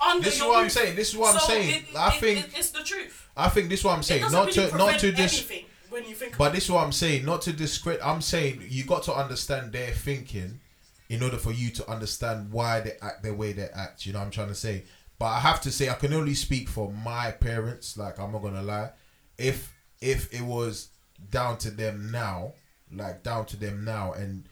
[0.00, 0.96] Under This is what I'm saying.
[0.96, 1.70] This is what I'm saying.
[1.90, 3.26] it- I it- think- it- it's the truth.
[3.36, 4.22] I think this is what I'm saying.
[4.22, 5.34] doesn't really to not to prevent dis.
[5.38, 6.36] anything when you think.
[6.36, 7.24] But this is what I'm saying.
[7.24, 8.00] Not to discredit.
[8.04, 10.60] I'm saying you got to understand their thinking
[11.08, 14.04] in order for you to understand why they act the way they act.
[14.04, 14.84] You know what I'm trying to say.
[15.18, 17.96] But I have to say I can only speak for my parents.
[17.96, 18.90] Like I'm not gonna lie.
[19.36, 20.88] If if it was
[21.30, 22.52] down to them now,
[22.92, 24.48] like down to them now, and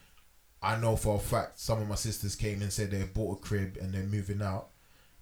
[0.61, 3.41] I know for a fact some of my sisters came and said they bought a
[3.41, 4.69] crib and they're moving out.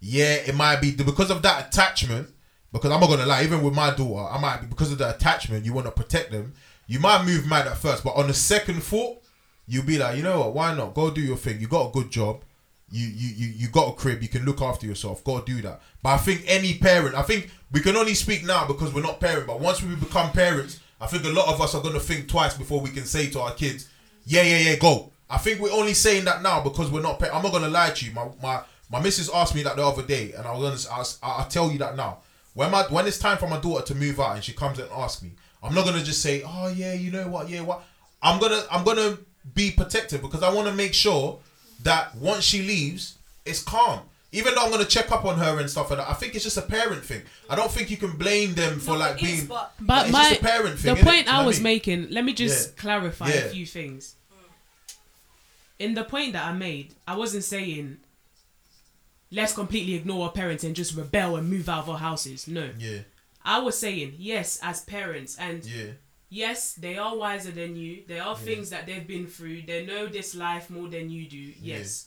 [0.00, 2.30] Yeah, it might be because of that attachment.
[2.72, 5.14] Because I'm not gonna lie, even with my daughter, I might be because of the
[5.14, 5.64] attachment.
[5.64, 6.54] You want to protect them.
[6.86, 9.22] You might move mad at first, but on the second thought,
[9.66, 10.54] you'll be like, you know what?
[10.54, 10.94] Why not?
[10.94, 11.60] Go do your thing.
[11.60, 12.42] You got a good job.
[12.90, 14.22] You you you you got a crib.
[14.22, 15.24] You can look after yourself.
[15.24, 15.80] Go do that.
[16.02, 19.18] But I think any parent, I think we can only speak now because we're not
[19.20, 19.46] parent.
[19.46, 22.56] But once we become parents, I think a lot of us are gonna think twice
[22.56, 23.88] before we can say to our kids,
[24.24, 25.10] yeah, yeah, yeah, go.
[25.28, 27.20] I think we're only saying that now because we're not.
[27.22, 28.12] I'm not gonna lie to you.
[28.12, 28.60] My my
[28.90, 30.96] my missus asked me that the other day, and I was gonna.
[30.96, 32.18] I'll, I'll tell you that now.
[32.54, 34.88] When my when it's time for my daughter to move out and she comes and
[34.92, 37.82] asks me, I'm not gonna just say, oh yeah, you know what, yeah, what.
[38.22, 39.18] I'm gonna I'm gonna
[39.54, 41.38] be protective because I want to make sure
[41.82, 44.00] that once she leaves, it's calm.
[44.32, 46.44] Even though I'm gonna check up on her and stuff like that, I think it's
[46.44, 47.22] just a parent thing.
[47.48, 49.46] I don't think you can blame them for No, like it is, being.
[49.46, 50.94] but- But it's my just a parent thing.
[50.96, 51.62] the point Do you know I was mean?
[51.64, 52.80] making, let me just Yeah.
[52.82, 53.34] clarify Yeah.
[53.36, 54.14] a few things.
[55.78, 57.98] In the point that I made, I wasn't saying
[59.30, 62.46] let's completely ignore our parents and just rebel and move out of our houses.
[62.48, 62.70] No.
[62.78, 63.00] Yeah,
[63.44, 65.92] I was saying, yes, as parents, and yeah,
[66.28, 68.02] yes, they are wiser than you.
[68.06, 69.62] There are things that they've been through.
[69.62, 71.52] They know this life more than you do.
[71.60, 72.06] Yes.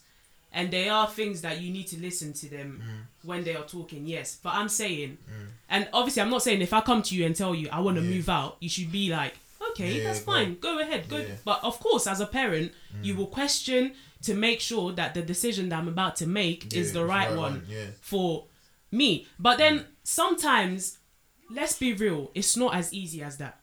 [0.52, 3.28] And there are things that you need to listen to them Mm.
[3.28, 4.08] when they are talking.
[4.08, 4.38] Yes.
[4.42, 5.20] But I'm saying,
[5.70, 7.98] and obviously, I'm not saying if I come to you and tell you I want
[7.98, 8.10] to Yeah.
[8.10, 9.36] move out, you should be like,
[9.72, 10.58] okay, Yeah, that's fine.
[10.60, 11.08] Go ahead.
[11.08, 11.18] Go.
[11.18, 11.26] Yeah.
[11.26, 11.44] Mm.
[11.46, 13.94] But of course, as a parent, you will question
[14.24, 17.28] to make sure that the decision that I'm about to make Yeah, is the right,
[17.30, 17.86] right one one, yeah.
[18.02, 18.46] for
[18.92, 19.28] me.
[19.38, 20.98] But then sometimes,
[21.52, 23.59] let's be real, it's not as easy as that.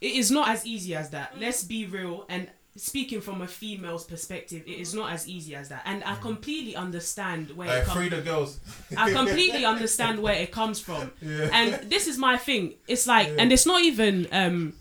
[0.00, 1.38] It is not as easy as that.
[1.38, 2.26] Let's be real.
[2.28, 5.82] And speaking from a female's perspective, it is not as easy as that.
[5.86, 8.60] And I completely understand where Hey, it comes free the girls.
[8.96, 11.10] I completely understand where it comes from.
[11.22, 11.48] Yeah.
[11.52, 12.74] And this is my thing.
[12.86, 14.26] It's like, and it's not even.
[14.32, 14.74] um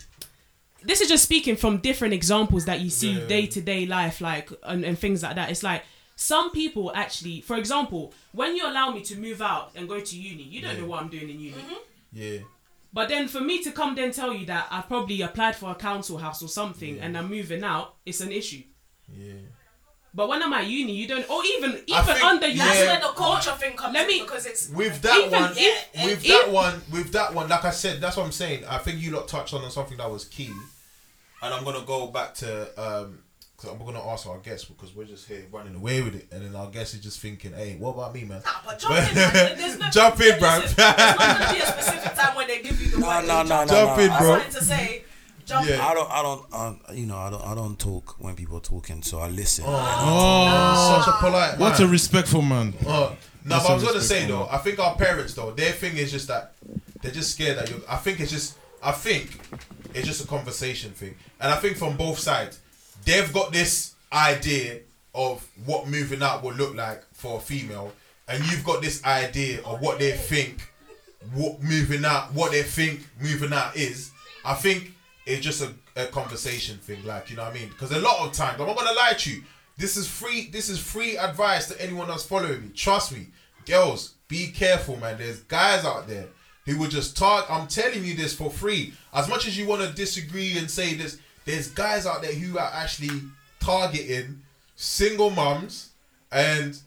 [0.84, 4.50] This is just speaking from different examples that you see day to day life, like
[4.64, 5.50] and, and things like that.
[5.50, 5.84] It's like
[6.18, 10.16] some people actually, for example, when you allow me to move out and go to
[10.16, 10.82] uni, you don't Yeah.
[10.82, 11.64] know what I'm doing in uni.
[12.14, 12.40] Yeah,
[12.96, 15.76] But then for me to come then tell you that I've probably applied for a
[15.76, 18.64] council house or something and I'm moving out, it's an issue.
[19.14, 19.34] yeah.
[20.18, 22.64] But when I'm at uni, you don't, or even even think- under yeah.
[22.64, 25.32] That's uni, where the culture thing comes Let in me- because it's With that Even
[25.42, 28.32] one, if- with if- that one, with that one, like I said, that's what I'm
[28.32, 28.64] saying.
[28.66, 30.54] I think you lot touched on something that was key,
[31.44, 32.50] and I'm gonna go back to
[32.82, 33.20] um,
[33.58, 36.44] cause I'm gonna ask our guests because we're just here running away with it, and
[36.46, 38.42] then our guests is just thinking, hey, what about me, man?
[38.46, 39.58] Nah, but jump in, man.
[39.58, 40.62] There's no, Jump in, bruv.
[40.62, 43.28] listen, There's not gonna be a specific time when they give you the No, word.
[43.28, 44.04] no, no, no, Jump no.
[44.04, 44.30] in, I- I bro.
[44.32, 45.04] wanted to say,
[45.46, 45.76] jump Yeah.
[45.76, 45.82] in.
[45.82, 48.62] I don't, I don't, uh, you know, I don't, I don't talk when people are
[48.62, 49.64] talking, so I listen.
[49.68, 51.60] Oh, Such a polite.
[51.60, 51.88] what man.
[51.88, 52.74] a respectful man.
[52.86, 54.48] Oh, no, That's but I a was gonna say though.
[54.52, 56.54] I think our parents though, their thing is just that
[57.02, 57.82] they're just scared that you.
[57.88, 59.40] I think it's just, I think
[59.94, 62.60] it's just a conversation thing, and I think from both sides,
[63.06, 64.80] they've got this idea
[65.14, 67.94] of what moving out would look like for a female,
[68.28, 70.62] and you've got this idea of what they think,
[71.34, 74.12] what moving out, what they think moving out is.
[74.44, 74.92] I think
[75.26, 77.70] it's just a, a conversation thing, like you know what I mean.
[77.70, 79.44] Because a lot of times, I'm not gonna lie to you.
[79.78, 80.50] This is free.
[80.52, 82.70] This is free advice to anyone that's following me.
[82.70, 83.28] Trust me,
[83.66, 85.18] girls, be careful, man.
[85.18, 86.28] There's guys out there
[86.66, 87.50] who will just talk.
[87.50, 88.94] I'm telling you this for free.
[89.14, 92.58] As much as you want to disagree and say this, there's guys out there who
[92.58, 93.22] are actually
[93.60, 94.42] targeting
[94.76, 95.92] single mums
[96.32, 96.78] and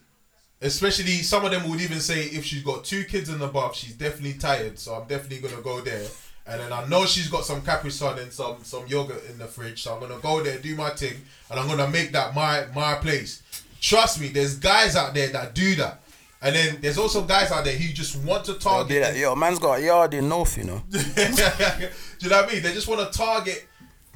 [0.61, 3.95] especially some of them would even say if she's got two kids and above, she's
[3.95, 4.77] definitely tired.
[4.77, 6.05] So I'm definitely gonna go there.
[6.45, 9.45] And then I know she's got some Capri Sun and some some yogurt in the
[9.45, 9.83] fridge.
[9.83, 11.15] So I'm gonna go there, do my thing,
[11.49, 13.43] and I'm gonna make that my my place.
[13.79, 16.01] Trust me, there's guys out there that do that.
[16.41, 19.13] And then there's also guys out there who just want to target.
[19.13, 19.19] do.
[19.19, 20.81] Yo, man's got a yard in North, you know.
[20.89, 22.63] do you know what I mean?
[22.63, 23.67] They just want to target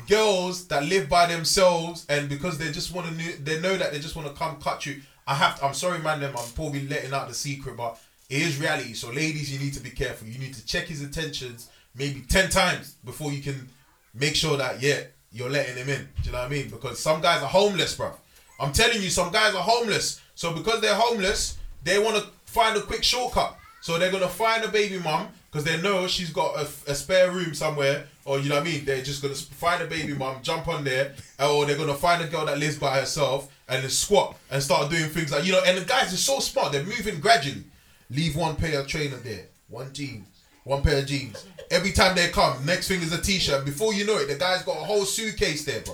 [0.08, 4.00] girls that live by themselves, and because they just want to, they know that they
[4.00, 5.02] just want to come cut you.
[5.26, 5.60] I have.
[5.60, 6.20] To, I'm sorry, man.
[6.20, 6.36] Them.
[6.38, 8.00] I'm probably letting out the secret, but
[8.30, 8.94] it is reality.
[8.94, 10.28] So, ladies, you need to be careful.
[10.28, 13.70] You need to check his intentions maybe ten times before you can
[14.14, 15.02] make sure that yeah,
[15.32, 16.08] you're letting him in.
[16.22, 16.70] Do you know what I mean?
[16.70, 18.12] Because some guys are homeless, bro.
[18.60, 20.22] I'm telling you, some guys are homeless.
[20.36, 23.58] So because they're homeless, they want to find a quick shortcut.
[23.82, 27.30] So they're gonna find a baby mum because they know she's got a, a spare
[27.30, 28.86] room somewhere, or you know what I mean.
[28.86, 32.28] They're just gonna find a baby mum, jump on there, or they're gonna find a
[32.28, 35.62] girl that lives by herself and then squat and start doing things like you know.
[35.64, 37.66] And the guys are so smart; they're moving gradually.
[38.10, 40.26] Leave one pair of trainer there, one jeans,
[40.64, 41.46] one pair of jeans.
[41.70, 43.64] Every time they come, next thing is a t-shirt.
[43.64, 45.94] Before you know it, the guy's got a whole suitcase there, bro.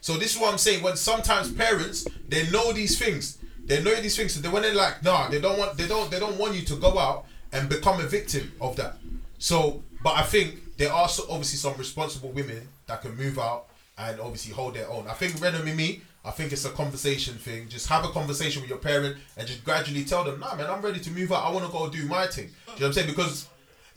[0.00, 0.84] So this is what I'm saying.
[0.84, 4.34] When sometimes parents they know these things, they know these things.
[4.34, 6.62] So they when they're like, nah, they don't want, they don't, they don't want you
[6.62, 8.96] to go out and become a victim of that.
[9.40, 13.66] So, but I think there are so, obviously some responsible women that can move out
[13.98, 15.08] and obviously hold their own.
[15.08, 17.68] I think Ren and Mimi, I think it's a conversation thing.
[17.68, 20.82] Just have a conversation with your parent and just gradually tell them, nah, man, I'm
[20.82, 21.44] ready to move out.
[21.44, 22.46] I want to go do my thing.
[22.46, 23.06] Do you know what I'm saying?
[23.08, 23.48] Because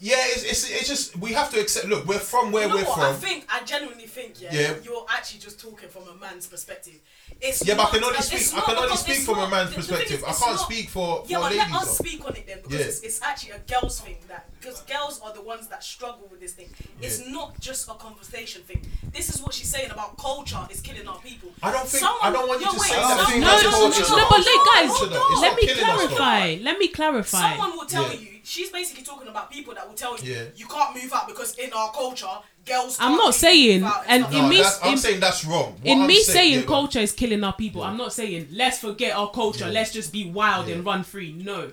[0.03, 1.87] yeah, it's, it's, it's just we have to accept.
[1.87, 2.95] Look, we're from where You know we're what?
[2.99, 3.03] from.
[3.05, 4.73] I think I genuinely think yeah, Yeah.
[4.83, 6.99] you're actually just talking from a man's perspective.
[7.39, 8.53] It's Yeah, but I not- can only speak.
[8.53, 10.19] I not can only speak it's from a man's the- the perspective.
[10.19, 11.71] is, I can't not- speak for Yeah, for but ladies.
[11.71, 12.03] let us though.
[12.05, 12.85] speak on it then because Yeah.
[12.85, 16.41] it's, it's actually a girls thing that because girls are the ones that struggle with
[16.41, 16.69] this thing.
[17.01, 18.85] It's not just a conversation thing.
[19.13, 21.49] This is what she's saying about culture is killing our people.
[21.63, 23.07] I don't think- Someone- I don't want you to wait, say that.
[23.07, 25.27] someone- think No, that's no, no, no, but look, guys, Culture, though.
[25.31, 26.15] It's let me killing us, though.
[26.15, 26.57] clarify.
[26.61, 27.49] Let me clarify.
[27.57, 28.32] Someone will tell you.
[28.43, 30.43] She's basically talking about people that will tell you Yeah.
[30.55, 32.27] you can't move out because in our culture,
[32.65, 32.97] girls.
[32.99, 34.79] I'm can't not saying- out and stuff in No, me- that.
[34.83, 35.73] I'm in- saying that's wrong.
[35.81, 38.79] What in I'm me saying yeah, culture is killing our people, I'm not saying let's
[38.79, 39.71] forget our culture, Yeah.
[39.71, 40.75] let's just be wild Yeah.
[40.75, 41.31] and run free.
[41.31, 41.71] No.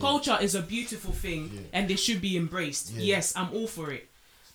[0.00, 1.60] Culture is a beautiful thing Yeah.
[1.80, 2.92] and it should be embraced.
[2.94, 3.02] Yeah.
[3.16, 4.08] Yes, I'm all for it.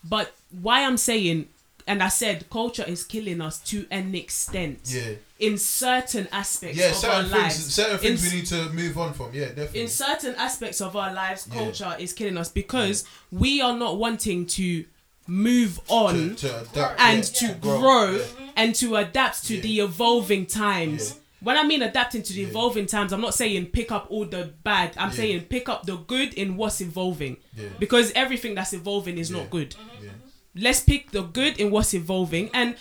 [0.04, 1.50] But why I'm saying
[1.88, 6.90] and I said culture is killing us to an extent Yeah, in certain aspects yeah.
[6.90, 7.74] of Certain our things, lives.
[7.74, 9.34] certain things In- we need to move on from.
[9.34, 9.82] Yeah, definitely.
[9.82, 11.56] in certain aspects of our lives, Yeah.
[11.60, 14.86] culture is killing us because we are not wanting to
[15.28, 18.26] move on to, to adapt, and yeah, to grow yeah.
[18.56, 19.62] and to adapt to Yeah.
[19.62, 21.10] the evolving times.
[21.12, 21.16] Yeah.
[21.42, 22.48] When I mean adapting to the Yeah.
[22.48, 24.94] evolving times, I'm not saying pick up all the bad.
[24.98, 25.16] I'm Yeah.
[25.16, 27.38] saying pick up the good in what's evolving.
[27.58, 27.68] Yeah.
[27.80, 29.38] Because everything that's evolving is Yeah.
[29.38, 29.76] not good.
[30.02, 30.10] Yeah.
[30.56, 32.76] Let's pick the good in what's evolving and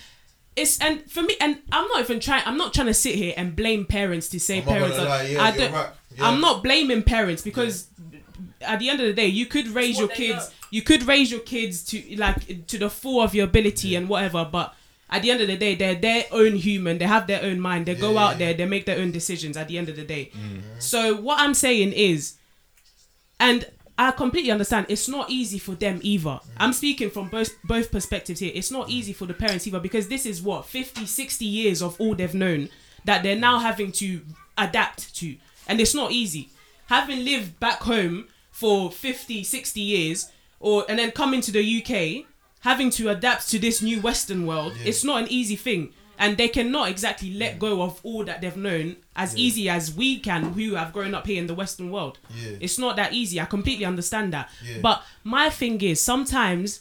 [0.54, 3.32] it's and for me and I'm not even trying I'm not trying to sit here
[3.36, 5.88] and blame parents to say I'm parents are, lie, yeah, I don't right.
[6.14, 6.28] yeah.
[6.28, 7.88] I'm not blaming parents because
[8.64, 10.48] at the end of the day, you could raise your kids.
[10.48, 10.54] know.
[10.70, 14.48] You could raise your kids to like to the full of your ability and whatever.
[14.50, 14.74] But
[15.10, 16.98] at the end of the day, they're their own human.
[16.98, 17.86] They have their own mind.
[17.86, 18.54] They go Yeah, out yeah, there.
[18.54, 19.56] They make their own decisions.
[19.56, 20.30] At the end of the day.
[20.34, 20.78] Mm-hmm.
[20.78, 22.36] So what I'm saying is,
[23.38, 23.66] and
[23.98, 24.86] I completely understand.
[24.88, 26.40] It's not easy for them either.
[26.56, 28.50] I'm speaking from both both perspectives here.
[28.54, 32.00] It's not easy for the parents either because this is what 50, 60 years of
[32.00, 32.68] all they've known
[33.04, 34.22] that they're now having to
[34.56, 35.36] adapt to,
[35.68, 36.48] and it's not easy.
[36.86, 42.26] Having lived back home for 50, 60 years, or and then coming to the UK,
[42.60, 44.88] having to adapt to this new Western world, Yeah.
[44.88, 45.92] it's not an easy thing.
[46.22, 49.40] And they cannot exactly let go of all that they've known as Yeah.
[49.46, 52.18] easy as we can who have grown up here in the Western world.
[52.40, 52.58] Yeah.
[52.60, 53.40] It's not that easy.
[53.40, 54.48] I completely understand that.
[54.64, 54.78] Yeah.
[54.80, 56.80] But my thing is sometimes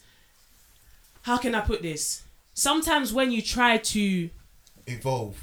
[1.23, 2.23] how can I put this?
[2.53, 4.29] Sometimes when you try to
[4.87, 5.35] evolve.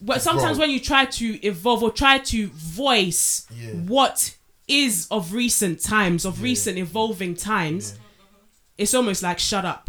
[0.00, 0.66] well, sometimes grow.
[0.66, 3.46] when you try to evolve or try to voice
[3.86, 4.34] what
[4.68, 7.94] is of recent times, of recent evolving times,
[8.76, 9.88] it's almost like shut up.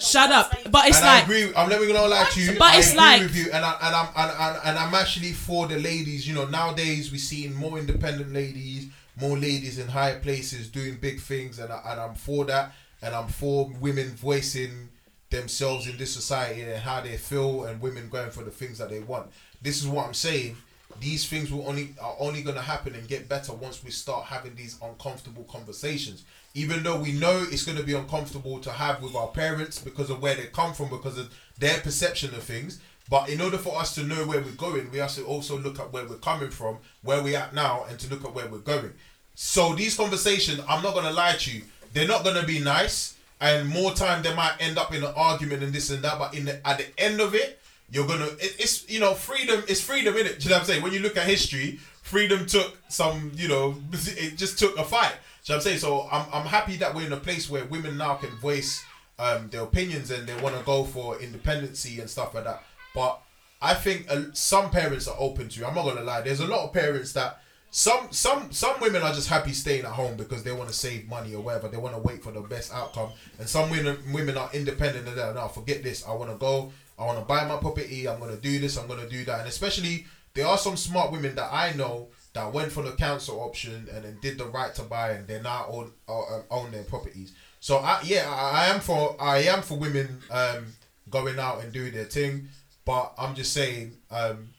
[0.00, 0.50] Shut up.
[0.70, 1.52] But it's and I like agree.
[1.54, 2.52] I'm never gonna lie to you.
[2.58, 5.32] But I it's like- with you, and I, and I'm and, and, and I'm actually
[5.32, 6.26] for the ladies.
[6.26, 8.86] You know, nowadays we're seeing more independent ladies,
[9.20, 12.72] more ladies in higher places doing big things, and I, and I'm for that.
[13.02, 14.88] And I'm for women voicing
[15.28, 18.88] themselves in this society and how they feel, and women going for the things that
[18.90, 19.30] they want.
[19.60, 20.56] This is what I'm saying.
[21.00, 24.54] These things will only are only gonna happen and get better once we start having
[24.54, 26.24] these uncomfortable conversations.
[26.54, 30.22] Even though we know it's gonna be uncomfortable to have with our parents because of
[30.22, 32.80] where they come from, because of their perception of things.
[33.10, 35.78] But in order for us to know where we're going, we have to also look
[35.78, 38.58] at where we're coming from, where we're at now, and to look at where we're
[38.58, 38.92] going.
[39.34, 41.62] So these conversations, I'm not gonna lie to you,
[41.92, 45.62] they're not gonna be nice, and more time they might end up in an argument
[45.62, 46.18] and this and that.
[46.18, 49.62] But in the, at the end of it, you're gonna it, it's you know freedom
[49.68, 50.40] is freedom in it.
[50.40, 50.82] Do you know what I'm saying?
[50.82, 55.12] When you look at history, freedom took some you know it just took a fight.
[55.44, 55.78] Do you know what I'm saying?
[55.78, 58.84] So I'm I'm happy that we're in a place where women now can voice
[59.18, 62.62] um, their opinions and they want to go for independency and stuff like that.
[62.94, 63.20] But
[63.62, 65.66] I think uh, some parents are open to.
[65.66, 66.20] I'm not gonna lie.
[66.20, 67.40] There's a lot of parents that
[67.70, 71.08] some some some women are just happy staying at home because they want to save
[71.08, 71.68] money or whatever.
[71.68, 73.10] They want to wait for the best outcome.
[73.38, 76.06] And some women women are independent and they're no, forget this.
[76.06, 76.72] I want to go.
[76.98, 78.08] I want to buy my property.
[78.08, 78.76] I'm gonna do this.
[78.76, 79.40] I'm gonna do that.
[79.40, 83.40] And especially there are some smart women that I know that went for the council
[83.40, 86.84] option and then did the right to buy and they now own uh, own their
[86.84, 87.32] properties.
[87.60, 90.66] So I, yeah, I am for I am for women um,
[91.10, 92.48] going out and doing their thing,
[92.84, 94.50] but I'm just saying, um,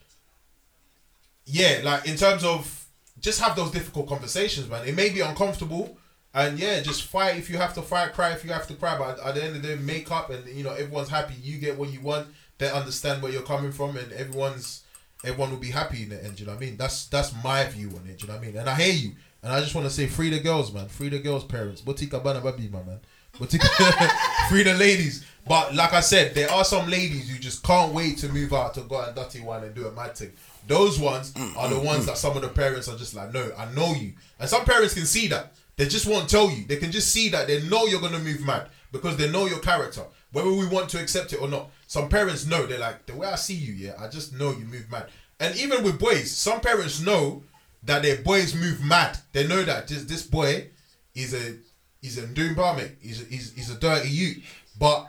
[1.46, 2.86] yeah, like in terms of
[3.20, 4.88] just have those difficult conversations, man.
[4.88, 5.98] It may be uncomfortable,
[6.36, 8.98] And yeah, just fight if you have to fight, cry if you have to cry.
[8.98, 11.34] But at the end of the day, make up and you know everyone's happy.
[11.42, 12.28] You get what you want.
[12.58, 14.84] They understand where you're coming from, and everyone's
[15.24, 16.38] everyone will be happy in the end.
[16.40, 16.78] You know what I mean?
[16.78, 18.22] That's that's my view on it.
[18.22, 18.58] You know what I mean?
[18.58, 19.12] And I hear you.
[19.44, 20.88] And I just want to say, free the girls, man.
[20.88, 21.82] Free the girls' parents.
[21.82, 23.00] Botika bana babi, my man.
[23.38, 24.10] Botika,
[24.50, 25.24] free the ladies.
[25.48, 28.74] But like I said, there are some ladies who just can't wait to move out
[28.74, 30.32] to go and dirty one and do a mad thing.
[30.68, 33.72] Those ones are the ones that some of the parents are just like, no, I
[33.74, 34.14] know you.
[34.40, 35.54] And some parents can see that.
[35.78, 36.66] They just won't tell you.
[36.66, 39.60] They can just see that they know you're gonna move mad because they know your
[39.60, 41.70] character, whether we want to accept it or not.
[41.88, 42.66] Some parents know.
[42.66, 45.08] They're like, the way I see you, yeah, I just know you move mad.
[45.40, 47.44] And even with boys, some parents know
[47.84, 49.18] that their boys move mad.
[49.34, 50.70] They know that this this boy
[51.14, 51.58] is a
[52.02, 52.92] he's a doom mate.
[53.02, 54.42] He's a, he's he's a dirty you,
[54.80, 55.08] but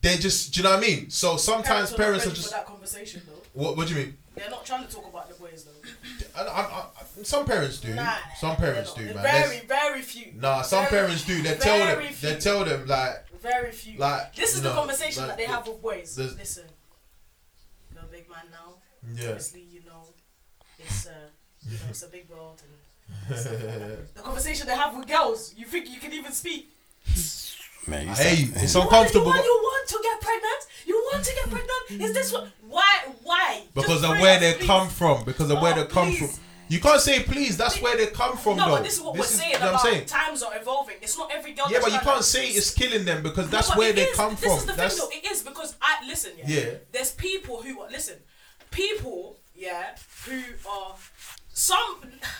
[0.00, 1.10] they just do you know what I mean?
[1.10, 3.40] So sometimes not parents are ready just that conversation though.
[3.54, 4.16] what what do you mean?
[4.34, 6.40] They're not trying to talk about the boys though.
[6.40, 7.94] I, I, I, some parents do.
[7.94, 9.22] Nah, some parents do, they're man.
[9.22, 9.32] not.
[9.32, 10.32] There's- Very, very few.
[10.40, 11.40] Nah, some Very- parents do.
[11.42, 11.98] They tell them.
[11.98, 13.98] very They tell them like Very few.
[13.98, 14.34] like.
[14.34, 16.16] this is you the conversation like, that they have with boys.
[16.16, 16.64] there's- Listen,
[17.92, 18.74] you're a big man now.
[19.14, 19.28] Yeah.
[19.30, 20.02] Obviously, you know,
[20.78, 21.10] it's uh,
[21.68, 22.60] you know, it's a big world.
[22.64, 26.70] And it's, uh, the conversation they have with girls, you think you can even speak?
[27.86, 30.62] Man, you I sound- It's uncomfortable you, want, you want to get pregnant?
[30.86, 32.02] You want to get pregnant?
[32.02, 32.48] Is this what?
[32.66, 32.83] Why?
[33.24, 33.62] Why?
[33.74, 34.66] because Just of where us, they please.
[34.66, 35.24] come from.
[35.24, 36.18] Because of where Oh, they come please.
[36.36, 36.44] from.
[36.68, 37.56] You can't say please.
[37.58, 38.74] That's where they come from, No, though.
[38.76, 40.06] but this is what we're saying about I'm saying.
[40.06, 40.96] times are evolving.
[41.02, 41.66] It's not every girl.
[41.70, 44.16] Yeah, but you can't say it's killing them because that's but where they is.
[44.16, 44.52] come this from.
[44.58, 45.28] is the that's thing, though.
[45.28, 46.32] It is because I listen.
[46.38, 46.44] Yeah.
[46.48, 46.70] Yeah.
[46.92, 48.16] There's people who are listen.
[48.70, 49.94] People, yeah,
[50.26, 50.94] who are
[51.52, 51.96] some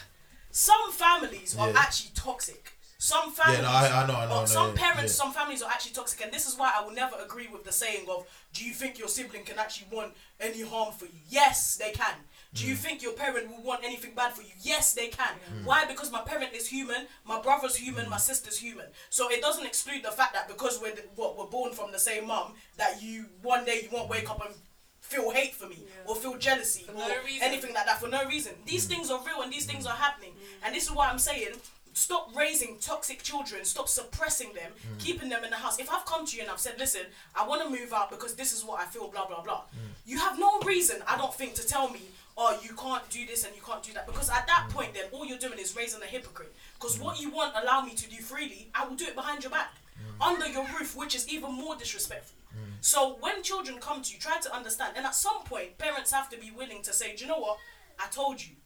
[0.50, 1.74] some families are Yeah.
[1.78, 2.72] actually toxic.
[3.04, 5.22] Some families, no, I- I know, I know, or know, some yeah, parents, yeah.
[5.24, 7.70] some families are actually toxic, and this is why I will never agree with the
[7.72, 11.76] saying of, "Do you think your sibling can actually want any harm for you?" Yes,
[11.76, 12.14] they can.
[12.54, 12.68] Do Mm.
[12.68, 14.52] you think your parent will want anything bad for you?
[14.58, 15.34] Yes, they can.
[15.64, 15.84] Why?
[15.84, 18.10] Because my parent is human, my brother's human, Mm.
[18.16, 18.86] my sister's human.
[19.10, 21.98] So it doesn't exclude the fact that because we're the, what we're born from the
[21.98, 24.54] same mum, that you one day you won't wake up and
[25.02, 27.06] feel hate for me or feel jealousy or no
[27.42, 28.54] anything like that for no reason.
[28.64, 30.34] These things are real and these things are happening.
[30.62, 31.60] And this is why I'm saying
[31.94, 34.98] stop raising toxic children, stop suppressing them, hmm.
[34.98, 35.78] keeping them in the house.
[35.78, 38.34] If I've come to you and I've said, listen, I want to move out because
[38.34, 39.92] this is what I feel, blah, blah, blah, hmm.
[40.04, 42.00] you have no reason, I don't think, to tell me,
[42.36, 44.06] oh, you can't do this and you can't do that.
[44.06, 46.52] Because at that point, then, all you're doing is raising a hypocrite.
[46.74, 49.50] Because what you want, allow me to do freely, I will do it behind your
[49.50, 50.22] back, hmm.
[50.22, 52.38] under your roof, which is even more disrespectful.
[52.84, 54.92] So when children come to you, try to understand.
[54.94, 57.56] And at some point, parents have to be willing to say, do you know what?
[57.98, 58.56] I told you,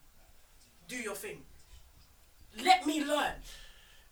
[0.89, 1.43] do your thing.
[2.63, 3.33] Let me learn.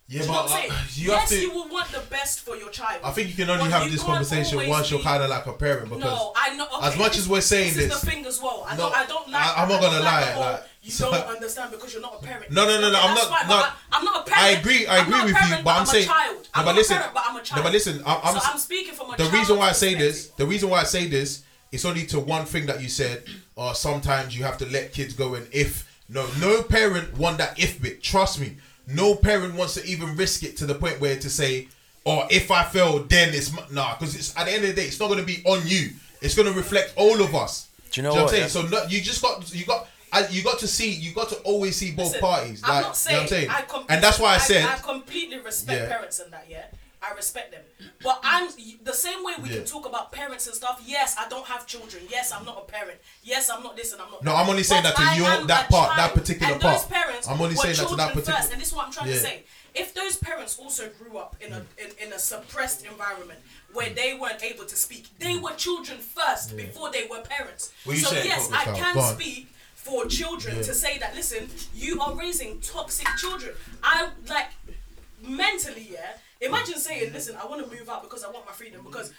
[0.06, 0.70] yeah, you but uh, saying?
[0.94, 1.40] you yes, have to.
[1.40, 3.00] you will want the best for your child.
[3.04, 5.52] I think you can only but have this conversation once you're kind of like a
[5.52, 6.66] parent because no, I know.
[6.78, 8.64] Okay, as much as we're saying this, this- is the thing as well.
[8.66, 8.96] I No, don't.
[8.96, 9.42] I don't like.
[9.58, 12.26] I- I'm not gonna lie, whole, like, you so- don't understand because you're not a
[12.26, 12.50] parent.
[12.50, 13.54] No, no, no, no, Okay, I'm not- fine, no.
[13.56, 14.44] I, am not a parent.
[14.44, 14.86] I agree.
[14.86, 16.06] I agree with parent, you, but I'm saying.
[16.08, 16.96] No, but listen.
[16.96, 17.56] a parent, but I'm a child.
[17.58, 18.02] No, but listen.
[18.06, 20.70] I'm, I'm, so I'm speaking from a the reason why I say this, the reason
[20.70, 23.24] why I say this, it's only to one thing that you said.
[23.56, 27.58] Or sometimes you have to let kids go and if no, no parent want that
[27.58, 28.02] if bit.
[28.02, 28.56] Trust me,
[28.86, 31.68] no parent wants to even risk it to the point where to say,
[32.04, 33.96] or if I fail, then it's m-" nah.
[33.98, 35.90] Because it's at the end of the day, it's not going to be on you.
[36.22, 37.68] It's going to reflect all of us.
[37.90, 38.42] Do you know what I'm saying?
[38.42, 38.48] yeah?
[38.48, 39.86] So no, you just got you got.
[40.10, 42.62] I, you got to see, you got to always see both Listen, parties.
[42.64, 43.84] I'm not saying, you know what I'm saying?
[43.90, 45.88] I and that's why I said, I, completely respect Yeah.
[45.88, 46.46] parents and that.
[46.48, 46.64] Yeah,
[47.00, 47.62] I respect them.
[48.02, 48.48] But I'm
[48.82, 49.56] the same way we Yeah.
[49.56, 50.80] can talk about parents and stuff.
[50.84, 52.02] Yes, I don't have children.
[52.10, 52.98] Yes, I'm not a parent.
[53.22, 54.24] Yes, I'm not this and I'm not.
[54.24, 54.38] No, that.
[54.38, 56.80] I'm only saying But that to your- that part, that particular and part.
[56.82, 58.92] Those parents I'm only saying that to that particular- First, and this is what I'm
[58.92, 59.14] trying Yeah.
[59.14, 59.44] to say.
[59.74, 63.40] If those parents also grew up in a in, in a suppressed environment
[63.72, 67.70] where they weren't able to speak, they were children first before they were parents.
[67.86, 70.62] Well, so yes, I can speak for children Yeah.
[70.62, 73.54] to say that listen, you are raising toxic children.
[73.82, 74.48] I like
[75.22, 76.16] mentally, yeah.
[76.40, 78.82] Imagine saying, listen, I want to move out because I want my freedom.
[78.84, 79.12] Because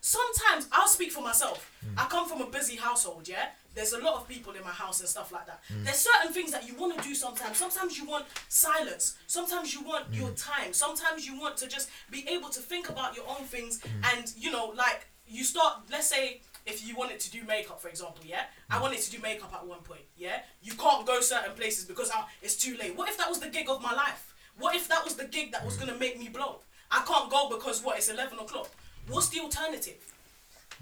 [0.00, 1.70] sometimes I'll speak for myself.
[1.84, 2.02] Mm.
[2.02, 3.46] I come from a busy household, yeah.
[3.74, 5.60] There's a lot of people in my house and stuff like that.
[5.72, 5.84] Mm.
[5.84, 7.56] There's certain things that you want to do sometimes.
[7.56, 9.16] Sometimes you want silence.
[9.26, 10.44] Sometimes you want your mm.
[10.44, 10.72] time.
[10.72, 13.80] Sometimes you want to just be able to think about your own things.
[14.12, 15.82] And you know, like you start.
[15.90, 18.44] Let's say if you wanted to do makeup, for example, yeah.
[18.68, 20.40] I wanted to do makeup at one point, yeah.
[20.62, 22.96] You can't go certain places because ah, it's too late.
[22.96, 24.34] What if that was the gig of my life?
[24.60, 26.60] What if that was the gig that was gonna make me blow?
[26.90, 27.96] I can't go because what?
[27.96, 28.68] It's eleven o'clock.
[29.08, 29.96] What's the alternative?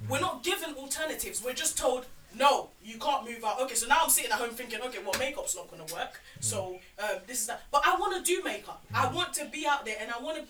[0.08, 1.42] We're not given alternatives.
[1.42, 2.06] We're just told,
[2.36, 3.60] no, you can't move out.
[3.62, 6.20] Okay, so now I'm sitting at home thinking, okay, well, makeup's not gonna work.
[6.40, 7.62] So um, this is that.
[7.70, 8.84] But I want to do makeup.
[8.92, 10.44] I want to be out there, and I want to,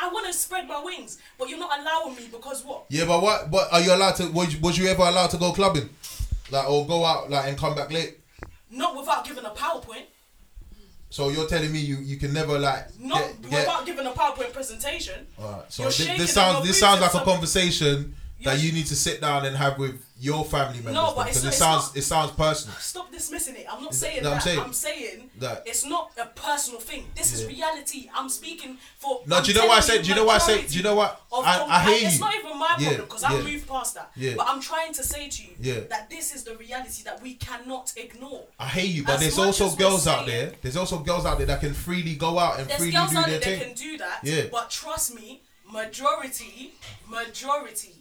[0.00, 1.18] I want to spread my wings.
[1.38, 2.84] But you're not allowing me because what?
[2.90, 3.50] Yeah, but what?
[3.50, 4.28] What are you allowed to?
[4.28, 5.88] Was, was you ever allowed to go clubbing,
[6.50, 8.20] like or go out like and come back late?
[8.70, 10.06] Not without giving a PowerPoint.
[11.14, 14.10] So you're telling me you, you can never like Not get, get without giving a
[14.10, 15.24] PowerPoint presentation.
[15.38, 18.96] Alright, so You're thi- this sounds this sounds like a conversation that You're- need to
[18.96, 20.94] sit down and have with your family members.
[20.94, 22.76] No, but because it's- it it's sounds not- it sounds personal.
[22.78, 23.66] Stop dismissing it.
[23.70, 24.42] I'm not saying I'm that.
[24.42, 27.10] saying- I'm saying that- it's not a personal thing.
[27.16, 28.08] This is reality.
[28.14, 29.22] I'm speaking for.
[29.26, 30.02] No, do you know what I said?
[30.02, 30.68] Do you know what I said?
[30.68, 31.20] Do you know what?
[31.32, 33.42] of- I, I hear and It's not even my Yeah, problem because I yeah.
[33.42, 34.10] moved past that.
[34.16, 34.34] Yeah.
[34.36, 35.80] But I'm trying to say to you Yeah.
[35.90, 38.44] that this is the reality that we cannot ignore.
[38.58, 40.52] I hear you, but As there's also girls out there.
[40.62, 43.14] There's also girls out there that can freely go out and freely do their thing.
[43.14, 44.20] There's girls out there that can do that.
[44.22, 44.42] Yeah.
[44.52, 46.74] But trust me, majority,
[47.08, 47.94] majority,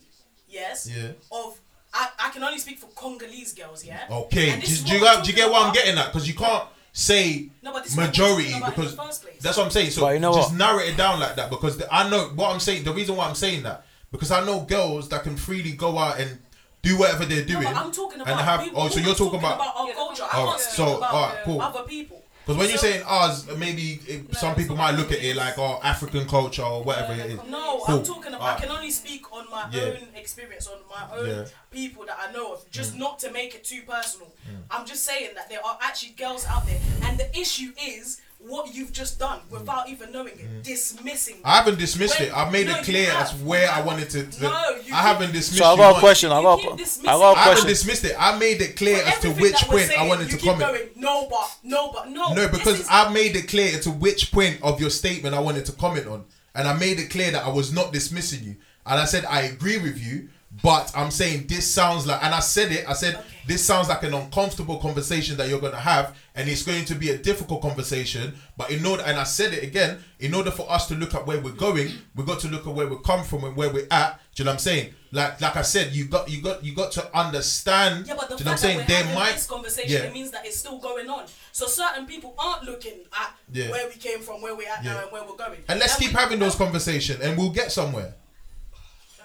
[0.53, 1.11] yes, Yeah.
[1.31, 1.59] of
[1.95, 4.07] I, I can only speak for Congolese girls, yeah.
[4.09, 6.07] Okay, do, do you what got, do you get talking what I'm getting at?
[6.07, 9.41] Because you can't say No, but this is majority talking because first place.
[9.41, 9.91] that's what I'm saying.
[9.91, 10.57] So But you know just what?
[10.57, 12.83] narrow it down like that because the, I know what I'm saying.
[12.83, 16.19] The reason why I'm saying that because I know girls that can freely go out
[16.19, 16.39] and
[16.81, 18.61] do whatever they're No, doing but I'm talking about and have.
[18.63, 18.81] people.
[18.81, 20.23] Oh, so you're talking about our Yeah, culture.
[20.23, 21.61] oh, I can't so, speak about alright, cool.
[21.61, 22.22] other people.
[22.45, 25.79] Because when you're saying ours, maybe it, some people might look at it like oh
[25.83, 27.39] African culture or whatever it is.
[27.49, 27.97] No, Cool.
[27.99, 28.41] I'm talking about.
[28.41, 28.57] Alright.
[28.57, 29.83] I can only speak on my Yeah.
[29.83, 31.33] own experience, on my own Yeah.
[31.43, 31.51] Mm.
[31.71, 32.69] people that I know of.
[32.71, 34.31] Just not to make it too personal.
[34.71, 38.73] I'm just saying that there are actually girls out there, and the issue is what
[38.75, 41.35] you've just done without even knowing it, dismissing.
[41.37, 41.41] Mm.
[41.45, 42.37] I haven't dismissed When- it.
[42.37, 44.23] I've made no, it clear as where I wanted to.
[44.25, 45.57] to- No, you I haven't dismissed.
[45.57, 46.31] So I you got a question.
[46.31, 48.15] I You got, keep a- I dismissing got I a haven't dismissed it.
[48.19, 50.37] I made it clear For as to which that we're point I wanted you to
[50.37, 50.71] keep comment.
[50.71, 52.33] Going, no, but no, but no.
[52.33, 55.39] No, because is- I made it clear as to which point of your statement I
[55.39, 56.25] wanted to comment on,
[56.55, 58.55] and I made it clear that I was not dismissing you,
[58.85, 60.29] and I said I agree with you,
[60.61, 64.03] but I'm saying this sounds like, and I said it, I said this sounds like
[64.03, 68.33] an uncomfortable conversation that you're gonna have, and it's going to be a difficult conversation.
[68.55, 71.25] But in order, and I said it again, in order for us to look at
[71.25, 73.87] where we're going, we've got to look at where we come from and where we're
[73.91, 74.19] at.
[74.35, 74.93] Do you know what I'm saying?
[75.11, 78.07] Like, like I said, you got, you got, you got to understand.
[78.07, 78.77] Yeah, but the do you know what I'm fact saying?
[78.79, 79.99] that we're There having might, this conversation, yeah.
[80.09, 81.25] it means that it's still going on.
[81.51, 83.69] So certain people aren't looking at Yeah.
[83.69, 84.93] where we came from, where we're at Yeah.
[84.93, 85.59] now, and where we're going.
[85.67, 88.15] And let's And keep we- having those conversations, and we'll get somewhere.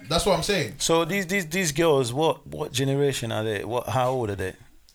[0.09, 0.75] That's what I'm saying.
[0.79, 3.65] So these these these girls, what what generation are they?
[3.65, 4.55] What how old are they?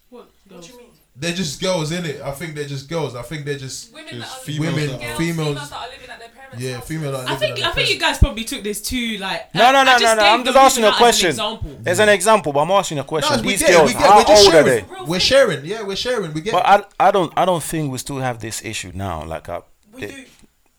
[0.09, 0.67] What What girls?
[0.67, 0.87] do you mean?
[1.15, 2.21] They're just girls, in it.
[2.21, 3.15] I think they're just girls.
[3.15, 5.47] I think they're just Women that are females women, that are- girls, females.
[5.49, 6.87] females that are living at their parents' Yeah, house.
[6.87, 7.15] female.
[7.15, 9.53] I think I think you guys probably took this too like.
[9.53, 10.23] No, no, no, no, no.
[10.23, 11.29] I'm the just asking reason a out as an question.
[11.29, 11.81] example.
[11.85, 13.45] As an example, but I'm asking a No, question.
[13.45, 14.01] we these get girls, We get.
[14.01, 14.85] how We're just old are sharing.
[14.87, 15.03] they?
[15.05, 15.65] We're sharing.
[15.65, 16.33] Yeah, we're sharing.
[16.33, 16.53] We get.
[16.53, 19.23] But I, I don't I don't think we still have this issue now.
[19.23, 19.61] Like I,
[19.93, 20.25] We they- do.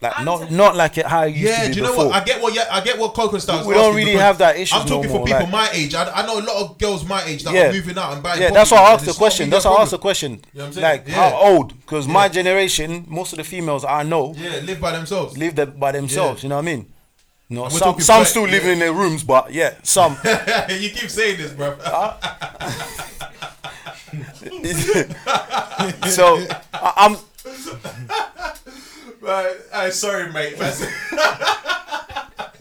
[0.00, 1.88] Like I'm not not like it how it used yeah, to do be you know
[1.92, 2.06] before.
[2.08, 2.14] what?
[2.22, 2.54] I get what.
[2.54, 3.66] Yeah, I get what Coco Styles.
[3.66, 5.94] We don't really have that issue I'm talking no for people like- my age.
[5.94, 7.68] I, I know a lot of girls my age that Yeah.
[7.68, 8.42] are moving out and buying.
[8.42, 9.50] yeah, that's why I properties, asked the question.
[9.50, 10.32] That's why I asked the question.
[10.32, 10.82] You know what I'm saying?
[10.84, 11.14] like Yeah.
[11.30, 11.80] how old?
[11.80, 15.38] Because my generation, most of the females I know Yeah, live by themselves.
[15.38, 16.42] live that by themselves.
[16.42, 16.46] Yeah.
[16.46, 16.92] You know what I mean?
[17.48, 20.16] No, we're some talking some black, still living in their rooms, but yeah, some.
[20.68, 21.76] you keep saying this, bro.
[21.84, 22.18] Ah.
[26.08, 26.38] so
[26.72, 27.16] I, I'm
[29.24, 29.56] right.
[29.72, 30.56] Hey, sorry, mate.
[30.58, 30.80] That's-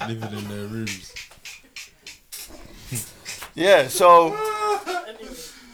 [0.07, 1.13] living in their rooms.
[3.55, 3.87] yeah.
[3.87, 4.37] So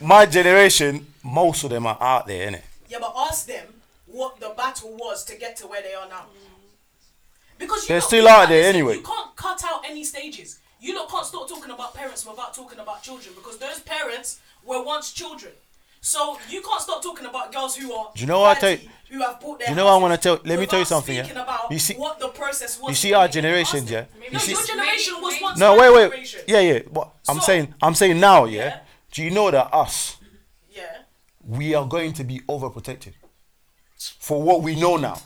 [0.02, 2.62] my generation, most of them are out there, innit?
[2.88, 3.66] Yeah, but ask them
[4.06, 6.26] what the battle was to get to where they are now.
[7.58, 8.96] Because you They're lot- still out can't- there listen, anyway.
[8.96, 10.60] You can't cut out any stages.
[10.80, 14.82] You lot can't start talking about parents without talking about children because those parents were
[14.82, 15.52] once children.
[16.02, 18.78] So you can't stop talking about girls who are Do you know what I 30,
[18.78, 20.80] tell you- who have bought their you know what I wanna tell- let me tell
[20.80, 21.26] you something, yeah?
[21.26, 22.90] About You see- what the process was.
[22.90, 24.00] You see our make it generations, past yeah.
[24.00, 24.12] it.
[24.26, 26.42] You No, see, your generation was once no, wait, wait, generation.
[26.48, 26.80] yeah, yeah.
[26.92, 28.66] But I'm So- saying, I'm saying now, yeah.
[28.66, 28.80] Yeah.
[29.12, 30.18] Do you know that us,
[30.70, 30.84] Yeah.
[31.44, 33.14] we are going to be overprotected
[34.20, 35.20] for what we know now?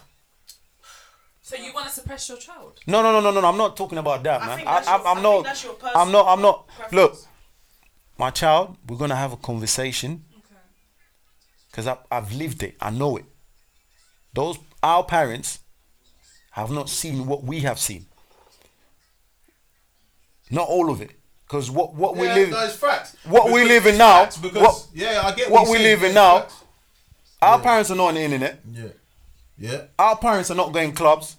[1.42, 2.80] So you want to suppress your child?
[2.88, 3.42] No, no, no, no, no.
[3.42, 4.56] no, I'm not talking about that, I man.
[4.58, 5.34] think I, that's I'm, your- I'm I not.
[5.34, 6.28] think that's your personal I'm not.
[6.28, 6.68] I'm not.
[6.68, 6.94] preference.
[6.94, 7.18] Look,
[8.18, 10.33] my child, we're gonna have a conversation Okay.
[11.74, 12.76] Because I've lived it.
[12.80, 13.26] I know it.
[14.34, 15.60] Those our parents
[16.52, 18.06] have not seen what we have seen.
[20.52, 21.12] Not all of it,
[21.48, 23.16] because what what we yeah, live, no, facts.
[23.26, 26.14] what we live in now, Because, what- yeah, I get what you're we live in
[26.14, 26.42] now.
[26.42, 26.64] facts.
[27.42, 28.60] our parents are not on the internet.
[28.72, 28.88] Yeah,
[29.58, 29.82] yeah.
[29.98, 31.38] Our parents are not going clubs.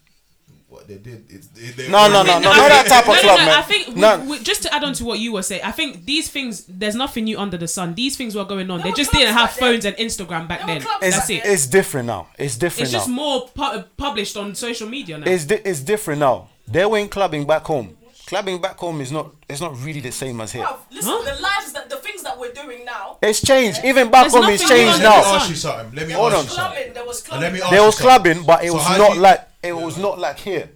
[0.74, 1.24] What they did.
[1.28, 3.38] It's, it, they No, no, no, no, I not that type no, of no, club,
[3.38, 3.58] no, man.
[3.58, 4.20] I think No.
[4.20, 6.64] we, we, just to add on to what you were saying, I think these things,
[6.66, 7.94] there's nothing new under the sun.
[7.94, 8.80] These things were going on.
[8.80, 9.72] There they just didn't have back then.
[9.72, 10.86] phones and Instagram back There then.
[11.02, 11.42] It's, That's it.
[11.44, 12.26] it's different now.
[12.38, 12.98] It's different It's now.
[12.98, 15.30] just more pu- published on social media now.
[15.30, 16.48] it's di- it's different now.
[16.66, 17.96] They went clubbing back home.
[18.26, 20.64] Clubbing back home is not it's not really the same as here.
[20.64, 21.34] Bruv, listen, Huh?
[21.34, 23.18] the lives that the things that we're doing now.
[23.22, 23.80] It's changed.
[23.84, 25.36] Even back There's home, it's nothing changed under the Let me now.
[25.36, 25.94] ask you something.
[25.98, 26.44] Let me Hold ask on.
[26.44, 26.72] you something.
[26.76, 27.42] Clubbing, there was clubbing.
[27.42, 28.22] let me ask There you was something.
[28.24, 30.70] clubbing, but it So was how not you- like it was not like here.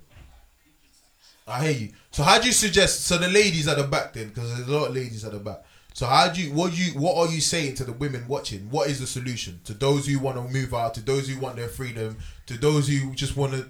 [1.47, 1.89] I hear you.
[2.11, 3.07] So how do you suggest?
[3.07, 5.39] So the ladies at the back then, because there's a lot of ladies at the
[5.39, 5.63] back.
[5.95, 8.69] So how do you what you what are you saying to the women watching?
[8.71, 11.57] What is the solution to those who want to move out, to those who want
[11.57, 13.69] their freedom, to those who just want to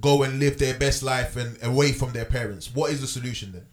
[0.00, 2.74] go and live their best life and away from their parents?
[2.74, 3.66] What is the solution then?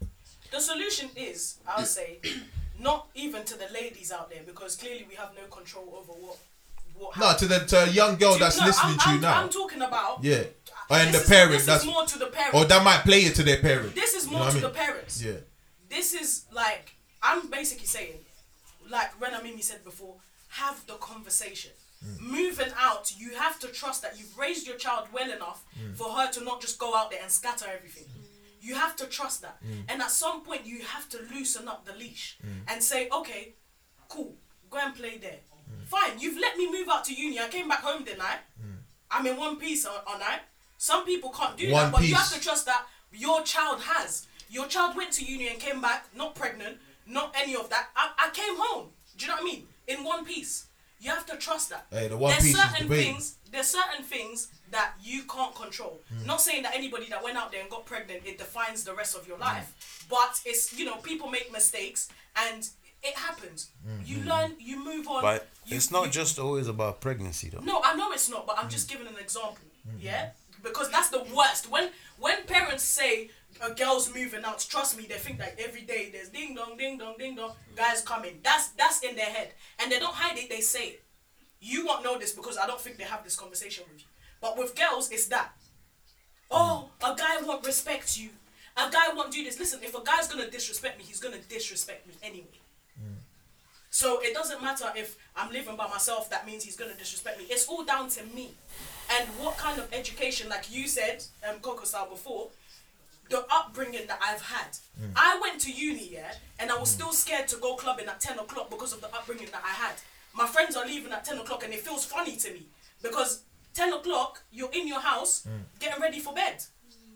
[0.51, 2.19] The solution is, I'll say,
[2.79, 6.37] not even to the ladies out there because clearly we have no control over what
[6.95, 7.17] what.
[7.17, 7.41] No, happens.
[7.41, 9.43] to the to a young girl that's no, listening I'm, to you I'm, now.
[9.43, 10.23] I'm talking about.
[10.23, 10.43] yeah,
[10.89, 12.55] uh, and the is- parent This that's is more to the parent.
[12.55, 13.95] or that might play it to their parent.
[13.95, 15.23] this is You more know to I the parents.
[15.23, 15.33] Yeah.
[15.89, 18.17] This is like I'm basically saying,
[18.89, 20.15] like Rena Mimi said before,
[20.49, 21.71] have the conversation.
[22.05, 22.19] Mm.
[22.21, 25.95] Moving out, you have to trust that you've raised your child well enough Mm.
[25.95, 28.05] for her to not just go out there and scatter everything.
[28.61, 29.57] You have to trust that.
[29.63, 29.83] Mm.
[29.89, 33.53] And at some point, you have to loosen up the leash and say, okay,
[34.07, 34.35] cool,
[34.69, 35.39] go and play there.
[35.71, 35.85] Mm.
[35.87, 37.39] Fine, you've let me move out to uni.
[37.39, 38.37] I came back home, didn't I?
[39.11, 40.39] I'm in one piece, on on I?
[40.77, 44.27] Some people can't do One that, but you have to trust that your child has.
[44.49, 46.77] Your child went to uni and came back, not pregnant,
[47.07, 47.89] not any of that.
[47.95, 48.89] I, I came home.
[49.17, 49.67] Do you know what I mean?
[49.87, 50.67] In one piece.
[50.99, 51.85] You have to trust that.
[51.91, 53.35] Hey, the one there's certain the things.
[53.51, 56.01] There's certain things that you can't control.
[56.09, 56.25] Hmm.
[56.25, 59.15] Not saying that anybody that went out there and got pregnant it defines the rest
[59.15, 59.43] of your Hmm.
[59.43, 62.67] life, but it's you know people make mistakes and
[63.01, 63.69] it happens.
[63.85, 65.21] Hmm, You learn, you move on.
[65.21, 67.61] But you- it's not you- just always about pregnancy, though.
[67.61, 69.57] no, I know it's not, but I'm just giving an example.
[69.97, 70.31] Yeah,
[70.61, 71.69] because that's the worst.
[71.69, 73.31] When when parents say
[73.61, 76.97] a girl's moving out, trust me, they think that every day there's ding dong, ding
[76.97, 78.39] dong, ding dong, guys coming.
[78.43, 80.49] That's that's in their head, and they don't hide it.
[80.49, 81.03] They say it.
[81.61, 84.07] You won't know this because I don't think they have this conversation with you.
[84.41, 85.51] But with girls, it's that.
[86.49, 88.29] Oh, a guy won't respect you.
[88.77, 89.59] A guy won't do this.
[89.59, 92.59] Listen, if a guy's gonna disrespect me, he's gonna disrespect me anyway.
[93.91, 97.45] So it doesn't matter if I'm living by myself, that means he's gonna disrespect me.
[97.49, 98.51] It's all down to me.
[99.11, 102.49] And what kind of education, like you said, um, Coco style before,
[103.29, 104.71] the upbringing that I've had.
[104.99, 105.11] Mm.
[105.15, 106.95] I went to uni, yeah, and I was mm.
[106.95, 109.95] still scared to go clubbing at 10 o'clock because of the upbringing that I had.
[110.33, 112.67] My friends are leaving at 10 o'clock and it feels funny to me
[113.01, 113.43] because
[113.73, 115.61] 10 o'clock, you're in your house mm.
[115.79, 116.63] getting ready for bed.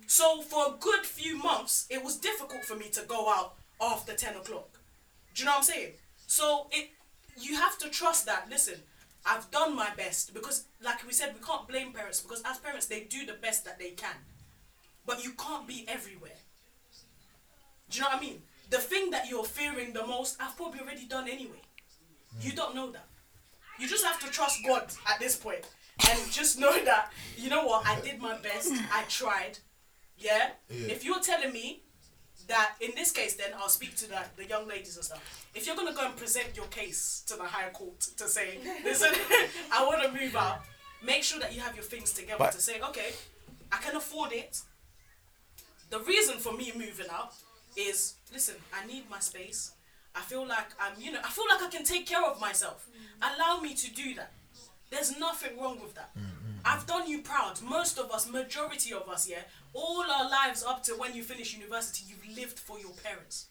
[0.07, 4.13] So for a good few months, it was difficult for me to go out after
[4.13, 4.79] 10 o'clock.
[5.33, 5.91] Do you know what I'm saying?
[6.27, 6.89] So it
[7.41, 8.75] you have to trust that, listen,
[9.25, 12.85] I've done my best because like we said, we can't blame parents because as parents
[12.85, 14.15] they do the best that they can.
[15.05, 16.31] But you can't be everywhere.
[17.89, 18.41] Do you know what I mean?
[18.69, 21.61] The thing that you're fearing the most, I've probably already done anyway.
[22.41, 23.05] You don't know that.
[23.79, 25.65] You just have to trust God at this point
[26.09, 29.59] and just know that, you know what, I did my best, I tried.
[30.17, 30.51] Yeah?
[30.69, 30.87] Yeah.
[30.87, 31.83] If you're telling me
[32.47, 35.47] that in this case then I'll speak to the, the young ladies and stuff.
[35.53, 39.11] If you're gonna go and present your case to the higher court to say, listen,
[39.71, 40.61] I wanna move out,
[41.03, 43.11] make sure that you have your things together But- to say, okay,
[43.71, 44.61] I can afford it.
[45.89, 47.33] The reason for me moving out
[47.75, 49.71] is listen, I need my space.
[50.15, 52.87] I feel like I'm you know, I feel like I can take care of myself.
[52.89, 53.35] Mm-hmm.
[53.35, 54.31] Allow me to do that.
[54.89, 56.15] There's nothing wrong with that.
[56.15, 56.43] Mm-hmm.
[56.65, 57.61] I've done you proud.
[57.61, 59.41] Most of us, majority of us, yeah,
[59.73, 63.47] all our lives up to when you finish university, you've lived for your parents.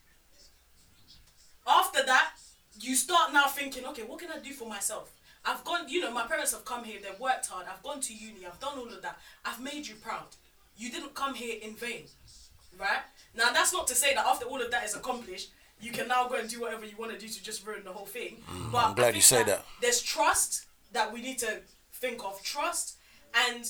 [1.67, 2.33] After that,
[2.81, 5.13] you start now thinking, okay, what can I do for myself?
[5.45, 8.15] I've gone, you know, my parents have come here, they've worked hard, I've gone to
[8.15, 9.19] uni, I've done all of that.
[9.45, 10.27] I've made you proud.
[10.77, 12.05] You didn't come here in vain.
[12.83, 13.03] Right?
[13.37, 15.51] Now, that's not to say that after all of that is accomplished,
[15.81, 17.93] you can now go and do whatever you want to do to just ruin the
[17.93, 18.43] whole thing.
[18.73, 19.65] but I'm glad you think say that.
[19.81, 21.61] There's trust that we need to
[21.95, 22.97] think of, trust
[23.47, 23.65] and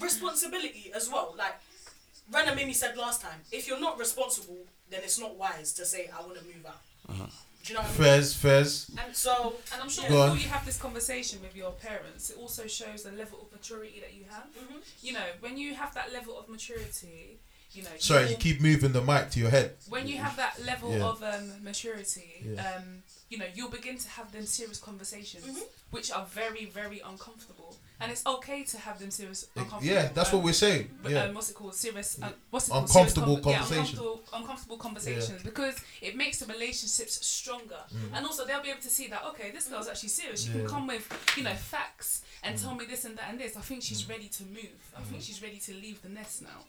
[0.00, 1.34] responsibility as well.
[1.38, 1.54] Like
[2.32, 4.58] Rena Mimi said last time, if you're not responsible,
[4.90, 6.80] then it's not wise to say I want to move out.
[7.08, 7.26] Uh-huh.
[7.64, 8.02] Do you know what I mean?
[8.02, 8.90] Fez, Fez.
[9.04, 10.38] And So And I'm sure before on.
[10.38, 14.14] you have this conversation with your parents, it also shows the level of maturity that
[14.14, 14.44] you have.
[14.54, 14.80] Mhm.
[15.02, 17.38] You know, when you have that level of maturity,
[17.76, 17.90] you know.
[17.98, 19.76] Sorry, you'll- you keep moving the mic to your head.
[19.88, 21.04] when you have that level Yeah.
[21.04, 22.76] of um, maturity, Yeah.
[22.76, 25.62] um, you know, you'll begin to have them serious conversations, Mhm.
[25.90, 27.76] which are very, very uncomfortable.
[27.98, 30.10] And it's okay to have them serious, Yeah, uncomfortable.
[30.14, 30.98] that's um, what we're saying.
[31.08, 31.24] Yeah.
[31.24, 31.74] um, what's it called?
[31.74, 32.18] Serious.
[32.20, 32.84] Uh, what's it called?
[32.88, 33.76] Uncomfortable Serious con- conversation.
[33.76, 37.82] Yeah, uncomfortable, uncomfortable conversations because it makes the relationships stronger,
[38.14, 40.42] and also they'll be able to see that okay, this girl's actually serious.
[40.42, 40.54] She Mm.
[40.54, 40.60] Yeah.
[40.62, 43.56] can come with you know facts and tell me this and that and this.
[43.56, 44.78] I think she's ready to move.
[44.96, 46.64] I think she's ready to leave the nest now.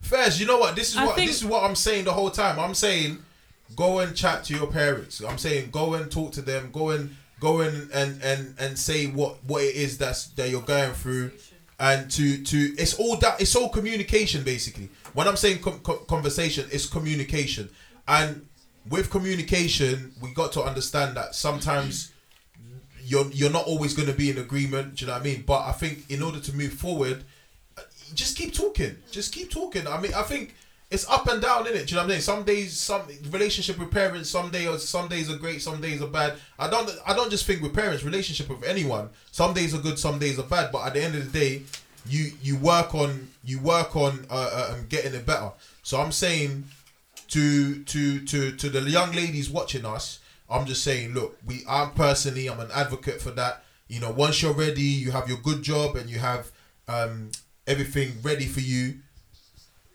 [0.00, 0.76] Fez, you know what?
[0.76, 2.58] This is I what think- this is what I'm saying the whole time.
[2.58, 3.18] I'm saying
[3.76, 5.20] go and chat to your parents.
[5.20, 6.70] I'm saying go and talk to them.
[6.72, 10.62] Go and go and and and, and say what what it is that's that you're
[10.62, 11.30] going through
[11.80, 15.98] and to to it's all that it's all communication basically when i'm saying com- co-
[16.04, 17.68] conversation it's communication
[18.06, 18.46] and
[18.88, 22.12] with communication we got to understand that sometimes
[23.04, 25.42] you're you're not always going to be in agreement do you know what i mean
[25.44, 27.24] but i think in order to move forward
[28.14, 30.54] just keep talking just keep talking i mean i think
[30.90, 31.86] it's up and down, innit?
[31.86, 32.20] Do you know what I'm saying?
[32.20, 36.06] Some days, some relationship with parents, some days, some days are great, some days are
[36.06, 36.34] bad.
[36.58, 39.10] I don't, I don't just think with parents, relationship with anyone.
[39.32, 40.70] Some days are good, some days are bad.
[40.70, 41.62] But at the end of the day,
[42.06, 45.50] you you work on you work on uh, uh, um, getting it better.
[45.82, 46.64] So I'm saying
[47.28, 50.20] to to to to the young ladies watching us,
[50.50, 53.64] I'm just saying, look, we I'm personally I'm an advocate for that.
[53.88, 56.52] You know, once you're ready, you have your good job and you have
[56.88, 57.30] um,
[57.66, 58.96] everything ready for you.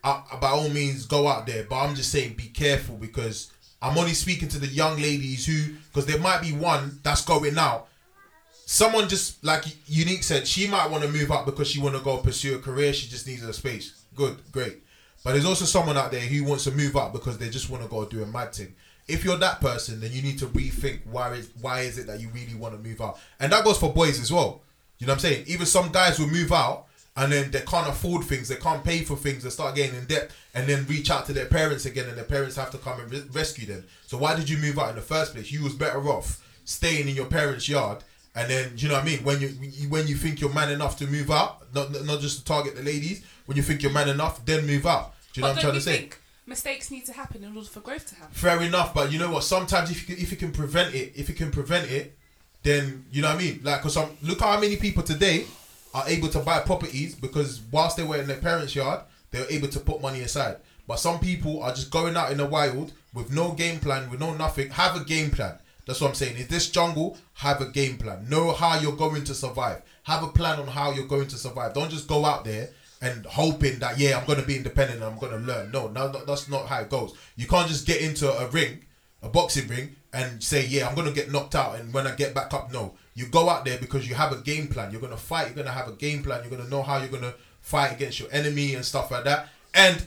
[0.03, 1.63] Uh, by all means, go out there.
[1.63, 3.51] But I'm just saying, be careful because
[3.81, 7.57] I'm only speaking to the young ladies who, because there might be one that's going
[7.57, 7.87] out.
[8.65, 12.01] Someone just like Unique said, she might want to move up because she want to
[12.01, 12.93] go pursue a career.
[12.93, 14.03] She just needs a space.
[14.15, 14.83] Good, great.
[15.23, 17.83] But there's also someone out there who wants to move up because they just want
[17.83, 18.73] to go do a mad thing.
[19.07, 22.19] If you're that person, then you need to rethink why is why is it that
[22.19, 24.61] you really want to move out, and that goes for boys as well.
[24.99, 25.45] You know what I'm saying?
[25.47, 26.85] Even some guys will move out
[27.15, 30.05] and then they can't afford things, they can't pay for things, they start getting in
[30.05, 32.99] debt, and then reach out to their parents again, and their parents have to come
[32.99, 33.83] and re- rescue them.
[34.07, 35.51] So why did you move out in the first place?
[35.51, 38.03] You was better off staying in your parents' yard,
[38.35, 39.19] and then you know what I mean.
[39.19, 39.49] When you
[39.89, 42.83] when you think you're man enough to move out, not not just to target the
[42.83, 43.23] ladies.
[43.45, 45.13] When you think you're man enough, then move out.
[45.33, 46.09] Do you know but what I'm trying to say?
[46.49, 48.33] mistakes need to happen in order for growth to happen?
[48.33, 49.43] Fair enough, but you know what?
[49.43, 52.17] Sometimes if you can, if you can prevent it, if you can prevent it,
[52.63, 53.61] then you know what I mean.
[53.63, 55.45] Like, cause some look how many people today
[55.93, 59.01] are able to buy properties because whilst they were in their parents' yard,
[59.31, 60.57] they were able to put money aside.
[60.87, 64.19] But some people are just going out in the wild with no game plan, with
[64.19, 64.69] no nothing.
[64.71, 65.57] Have a game plan.
[65.85, 66.37] That's what I'm saying.
[66.37, 68.27] In this jungle, have a game plan.
[68.29, 69.81] Know how you're going to survive.
[70.03, 71.73] Have a plan on how you're going to survive.
[71.73, 72.69] Don't just go out there
[73.01, 75.71] and hoping that yeah, I'm gonna be independent and I'm gonna learn.
[75.71, 77.15] No, no, no, that's not how it goes.
[77.35, 78.85] You can't just get into a ring,
[79.21, 82.33] a boxing ring, and say yeah, I'm gonna get knocked out, and when I get
[82.33, 82.95] back up, no.
[83.15, 84.91] You go out there because you have a game plan.
[84.91, 85.47] You're gonna fight.
[85.47, 86.41] You're gonna have a game plan.
[86.41, 89.49] You're gonna know how you're gonna fight against your enemy and stuff like that.
[89.73, 90.05] And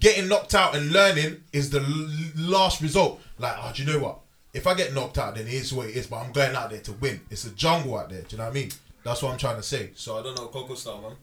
[0.00, 3.20] getting knocked out and learning is the l- last result.
[3.38, 4.20] Like, oh, do you know what?
[4.52, 6.06] If I get knocked out, then it is what it is.
[6.06, 7.20] But I'm going out there to win.
[7.30, 8.22] It's a jungle out there.
[8.22, 8.70] Do you know what I mean?
[9.04, 9.90] That's what I'm trying to say.
[9.94, 11.16] So I don't know, Coco Star, man.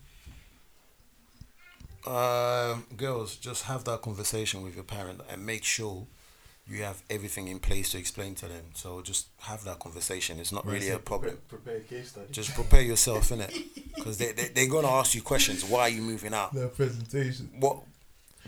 [2.06, 6.08] Um, girls, just have that conversation with your parent and make sure
[6.68, 8.66] you have everything in place to explain to them.
[8.74, 10.40] So just have that conversation.
[10.40, 11.38] It's not really a problem.
[11.50, 12.28] Prepare, a case study.
[12.32, 13.54] Just prepare yourself in it,
[13.96, 15.64] because they they they're gonna ask you questions.
[15.66, 16.54] Why are you moving out?
[16.54, 17.50] the presentation.
[17.60, 17.78] What,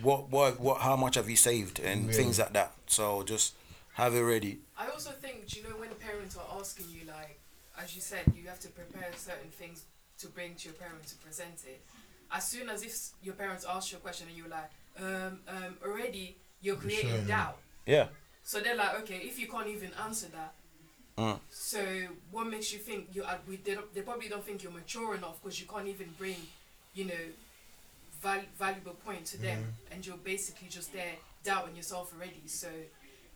[0.02, 0.82] what, what, what?
[0.82, 2.14] How much have you saved and Yeah.
[2.14, 2.74] things like that.
[2.88, 3.54] So just
[3.94, 4.60] have it ready.
[4.78, 7.40] I also think, do you know, when parents are asking you, like,
[7.82, 9.84] as you said, you have to prepare certain things
[10.20, 11.82] to bring to your parents to present it.
[12.32, 14.70] As soon as if your parents ask you a question and you're like,
[15.00, 17.22] um, um, already you're creating Sure.
[17.28, 17.58] doubt.
[17.86, 18.08] Yeah.
[18.44, 20.54] So they're like, okay, if you can't even answer that,
[21.16, 21.40] Mm.
[21.52, 21.80] so
[22.32, 23.38] what makes you think you are?
[23.48, 26.38] We they, don't, they probably don't think you're mature enough because you can't even bring,
[26.96, 27.26] you know,
[28.22, 32.42] val- valuable point to them, and you're basically just there doubting yourself already.
[32.48, 32.68] So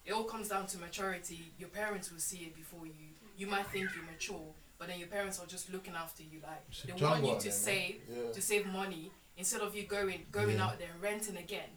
[0.05, 1.51] it all comes down to maturity.
[1.59, 3.09] Your parents will see it before you.
[3.37, 4.41] You might think you're mature,
[4.79, 6.39] but then your parents are just looking after you.
[6.41, 8.31] Like they want you to there, save Yeah.
[8.33, 10.65] to save money instead of you going going Yeah.
[10.65, 11.69] out there and renting again.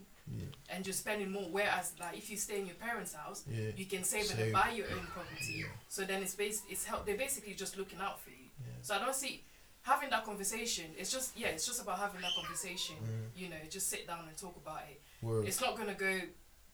[0.69, 1.47] And you're spending more.
[1.51, 3.71] Whereas, like, if you stay in your parents' house, Yeah.
[3.75, 5.65] you can save, and buy your own property.
[5.89, 7.05] So then it's bas- it's help.
[7.05, 8.37] They're basically just looking out for you.
[8.81, 9.43] So I don't see
[9.81, 10.85] having that conversation.
[10.97, 12.95] It's just yeah, it's just about having that conversation.
[13.35, 15.01] You know, just sit down and talk about it.
[15.21, 15.47] Word.
[15.47, 16.21] It's not gonna go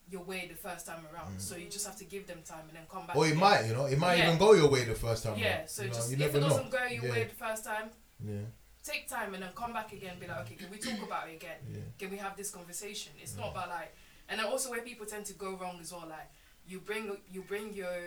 [0.09, 1.35] your way the first time around.
[1.37, 1.41] Mm.
[1.41, 3.15] So you just have to give them time and then come back.
[3.17, 3.39] Or it again.
[3.41, 4.27] might, you know, it might Yeah.
[4.27, 5.37] even go your way the first time.
[5.37, 5.57] Yeah.
[5.57, 5.69] round.
[5.69, 7.11] So you know, just if it doesn't go your yeah.
[7.11, 7.89] way the first time,
[8.23, 8.39] Yeah.
[8.87, 10.11] Take time and then come back again.
[10.11, 11.57] and Be like, okay, can we talk about it again?
[11.69, 11.79] Yeah.
[11.99, 13.11] Can we have this conversation?
[13.21, 13.95] It's not about like,
[14.29, 16.05] and then also where people tend to go wrong as well.
[16.09, 16.29] Like
[16.67, 17.97] you bring you bring your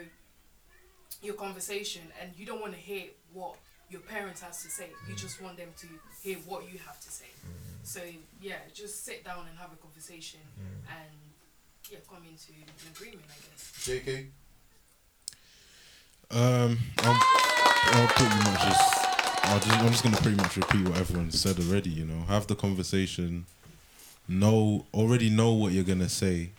[1.23, 3.57] your conversation and you don't want to hear what
[3.89, 4.90] your parents has to say.
[5.09, 5.19] You mm.
[5.19, 5.86] just want them to
[6.23, 7.27] hear what you have to say.
[7.44, 7.86] Mm.
[7.86, 8.01] So
[8.40, 10.97] yeah, just sit down and have a conversation mm.
[10.98, 11.16] and
[11.90, 13.27] yeah, come into an agreement.
[13.28, 13.73] I guess.
[13.85, 14.27] JK.
[16.32, 17.19] Um, I'll,
[17.93, 19.19] I'll pretty much just,
[19.51, 21.90] I'll just, I'm just gonna pretty much repeat what everyone said already.
[21.90, 23.47] You know, have the conversation.
[24.28, 26.51] Know already know what you're gonna say.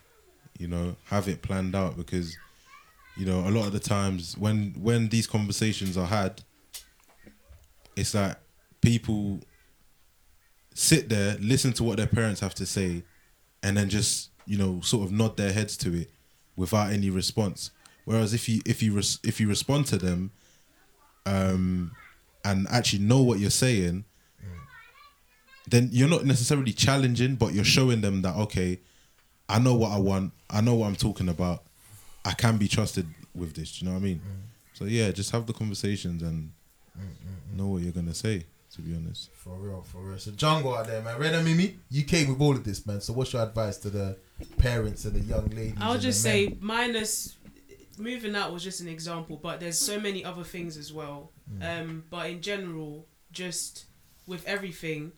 [0.59, 2.35] You know, have it planned out because,
[3.15, 6.41] you know, a lot of the times when when these conversations are had,
[7.95, 8.35] it's like
[8.81, 9.39] people
[10.73, 13.03] sit there, listen to what their parents have to say,
[13.63, 16.09] and then just you know sort of nod their heads to it
[16.57, 17.71] without any response.
[18.03, 20.31] Whereas if you if you res- if you respond to them,
[21.25, 21.91] um,
[22.43, 24.05] and actually know what you're saying,
[25.67, 28.79] then you're not necessarily challenging, but you're showing them that okay,
[29.47, 31.63] I know what I want, I know what I'm talking about,
[32.25, 33.79] I can be trusted with this.
[33.79, 34.17] Do you know what I mean?
[34.17, 34.51] Mm.
[34.73, 36.51] So yeah, just have the conversations and
[36.97, 38.45] mm, mm, know what you're gonna say.
[38.75, 40.17] To be honest, For real, for real.
[40.17, 41.19] So jungle out there, man.
[41.19, 43.01] Red and Mimi, you came with all of this, man.
[43.01, 44.15] So what's your advice to the
[44.59, 45.75] parents and the young ladies?
[45.81, 47.35] I'll just say minus
[47.97, 51.31] moving out was just an example, but there's so many other things as well.
[51.53, 51.81] Mm.
[51.81, 53.85] Um, but in general, just
[54.27, 55.11] with everything,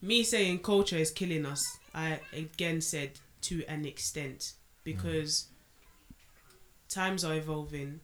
[0.00, 1.78] me saying culture is killing us.
[1.94, 4.52] I again said to an extent
[4.84, 5.48] because
[6.88, 8.00] times are evolving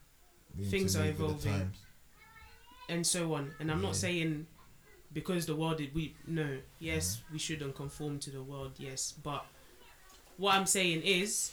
[0.71, 1.73] things are evolving.
[2.89, 3.53] and so on.
[3.59, 3.87] And I'm Yeah.
[3.89, 4.47] not saying
[5.13, 9.47] because the world did we no yes we shouldn't conform to the world yes but
[10.37, 11.53] what I'm saying is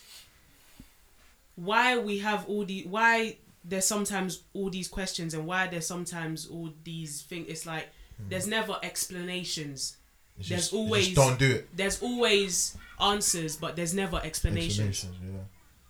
[1.55, 6.47] why we have all the why there's sometimes all these questions and why there's sometimes
[6.47, 7.85] all these things it's like
[8.21, 8.29] mm.
[8.29, 9.97] there's never explanations
[10.39, 11.75] It's There's just, always- don't do it.
[11.75, 15.41] there's always answers but there's never explanations Explanations, yeah.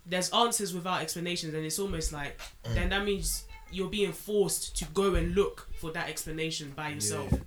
[0.05, 2.73] there's answers without explanations and it's almost like mm.
[2.73, 7.29] then that means you're being forced to go and look for that explanation by yourself
[7.31, 7.39] Yeah.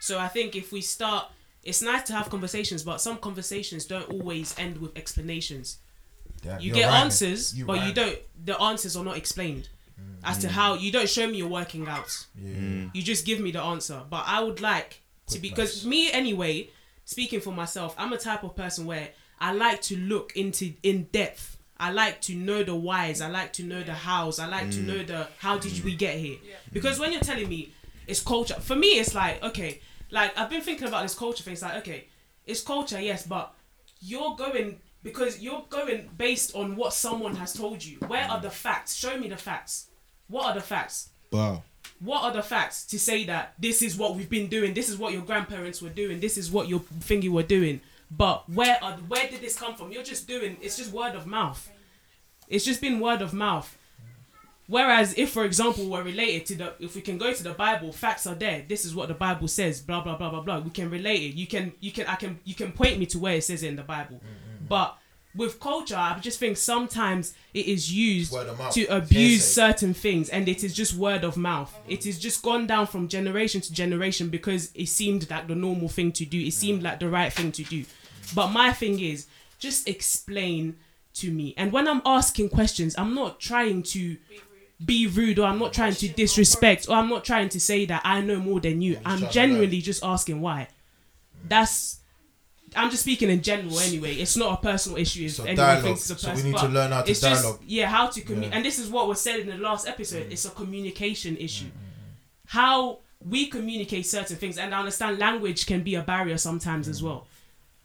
[0.00, 1.30] so i think if we start
[1.64, 5.78] it's nice to have conversations but some conversations don't always end with explanations
[6.42, 9.68] Yeah, you get right, answers You but you don't the answers are not explained
[10.00, 10.16] mm.
[10.24, 10.50] as to mm.
[10.50, 12.54] how you don't show me your working out Yeah.
[12.54, 12.90] Mm.
[12.94, 14.02] you just give me the answer.
[14.08, 15.86] But i would like to Quick because maths.
[15.86, 16.70] me anyway
[17.04, 19.08] speaking for myself i'm a type of person where
[19.40, 21.58] i like to look into in depth.
[21.80, 23.20] I like to know the whys.
[23.20, 24.38] I like to know the hows.
[24.38, 26.36] I like to know the how did we get here?
[26.72, 27.72] Because when you're telling me
[28.06, 31.52] it's culture for me it's like okay like i've been thinking about this culture thing.
[31.52, 32.04] It's like okay
[32.46, 33.54] it's culture yes but
[34.00, 37.98] you're going because you're going based on what someone has told you.
[38.06, 38.94] Where are the facts?
[38.94, 39.88] Show me the facts.
[40.28, 41.10] What are the facts?
[41.30, 41.62] Wow.
[42.00, 44.74] what are the facts to say that this is what we've been doing?
[44.74, 46.20] This is what your grandparents were doing.
[46.20, 47.80] This is what your thingy were doing.
[48.10, 49.92] But where are where did this come from?
[49.92, 51.70] You're just doing it's just word of mouth.
[52.48, 53.78] It's just been word of mouth.
[54.66, 57.92] Whereas if for example we're related to the if we can go to the bible
[57.92, 58.64] facts are there.
[58.68, 60.58] This is what the bible says blah blah blah blah blah.
[60.58, 61.34] We can relate it.
[61.34, 63.68] You can you can i can you can point me to where it says it
[63.68, 64.51] in the bible mm-hmm.
[64.68, 64.98] But
[65.34, 68.74] with culture i just think sometimes it is used Word of mouth.
[68.74, 69.54] to abuse Hearsay.
[69.54, 71.74] certain things and it is just word of mouth.
[71.88, 75.88] It is just gone down from generation to generation because it seemed like the normal
[75.88, 76.38] thing to do.
[76.38, 77.84] It seemed like the right thing to do.
[78.34, 79.26] But my thing is
[79.58, 80.76] just explain
[81.14, 81.54] to me.
[81.56, 84.16] And when i'm asking questions i'm not trying to
[84.84, 88.02] be rude or i'm not trying to disrespect or i'm not trying to say that
[88.04, 88.98] i know more than you.
[89.04, 90.68] I'm genuinely just asking why.
[91.48, 92.00] That's
[92.76, 94.14] I'm just speaking in general anyway.
[94.14, 95.84] It's not a personal issue if So anyone dialogue.
[95.84, 97.60] thinks it's a So we need to learn how to it's just- dialogue.
[97.66, 98.50] yeah, how to communicate.
[98.50, 98.54] Yeah.
[98.54, 98.56] Mm.
[98.56, 100.30] And this is what was said in the last episode.
[100.32, 101.66] It's a communication issue.
[102.46, 106.90] How we communicate certain things, and I understand language can be a barrier sometimes Mm.
[106.90, 107.26] as well,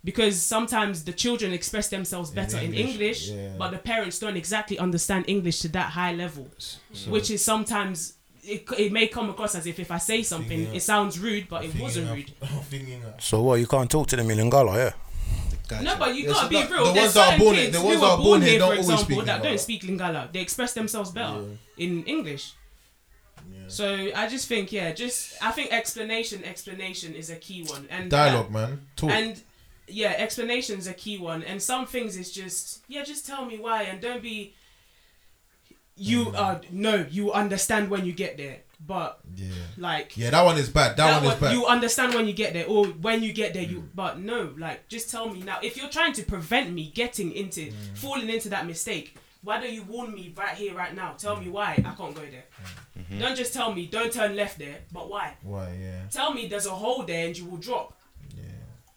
[0.03, 3.49] because sometimes the children express themselves better in English, English, yeah.
[3.57, 8.13] but the parents don't exactly understand English to that high level, So- which is sometimes.
[8.47, 11.47] It, it may come across as if if I say something, Thinking it sounds rude,
[11.49, 12.31] but it Thinking wasn't of- rude.
[12.69, 13.55] thinking of- So what?
[13.59, 14.93] You can't talk to them in Lingala, yeah?
[15.81, 16.85] No, but you Yeah, gotta so be that- real.
[16.85, 18.27] the There's ones that are certain born here- kids the ones that are are born
[18.29, 19.43] born here, here for don't always example, speak that Lingala.
[19.43, 20.31] don't speak Lingala.
[20.31, 21.41] They express themselves better
[21.77, 22.53] in English.
[23.67, 28.09] So I just think, yeah, just I think explanation, explanation is a key one, and
[28.09, 28.87] Dialogue, man.
[28.95, 29.11] Talk.
[29.11, 29.41] and
[29.89, 33.57] yeah, explanation is a key one, and some things is just yeah, just tell me
[33.59, 34.53] why, and don't be.
[35.97, 36.35] You Mm.
[36.35, 39.49] uh no, you understand when you get there, but yeah.
[39.77, 40.95] like Yeah, that one is bad.
[40.97, 41.53] That, that one is bad.
[41.53, 44.87] you understand when you get there or when you get there you but no like
[44.87, 47.97] just tell me now if you're trying to prevent me getting into Mm.
[47.97, 51.47] falling into that mistake why don't you warn me right here right now tell me
[51.49, 52.45] why i can't go there
[52.97, 53.19] Mm-hmm.
[53.19, 55.67] don't just tell me don't turn left there but why Why?
[55.79, 56.01] Yeah.
[56.11, 57.93] tell me there's a hole there and you will drop
[58.35, 58.43] Yeah.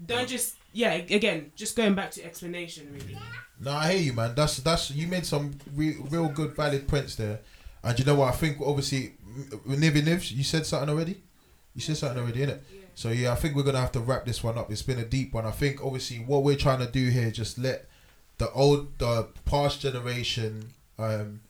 [0.05, 3.17] don't just yeah again just going back to explanation really
[3.61, 4.35] No, I hear you, man.
[4.35, 7.41] That's that's you made some re- real good, valid points there.
[7.83, 8.29] And you know what?
[8.29, 9.13] I think obviously,
[9.67, 11.23] with Nivy Nivs, you said something already.
[11.75, 12.61] You said something already, innit?
[12.95, 14.71] So yeah, I think we're gonna have to wrap this one up.
[14.71, 15.45] It's been a deep one.
[15.45, 17.87] I think obviously what we're trying to do here just let
[18.39, 21.41] the old, the past generation, um,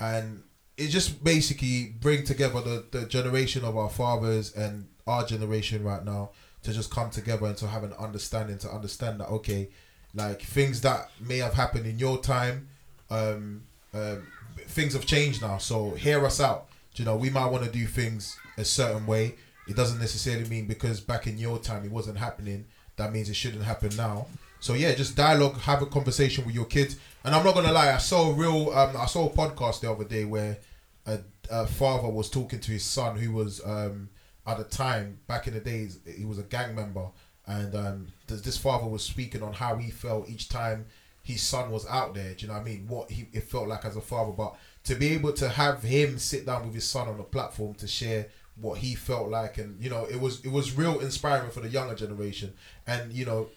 [0.00, 0.42] and
[0.78, 6.04] it just basically bring together the the generation of our fathers and our generation right
[6.04, 6.30] now
[6.62, 9.68] to just come together and to have an understanding to understand that okay
[10.16, 12.68] like things that may have happened in your time
[13.10, 13.62] um,
[13.94, 14.26] um
[14.66, 15.58] things have changed now.
[15.58, 16.66] So hear us out.
[16.94, 19.34] You know we might want to do things a certain way.
[19.68, 22.66] It doesn't necessarily mean because back in your time it wasn't happening
[22.96, 24.26] that means it shouldn't happen now.
[24.60, 26.96] So yeah just dialogue have a conversation with your kids.
[27.24, 29.90] And i'm not gonna lie i saw a real um, i saw a podcast the
[29.90, 30.58] other day where
[31.06, 31.18] a,
[31.50, 34.08] a father was talking to his son who was um,
[34.46, 37.08] at the time back in the days he was a gang member
[37.46, 40.86] and um, th- this father was speaking on how he felt each time
[41.22, 43.68] his son was out there do you know what i mean what he it felt
[43.68, 44.54] like as a father but
[44.84, 47.86] to be able to have him sit down with his son on a platform to
[47.86, 51.60] share what he felt like, and you know, it was it was real inspiring for
[51.60, 52.54] the younger generation,
[52.86, 53.48] and you know,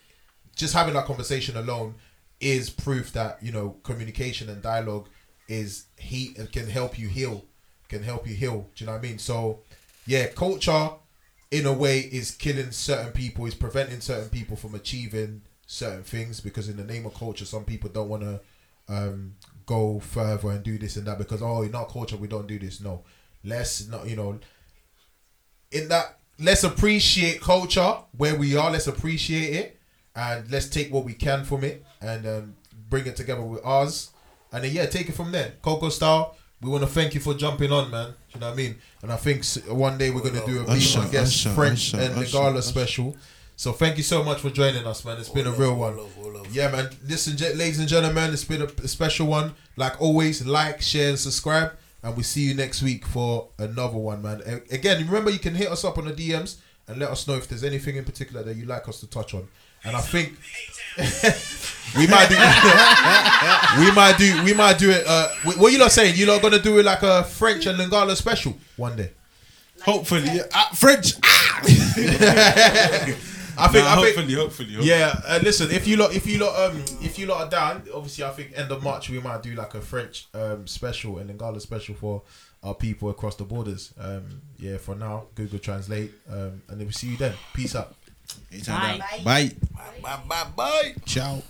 [0.56, 1.96] just having that conversation alone
[2.40, 5.08] is proof that you know communication and dialogue
[5.48, 7.46] is he can help you heal,
[7.88, 8.68] can help you heal.
[8.76, 9.18] Do you know what I mean?
[9.18, 9.60] So,
[10.06, 10.92] yeah, culture
[11.52, 16.40] in a way is killing certain people, is preventing certain people from achieving certain things
[16.40, 18.40] because in the name of culture, some people don't want to
[18.88, 19.36] um,
[19.66, 22.60] go further and do this and that because oh, in our culture we don't do
[22.60, 22.82] this.
[22.82, 23.04] No,
[23.44, 24.40] let's not you know
[25.72, 28.72] in that let's appreciate culture where we are.
[28.72, 29.80] Let's appreciate it
[30.16, 32.56] and let's take what we can from it and um,
[32.90, 34.12] bring it together with ours.
[34.52, 35.54] And then yeah, take it from there.
[35.62, 36.36] Coco style.
[36.62, 38.14] We want to thank you for jumping on, man.
[38.34, 38.76] You know what I mean?
[39.02, 41.94] And I think one day we're gonna do a Be Usher, My Guest Usher, French
[41.94, 42.62] Usher, and Usher, Nagala Usher.
[42.64, 43.18] special.
[43.56, 45.18] So thank you so much for joining us, man.
[45.18, 46.00] It's been a real one.
[46.52, 46.90] Yeah, man.
[47.06, 49.54] Listen, ladies and gentlemen, it's been a, a special one.
[49.76, 51.74] Like always, like, share, and subscribe.
[52.02, 54.42] And we see you next week for another one, man.
[54.72, 56.56] Again, remember you can hit us up on the DMs
[56.88, 59.34] and let us know if there's anything in particular that you'd like us to touch
[59.34, 59.48] on.
[59.84, 60.38] And I think
[61.98, 62.36] we might do.
[63.82, 64.44] we might do.
[64.44, 65.04] We might do it.
[65.08, 66.16] Uh, wh- what you lot saying?
[66.16, 69.12] You lot gonna do it like a French and Lingala special one day?
[69.84, 70.44] Hopefully, yeah.
[70.54, 71.14] Ah, French.
[71.24, 71.62] Ah!
[73.62, 73.84] I think.
[73.86, 74.16] Nah, I think.
[74.16, 74.90] hopefully, hopefully, hopefully.
[74.90, 75.70] Yeah, uh, listen.
[75.72, 78.52] If you lot, if you lot, um, if you lot are down, obviously, I think
[78.56, 82.22] end of March we might do like a French um special and Lingala special for
[82.64, 83.94] our people across the borders.
[84.00, 84.78] Um, yeah.
[84.78, 86.12] For now, Google Translate.
[86.30, 87.34] Um, and then we see you then.
[87.54, 87.96] Peace out.
[88.68, 88.98] Bye.
[88.98, 89.24] now.
[89.24, 89.52] Bye.
[90.02, 90.96] Bye bye bye.
[91.06, 91.44] Ciao.